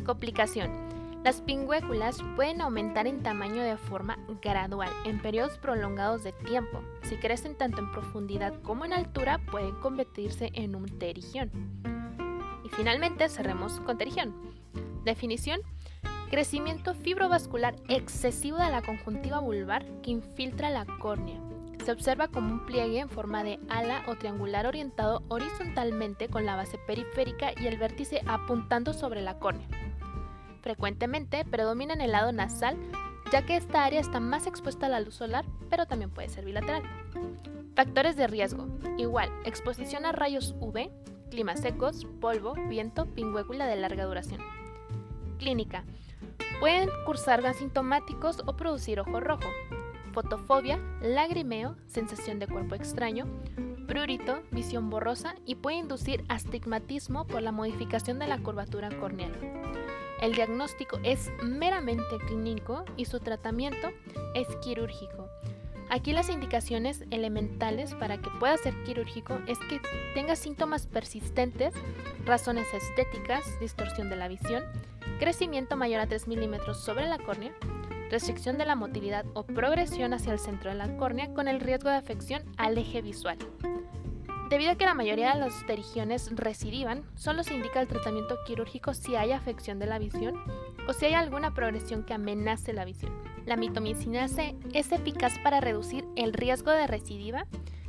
Complicación. 0.04 0.70
Las 1.24 1.40
pingüéculas 1.40 2.18
pueden 2.34 2.60
aumentar 2.60 3.06
en 3.06 3.22
tamaño 3.22 3.62
de 3.62 3.76
forma 3.76 4.18
gradual 4.42 4.90
en 5.04 5.22
periodos 5.22 5.56
prolongados 5.58 6.24
de 6.24 6.32
tiempo. 6.32 6.82
Si 7.02 7.16
crecen 7.16 7.56
tanto 7.56 7.78
en 7.78 7.92
profundidad 7.92 8.54
como 8.62 8.84
en 8.84 8.92
altura, 8.92 9.38
pueden 9.50 9.76
convertirse 9.76 10.50
en 10.54 10.74
un 10.74 10.86
terigión. 10.98 12.01
Finalmente, 12.76 13.28
cerremos 13.28 13.80
con 13.80 13.98
terigión. 13.98 14.34
Definición. 15.04 15.60
Crecimiento 16.30 16.94
fibrovascular 16.94 17.76
excesivo 17.88 18.56
de 18.56 18.70
la 18.70 18.80
conjuntiva 18.80 19.38
vulvar 19.40 19.84
que 20.02 20.10
infiltra 20.10 20.70
la 20.70 20.86
córnea. 20.86 21.38
Se 21.84 21.92
observa 21.92 22.28
como 22.28 22.52
un 22.52 22.64
pliegue 22.64 23.00
en 23.00 23.08
forma 23.08 23.42
de 23.42 23.58
ala 23.68 24.04
o 24.06 24.14
triangular 24.14 24.66
orientado 24.66 25.22
horizontalmente 25.28 26.28
con 26.28 26.46
la 26.46 26.56
base 26.56 26.78
periférica 26.86 27.50
y 27.60 27.66
el 27.66 27.76
vértice 27.76 28.22
apuntando 28.26 28.94
sobre 28.94 29.20
la 29.20 29.38
córnea. 29.38 29.66
Frecuentemente 30.62 31.44
predomina 31.44 31.92
en 31.92 32.00
el 32.00 32.12
lado 32.12 32.30
nasal, 32.32 32.78
ya 33.32 33.44
que 33.44 33.56
esta 33.56 33.84
área 33.84 34.00
está 34.00 34.20
más 34.20 34.46
expuesta 34.46 34.86
a 34.86 34.90
la 34.90 35.00
luz 35.00 35.16
solar, 35.16 35.44
pero 35.68 35.86
también 35.86 36.10
puede 36.10 36.28
ser 36.28 36.44
bilateral. 36.44 36.82
Factores 37.74 38.16
de 38.16 38.28
riesgo. 38.28 38.68
Igual, 38.96 39.30
exposición 39.44 40.06
a 40.06 40.12
rayos 40.12 40.54
UV, 40.60 40.90
climas 41.32 41.60
secos, 41.60 42.06
polvo, 42.20 42.52
viento, 42.68 43.06
pingüécula 43.06 43.66
de 43.66 43.76
larga 43.76 44.04
duración. 44.04 44.42
Clínica. 45.38 45.82
Pueden 46.60 46.90
cursar 47.06 47.44
asintomáticos 47.46 48.42
o 48.44 48.54
producir 48.54 49.00
ojo 49.00 49.18
rojo, 49.18 49.48
fotofobia, 50.12 50.78
lagrimeo, 51.00 51.74
sensación 51.86 52.38
de 52.38 52.48
cuerpo 52.48 52.74
extraño, 52.74 53.26
prurito, 53.88 54.42
visión 54.50 54.90
borrosa 54.90 55.34
y 55.46 55.54
puede 55.54 55.78
inducir 55.78 56.22
astigmatismo 56.28 57.26
por 57.26 57.40
la 57.40 57.50
modificación 57.50 58.18
de 58.18 58.26
la 58.26 58.36
curvatura 58.36 58.90
corneal. 59.00 59.32
El 60.20 60.34
diagnóstico 60.34 61.00
es 61.02 61.32
meramente 61.42 62.18
clínico 62.26 62.84
y 62.98 63.06
su 63.06 63.20
tratamiento 63.20 63.88
es 64.34 64.46
quirúrgico. 64.56 65.21
Aquí 65.92 66.14
las 66.14 66.30
indicaciones 66.30 67.04
elementales 67.10 67.94
para 67.94 68.16
que 68.16 68.30
pueda 68.40 68.56
ser 68.56 68.72
quirúrgico 68.84 69.40
es 69.46 69.58
que 69.58 69.78
tenga 70.14 70.36
síntomas 70.36 70.86
persistentes, 70.86 71.74
razones 72.24 72.66
estéticas, 72.72 73.44
distorsión 73.60 74.08
de 74.08 74.16
la 74.16 74.26
visión, 74.26 74.64
crecimiento 75.18 75.76
mayor 75.76 76.00
a 76.00 76.06
3 76.06 76.28
milímetros 76.28 76.82
sobre 76.82 77.06
la 77.06 77.18
córnea, 77.18 77.52
restricción 78.10 78.56
de 78.56 78.64
la 78.64 78.74
motilidad 78.74 79.26
o 79.34 79.42
progresión 79.42 80.14
hacia 80.14 80.32
el 80.32 80.38
centro 80.38 80.70
de 80.70 80.78
la 80.78 80.96
córnea 80.96 81.34
con 81.34 81.46
el 81.46 81.60
riesgo 81.60 81.90
de 81.90 81.96
afección 81.96 82.42
al 82.56 82.78
eje 82.78 83.02
visual. 83.02 83.36
Debido 84.48 84.70
a 84.70 84.76
que 84.76 84.86
la 84.86 84.94
mayoría 84.94 85.34
de 85.34 85.40
las 85.40 85.52
pterigiones 85.64 86.30
recidivan, 86.34 87.04
solo 87.16 87.42
se 87.42 87.52
indica 87.52 87.82
el 87.82 87.88
tratamiento 87.88 88.38
quirúrgico 88.46 88.94
si 88.94 89.14
hay 89.14 89.32
afección 89.32 89.78
de 89.78 89.86
la 89.88 89.98
visión 89.98 90.42
o 90.88 90.94
si 90.94 91.04
hay 91.04 91.12
alguna 91.12 91.52
progresión 91.52 92.02
que 92.02 92.14
amenace 92.14 92.72
la 92.72 92.86
visión. 92.86 93.31
La 93.44 93.56
mitomicina 93.56 94.28
C 94.28 94.54
es 94.72 94.92
eficaz 94.92 95.38
para 95.40 95.60
reducir 95.60 96.04
el 96.14 96.32
riesgo 96.32 96.70
de 96.70 96.86
recidiva. 96.86 97.46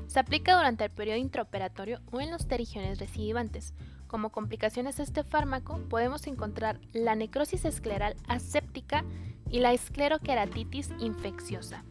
Se 0.07 0.19
aplica 0.19 0.55
durante 0.55 0.83
el 0.83 0.89
periodo 0.89 1.17
intraoperatorio 1.17 2.01
o 2.11 2.19
en 2.19 2.31
los 2.31 2.45
pterigiones 2.45 2.99
recidivantes. 2.99 3.73
Como 4.07 4.31
complicaciones 4.31 4.97
de 4.97 5.03
este 5.03 5.23
fármaco 5.23 5.79
podemos 5.89 6.25
encontrar 6.27 6.79
la 6.91 7.15
necrosis 7.15 7.65
escleral 7.65 8.15
aséptica 8.27 9.05
y 9.49 9.59
la 9.59 9.73
escleroqueratitis 9.73 10.89
infecciosa. 10.99 11.83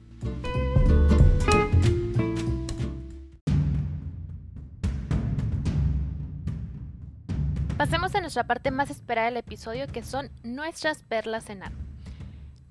Pasemos 7.77 8.15
a 8.15 8.21
nuestra 8.21 8.45
parte 8.45 8.71
más 8.71 8.91
esperada 8.91 9.27
del 9.27 9.39
episodio 9.39 9.87
que 9.87 10.03
son 10.03 10.31
nuestras 10.43 11.03
perlas 11.05 11.49
en 11.51 11.63
arma. 11.65 11.91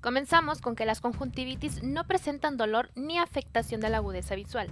Comenzamos 0.02 0.60
con 0.60 0.74
que 0.74 0.84
las 0.84 1.00
conjuntivitis 1.00 1.84
no 1.84 2.02
presentan 2.04 2.56
dolor 2.56 2.90
ni 2.96 3.18
afectación 3.18 3.80
de 3.80 3.88
la 3.88 3.98
agudeza 3.98 4.34
visual. 4.34 4.68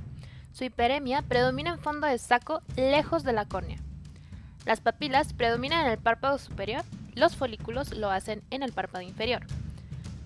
Su 0.50 0.64
hiperemia 0.64 1.22
predomina 1.22 1.70
en 1.70 1.78
fondo 1.78 2.08
de 2.08 2.18
saco 2.18 2.62
lejos 2.74 3.22
de 3.22 3.32
la 3.32 3.46
córnea. 3.46 3.78
Las 4.66 4.80
papilas 4.80 5.32
predominan 5.32 5.86
en 5.86 5.92
el 5.92 5.98
párpado 5.98 6.36
superior, 6.38 6.82
los 7.14 7.36
folículos 7.36 7.96
lo 7.96 8.10
hacen 8.10 8.42
en 8.50 8.64
el 8.64 8.72
párpado 8.72 9.02
inferior. 9.02 9.46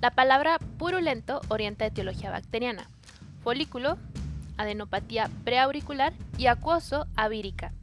La 0.01 0.11
palabra 0.11 0.59
purulento 0.79 1.43
orienta 1.49 1.85
a 1.85 1.89
etiología 1.89 2.31
bacteriana. 2.31 2.89
Folículo, 3.43 3.99
adenopatía 4.57 5.29
preauricular 5.45 6.15
y 6.39 6.47
acuoso, 6.47 7.07
avírica. 7.15 7.75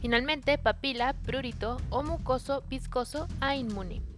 Finalmente, 0.00 0.56
papila, 0.56 1.12
prurito 1.12 1.76
o 1.90 2.02
mucoso 2.02 2.62
viscoso 2.70 3.28
a 3.42 3.56
inmune. 3.56 4.09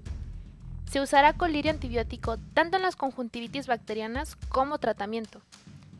Se 0.93 1.01
usará 1.01 1.32
colirio 1.32 1.70
antibiótico 1.70 2.36
tanto 2.53 2.76
en 2.76 2.82
las 2.82 2.97
conjuntivitis 2.97 3.66
bacterianas 3.66 4.36
como 4.51 4.76
tratamiento, 4.76 5.40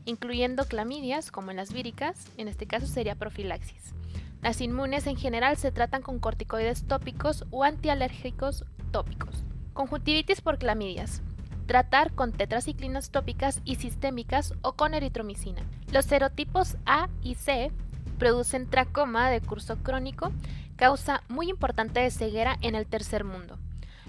incluyendo 0.05 0.67
clamidias 0.67 1.31
como 1.31 1.51
en 1.51 1.57
las 1.57 1.73
víricas, 1.73 2.27
en 2.37 2.47
este 2.47 2.67
caso 2.67 2.87
sería 2.87 3.15
profilaxis. 3.15 3.95
Las 4.43 4.61
inmunes 4.61 5.07
en 5.07 5.17
general 5.17 5.57
se 5.57 5.73
tratan 5.73 6.03
con 6.03 6.19
corticoides 6.19 6.87
tópicos 6.87 7.47
o 7.51 7.65
antialérgicos 7.65 8.67
tópicos. 8.91 9.45
Conjuntivitis 9.73 10.43
por 10.43 10.59
clamidias. 10.59 11.23
Tratar 11.67 12.13
con 12.13 12.33
tetraciclinas 12.33 13.09
tópicas 13.09 13.63
y 13.65 13.77
sistémicas 13.77 14.53
o 14.61 14.75
con 14.75 14.93
eritromicina. 14.93 15.63
Los 15.91 16.05
serotipos 16.05 16.77
A 16.85 17.09
y 17.23 17.37
C 17.37 17.73
producen 18.19 18.69
tracoma 18.69 19.31
de 19.31 19.41
curso 19.41 19.79
crónico, 19.79 20.33
causa 20.77 21.23
muy 21.31 21.49
importante 21.49 22.01
de 22.01 22.11
ceguera 22.11 22.59
en 22.61 22.75
el 22.75 22.87
tercer 22.87 23.25
mundo. 23.25 23.59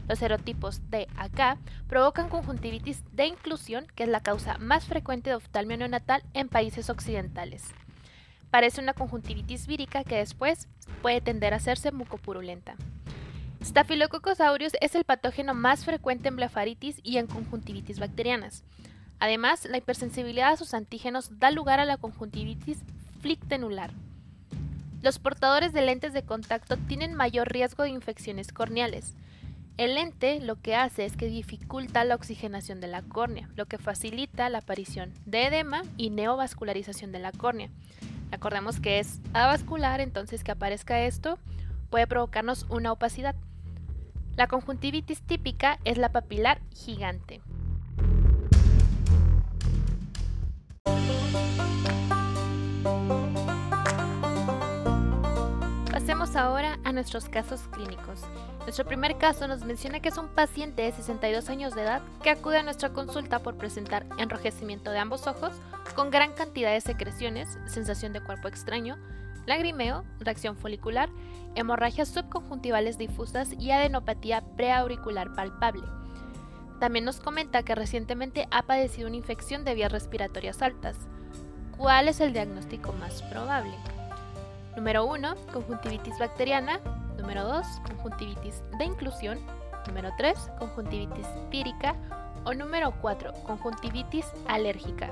Los 0.08 0.20
serotipos 0.20 0.82
D 0.89 1.08
a 1.16 1.30
K 1.30 1.58
provocan 1.88 2.30
conjuntivitis 2.30 3.04
de 3.14 3.28
inclusión, 3.28 3.88
que 3.95 4.04
es 4.04 4.10
la 4.10 4.22
causa 4.22 4.58
más 4.58 4.86
frecuente 4.86 5.30
de 5.30 5.36
oftalmia 5.38 5.78
neonatal 5.78 6.24
en 6.34 6.49
países 6.49 6.89
occidentales. 6.89 7.64
Parece 8.51 8.82
una 8.82 8.93
conjuntivitis 8.93 9.66
vírica 9.66 10.04
que 10.04 10.18
después 10.18 10.68
puede 11.01 11.22
tender 11.22 11.54
a 11.54 11.58
hacerse 11.58 11.91
mucopurulenta. 11.91 12.76
Staphylococcus 13.64 14.41
aureus 14.41 14.74
es 14.82 14.93
el 14.93 15.06
patógeno 15.06 15.54
más 15.54 15.86
frecuente 15.86 16.28
en 16.28 16.36
blefaritis 16.36 16.99
y 17.01 17.18
en 17.18 17.28
conjuntivitis 17.28 17.99
bacterianas. 17.99 18.64
Además, 19.20 19.66
la 19.66 19.78
hipersensibilidad 19.78 20.51
a 20.51 20.58
sus 20.58 20.74
antígenos 20.74 21.39
da 21.39 21.49
lugar 21.49 21.80
a 21.80 21.86
la 21.86 21.95
conjuntivitis 21.95 22.80
flictenular. 23.22 23.91
Los 25.01 25.18
portadores 25.18 25.72
de 25.72 25.82
lentes 25.82 26.12
de 26.12 26.24
contacto 26.24 26.76
tienen 26.76 27.14
mayor 27.14 27.49
riesgo 27.51 27.84
de 27.84 27.89
infecciones 27.89 28.51
corneales. 28.51 29.16
El 29.76 29.95
lente 29.95 30.39
lo 30.39 30.61
que 30.61 30.76
hace 30.76 31.03
es 31.03 31.17
que 31.17 31.26
dificulta 31.26 32.03
la 32.03 32.13
oxigenación 32.13 32.80
de 32.80 32.88
la 32.88 33.01
córnea, 33.01 33.49
lo 33.55 33.65
que 33.65 33.80
facilita 33.80 34.47
la 34.49 34.59
aparición 34.59 35.11
de 35.26 35.47
edema 35.47 35.82
y 35.97 36.11
neovascularización 36.11 37.11
de 37.11 37.17
la 37.17 37.32
córnea. 37.32 37.69
Recordemos 38.30 38.80
que 38.80 38.99
es 38.99 39.19
avascular, 39.34 39.99
entonces 39.99 40.43
que 40.43 40.51
aparezca 40.51 41.01
esto 41.01 41.39
puede 41.89 42.05
provocarnos 42.05 42.67
una 42.69 42.91
opacidad. 42.91 43.36
La 44.36 44.47
conjuntivitis 44.47 45.24
típica 45.24 45.80
es 45.86 45.97
la 45.97 46.11
papilar 46.11 46.61
gigante. 46.71 47.41
Pasemos 55.91 56.36
ahora 56.36 56.78
a 56.84 56.91
nuestros 56.91 57.28
casos 57.28 57.61
clínicos. 57.71 58.21
Nuestro 58.64 58.86
primer 58.86 59.18
caso 59.18 59.45
nos 59.47 59.66
menciona 59.66 59.99
que 59.99 60.07
es 60.07 60.18
un 60.18 60.30
paciente 60.30 60.84
de 60.84 60.93
62 60.93 61.49
años 61.49 61.76
de 61.76 61.82
edad 61.82 62.01
que 62.24 62.30
acude 62.30 62.57
a 62.57 62.64
nuestra 62.64 62.89
consulta 62.89 63.39
por 63.39 63.55
presentar 63.55 64.05
enrojecimiento 64.18 64.91
de 64.91 64.99
ambos 64.99 65.28
ojos 65.28 65.51
con 65.95 66.09
gran 66.09 66.32
cantidad 66.32 66.72
de 66.72 66.80
secreciones, 66.80 67.57
sensación 67.66 68.14
de 68.14 68.22
cuerpo 68.22 68.47
extraño, 68.47 68.97
lagrimeo, 69.45 70.05
reacción 70.20 70.55
folicular, 70.55 71.09
hemorragias 71.55 72.07
subconjuntivales 72.07 72.97
difusas 72.97 73.51
y 73.59 73.72
adenopatía 73.72 74.41
preauricular 74.55 75.34
palpable. 75.34 75.84
También 76.80 77.03
nos 77.03 77.20
comenta 77.20 77.64
que 77.64 77.76
recientemente 77.76 78.47
ha 78.49 78.64
padecido 78.64 79.07
una 79.07 79.18
infección 79.18 79.66
de 79.66 79.76
vías 79.76 79.91
respiratorias 79.91 80.61
altas. 80.61 80.97
¿Cuál 81.78 82.07
es 82.07 82.22
el 82.22 82.32
diagnóstico 82.32 82.93
más 82.93 83.22
probable? 83.24 83.74
Número 84.78 85.05
1, 85.05 85.36
conjuntivitis 85.51 86.18
bacteriana. 86.18 86.80
Número 87.24 87.45
2, 87.47 87.65
conjuntivitis 87.88 88.61
de 88.78 88.84
inclusión. 88.84 89.39
Número 89.88 90.09
3, 90.17 90.38
conjuntivitis 90.59 91.26
vírica. 91.49 91.95
O 92.43 92.53
número 92.53 92.91
4, 92.99 93.32
conjuntivitis 93.45 94.26
alérgica. 94.45 95.09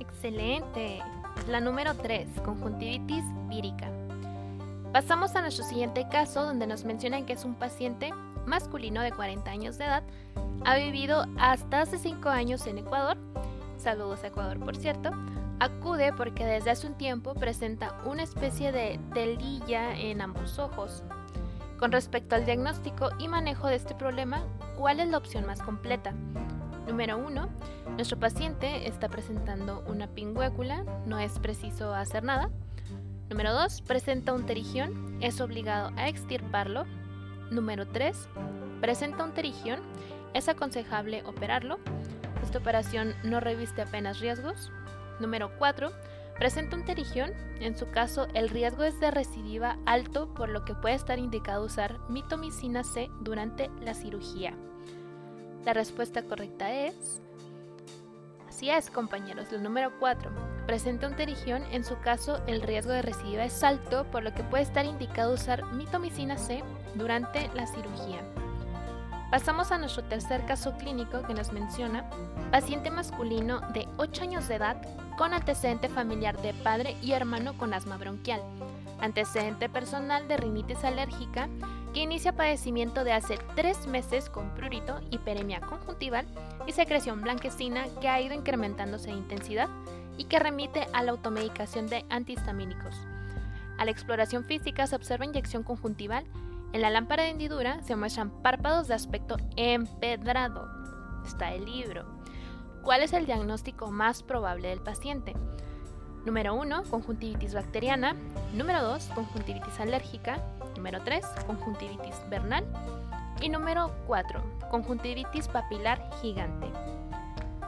Excelente. 0.00 1.00
La 1.48 1.60
número 1.60 1.94
3, 1.94 2.26
conjuntivitis 2.44 3.22
vírica. 3.48 3.88
Pasamos 4.92 5.36
a 5.36 5.42
nuestro 5.42 5.64
siguiente 5.64 6.08
caso 6.10 6.44
donde 6.44 6.66
nos 6.66 6.84
mencionan 6.84 7.24
que 7.24 7.34
es 7.34 7.44
un 7.44 7.54
paciente 7.54 8.10
masculino 8.44 9.00
de 9.00 9.12
40 9.12 9.48
años 9.48 9.78
de 9.78 9.84
edad. 9.84 10.02
Ha 10.64 10.74
vivido 10.74 11.24
hasta 11.38 11.82
hace 11.82 11.98
5 11.98 12.28
años 12.30 12.66
en 12.66 12.78
Ecuador. 12.78 13.16
Saludos 13.78 14.24
a 14.24 14.26
Ecuador, 14.26 14.58
por 14.58 14.74
cierto 14.74 15.12
Acude 15.60 16.12
porque 16.12 16.44
desde 16.44 16.70
hace 16.70 16.86
un 16.86 16.94
tiempo 16.94 17.34
presenta 17.34 18.00
una 18.04 18.22
especie 18.22 18.72
de 18.72 18.98
telilla 19.12 19.96
en 19.96 20.20
ambos 20.20 20.58
ojos. 20.58 21.02
Con 21.78 21.92
respecto 21.92 22.34
al 22.34 22.44
diagnóstico 22.44 23.10
y 23.18 23.28
manejo 23.28 23.68
de 23.68 23.76
este 23.76 23.94
problema, 23.94 24.42
¿cuál 24.76 25.00
es 25.00 25.08
la 25.08 25.18
opción 25.18 25.46
más 25.46 25.60
completa? 25.60 26.12
Número 26.86 27.18
1. 27.18 27.48
Nuestro 27.96 28.18
paciente 28.18 28.88
está 28.88 29.08
presentando 29.08 29.82
una 29.86 30.08
pingüécula, 30.08 30.84
no 31.06 31.18
es 31.18 31.38
preciso 31.38 31.94
hacer 31.94 32.24
nada. 32.24 32.50
Número 33.30 33.52
2. 33.52 33.82
Presenta 33.82 34.32
un 34.32 34.46
terigión, 34.46 35.18
es 35.20 35.40
obligado 35.40 35.92
a 35.96 36.08
extirparlo. 36.08 36.84
Número 37.50 37.86
3. 37.86 38.28
Presenta 38.80 39.24
un 39.24 39.32
terigión, 39.32 39.80
es 40.34 40.48
aconsejable 40.48 41.22
operarlo. 41.24 41.78
Esta 42.42 42.58
operación 42.58 43.14
no 43.22 43.40
reviste 43.40 43.82
apenas 43.82 44.20
riesgos. 44.20 44.70
Número 45.20 45.50
4. 45.58 45.90
Presenta 46.38 46.76
un 46.76 46.84
terigión. 46.84 47.32
En 47.60 47.76
su 47.76 47.90
caso, 47.90 48.26
el 48.34 48.48
riesgo 48.48 48.82
es 48.82 48.98
de 49.00 49.10
recidiva 49.10 49.78
alto, 49.86 50.32
por 50.34 50.48
lo 50.48 50.64
que 50.64 50.74
puede 50.74 50.94
estar 50.94 51.18
indicado 51.18 51.64
usar 51.64 51.98
mitomicina 52.08 52.82
C 52.82 53.10
durante 53.20 53.70
la 53.80 53.94
cirugía. 53.94 54.54
La 55.64 55.72
respuesta 55.72 56.22
correcta 56.22 56.72
es... 56.72 57.20
Así 58.48 58.70
es, 58.70 58.90
compañeros. 58.90 59.50
Número 59.52 59.92
4. 59.98 60.30
Presenta 60.66 61.08
un 61.08 61.16
terigión. 61.16 61.62
En 61.72 61.84
su 61.84 61.98
caso, 62.00 62.40
el 62.46 62.62
riesgo 62.62 62.92
de 62.92 63.02
recidiva 63.02 63.44
es 63.44 63.62
alto, 63.62 64.04
por 64.10 64.22
lo 64.22 64.32
que 64.32 64.44
puede 64.44 64.62
estar 64.62 64.84
indicado 64.84 65.34
usar 65.34 65.64
mitomicina 65.72 66.36
C 66.36 66.62
durante 66.94 67.48
la 67.54 67.66
cirugía. 67.66 68.22
Pasamos 69.34 69.72
a 69.72 69.78
nuestro 69.78 70.04
tercer 70.04 70.46
caso 70.46 70.76
clínico 70.76 71.22
que 71.22 71.34
nos 71.34 71.52
menciona 71.52 72.08
paciente 72.52 72.88
masculino 72.92 73.62
de 73.72 73.88
8 73.96 74.22
años 74.22 74.46
de 74.46 74.54
edad 74.54 74.76
con 75.18 75.34
antecedente 75.34 75.88
familiar 75.88 76.40
de 76.40 76.54
padre 76.54 76.96
y 77.02 77.14
hermano 77.14 77.58
con 77.58 77.74
asma 77.74 77.96
bronquial, 77.96 78.40
antecedente 79.00 79.68
personal 79.68 80.28
de 80.28 80.36
rinitis 80.36 80.84
alérgica 80.84 81.48
que 81.92 82.02
inicia 82.02 82.36
padecimiento 82.36 83.02
de 83.02 83.12
hace 83.12 83.36
3 83.56 83.88
meses 83.88 84.30
con 84.30 84.54
prurito, 84.54 85.00
hiperemia 85.10 85.60
conjuntival 85.62 86.28
y 86.68 86.70
secreción 86.70 87.20
blanquecina 87.20 87.86
que 88.00 88.08
ha 88.08 88.20
ido 88.20 88.36
incrementándose 88.36 89.10
de 89.10 89.16
intensidad 89.16 89.68
y 90.16 90.26
que 90.26 90.38
remite 90.38 90.86
a 90.92 91.02
la 91.02 91.10
automedicación 91.10 91.88
de 91.88 92.04
antihistamínicos. 92.08 92.94
A 93.78 93.84
la 93.84 93.90
exploración 93.90 94.44
física 94.44 94.86
se 94.86 94.94
observa 94.94 95.24
inyección 95.24 95.64
conjuntival 95.64 96.24
en 96.74 96.82
la 96.82 96.90
lámpara 96.90 97.22
de 97.22 97.30
hendidura 97.30 97.80
se 97.82 97.94
muestran 97.94 98.30
párpados 98.42 98.88
de 98.88 98.94
aspecto 98.94 99.36
empedrado. 99.54 100.68
Está 101.24 101.54
el 101.54 101.64
libro. 101.64 102.04
¿Cuál 102.82 103.02
es 103.02 103.12
el 103.12 103.26
diagnóstico 103.26 103.92
más 103.92 104.24
probable 104.24 104.70
del 104.70 104.80
paciente? 104.80 105.34
Número 106.26 106.52
1, 106.56 106.82
conjuntivitis 106.90 107.54
bacteriana. 107.54 108.16
Número 108.54 108.82
2, 108.82 109.04
conjuntivitis 109.14 109.78
alérgica. 109.78 110.42
Número 110.76 111.00
3, 111.02 111.24
conjuntivitis 111.46 112.16
vernal. 112.28 112.64
Y 113.40 113.50
número 113.50 113.92
4, 114.08 114.42
conjuntivitis 114.68 115.46
papilar 115.46 116.10
gigante. 116.20 116.66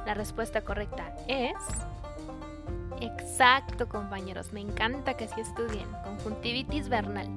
La 0.04 0.14
respuesta 0.14 0.62
correcta 0.62 1.14
es... 1.28 1.54
Exacto, 3.00 3.88
compañeros. 3.88 4.52
Me 4.52 4.62
encanta 4.62 5.14
que 5.14 5.26
así 5.26 5.40
estudien. 5.40 5.86
Conjuntivitis 6.02 6.88
vernal. 6.88 7.28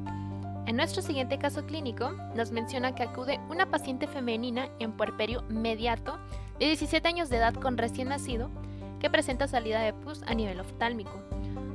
En 0.70 0.76
nuestro 0.76 1.02
siguiente 1.02 1.40
caso 1.40 1.66
clínico, 1.66 2.12
nos 2.36 2.52
menciona 2.52 2.94
que 2.94 3.02
acude 3.02 3.40
una 3.50 3.72
paciente 3.72 4.06
femenina 4.06 4.70
en 4.78 4.92
puerperio 4.92 5.42
mediato 5.50 6.20
de 6.60 6.68
17 6.68 7.08
años 7.08 7.28
de 7.30 7.38
edad 7.38 7.56
con 7.56 7.76
recién 7.76 8.10
nacido 8.10 8.52
que 9.00 9.10
presenta 9.10 9.48
salida 9.48 9.80
de 9.80 9.94
pus 9.94 10.22
a 10.28 10.36
nivel 10.36 10.60
oftálmico. 10.60 11.24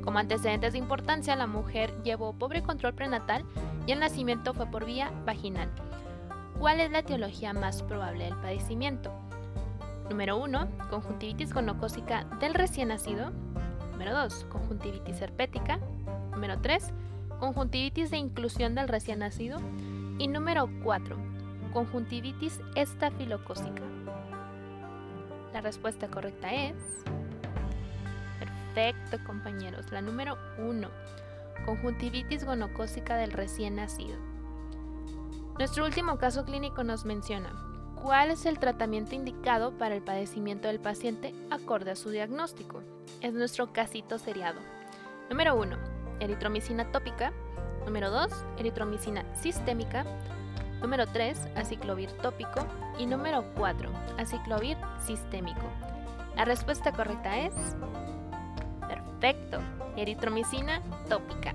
Como 0.05 0.21
antecedentes 0.21 0.75
de 0.75 0.79
importancia, 0.79 1.35
la 1.35 1.49
mujer 1.49 1.93
llevó 2.05 2.35
pobre 2.35 2.63
control 2.63 2.95
prenatal 2.95 3.45
y 3.85 3.91
el 3.91 3.99
nacimiento 3.99 4.55
fue 4.55 4.67
por 4.67 4.85
vía 4.85 5.11
vaginal. 5.27 5.73
¿Cuál 6.61 6.79
es 6.79 6.93
la 6.93 7.01
etiología 7.01 7.53
más 7.53 7.83
probable 7.83 8.27
del 8.27 8.37
padecimiento? 8.37 9.13
Número 10.09 10.37
1. 10.37 10.69
Conjuntivitis 10.89 11.53
gonocócica 11.53 12.27
del 12.39 12.55
recién 12.55 12.89
nacido. 12.89 13.33
Número 13.91 14.15
2, 14.15 14.47
conjuntivitis 14.51 15.21
herpética. 15.21 15.81
Número 16.31 16.61
3, 16.61 16.93
conjuntivitis 17.45 18.11
de 18.11 18.17
inclusión 18.17 18.75
del 18.75 18.89
recién 18.89 19.19
nacido. 19.19 19.61
Y 20.19 20.29
número 20.29 20.71
4, 20.83 21.15
conjuntivitis 21.75 22.59
estafilocócica. 22.75 23.83
La 25.53 25.61
respuesta 25.61 26.09
correcta 26.09 26.55
es... 26.55 26.75
Perfecto, 28.39 29.19
compañeros. 29.27 29.93
La 29.93 30.01
número 30.01 30.39
1, 30.57 30.89
conjuntivitis 31.67 32.45
gonocócica 32.45 33.17
del 33.17 33.33
recién 33.33 33.77
nacido. 33.77 34.17
Nuestro 35.59 35.85
último 35.85 36.17
caso 36.17 36.47
clínico 36.47 36.83
nos 36.83 37.05
menciona 37.05 37.53
cuál 38.03 38.31
es 38.31 38.47
el 38.47 38.59
tratamiento 38.59 39.15
indicado 39.15 39.77
para 39.77 39.95
el 39.95 40.03
padecimiento 40.03 40.69
del 40.69 40.81
paciente 40.81 41.35
acorde 41.51 41.91
a 41.91 41.97
su 41.97 42.09
diagnóstico. 42.09 42.83
Es 43.21 43.35
nuestro 43.35 43.71
casito 43.75 44.19
seriado. 44.19 44.61
Número 45.29 45.55
1. 45.57 45.84
Eritromicina 46.21 46.91
tópica. 46.91 47.33
Número 47.85 48.11
2. 48.11 48.33
Eritromicina 48.59 49.25
sistémica. 49.35 50.05
Número 50.81 51.07
3. 51.07 51.39
Aciclovir 51.57 52.11
tópico. 52.23 52.67
Y 52.99 53.07
número 53.07 53.45
4. 53.57 53.91
Aciclovir 54.19 54.77
sistémico. 55.05 55.69
La 56.37 56.45
respuesta 56.45 56.93
correcta 56.93 57.39
es... 57.39 57.53
Perfecto. 58.89 59.61
Eritromicina 59.97 60.83
tópica. 61.09 61.55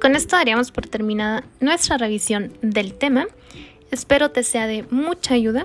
Con 0.00 0.16
esto 0.16 0.34
daríamos 0.34 0.72
por 0.72 0.86
terminada 0.86 1.44
nuestra 1.60 1.98
revisión 1.98 2.54
del 2.62 2.94
tema. 2.94 3.26
Espero 3.90 4.30
te 4.30 4.42
sea 4.42 4.66
de 4.66 4.84
mucha 4.90 5.34
ayuda. 5.34 5.64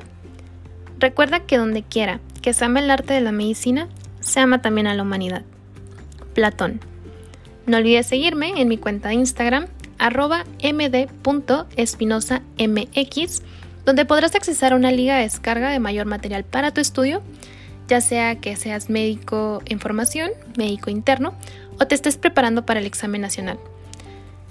Recuerda 1.00 1.42
que 1.42 1.58
donde 1.58 1.84
quiera 1.84 2.20
que 2.42 2.54
se 2.54 2.64
ama 2.64 2.80
el 2.80 2.92
arte 2.92 3.14
de 3.14 3.22
la 3.22 3.32
medicina, 3.32 3.90
se 4.20 4.40
ama 4.40 4.62
también 4.62 4.88
a 4.88 4.94
la 4.94 5.02
humanidad. 5.02 5.44
Platón. 6.36 6.80
No 7.66 7.78
olvides 7.78 8.06
seguirme 8.06 8.62
en 8.62 8.68
mi 8.68 8.78
cuenta 8.78 9.10
de 9.10 9.16
Instagram, 9.16 9.66
arroba 9.98 10.46
md.espinosamx, 10.62 13.42
donde 13.84 14.06
podrás 14.06 14.36
accesar 14.36 14.74
a 14.74 14.76
una 14.76 14.92
liga 14.92 15.18
de 15.18 15.24
descarga 15.24 15.72
de 15.72 15.80
mayor 15.80 16.06
material 16.06 16.44
para 16.44 16.72
tu 16.72 16.82
estudio, 16.82 17.24
ya 17.88 18.02
sea 18.02 18.40
que 18.40 18.56
seas 18.56 18.92
médico 18.92 19.64
en 19.66 19.80
formación, 19.80 20.30
médico 20.56 20.92
interno, 20.92 21.34
o 21.80 21.88
te 21.88 21.96
estés 21.96 22.18
preparando 22.18 22.64
para 22.66 22.80
el 22.80 22.86
examen 22.86 23.22
nacional. 23.22 23.58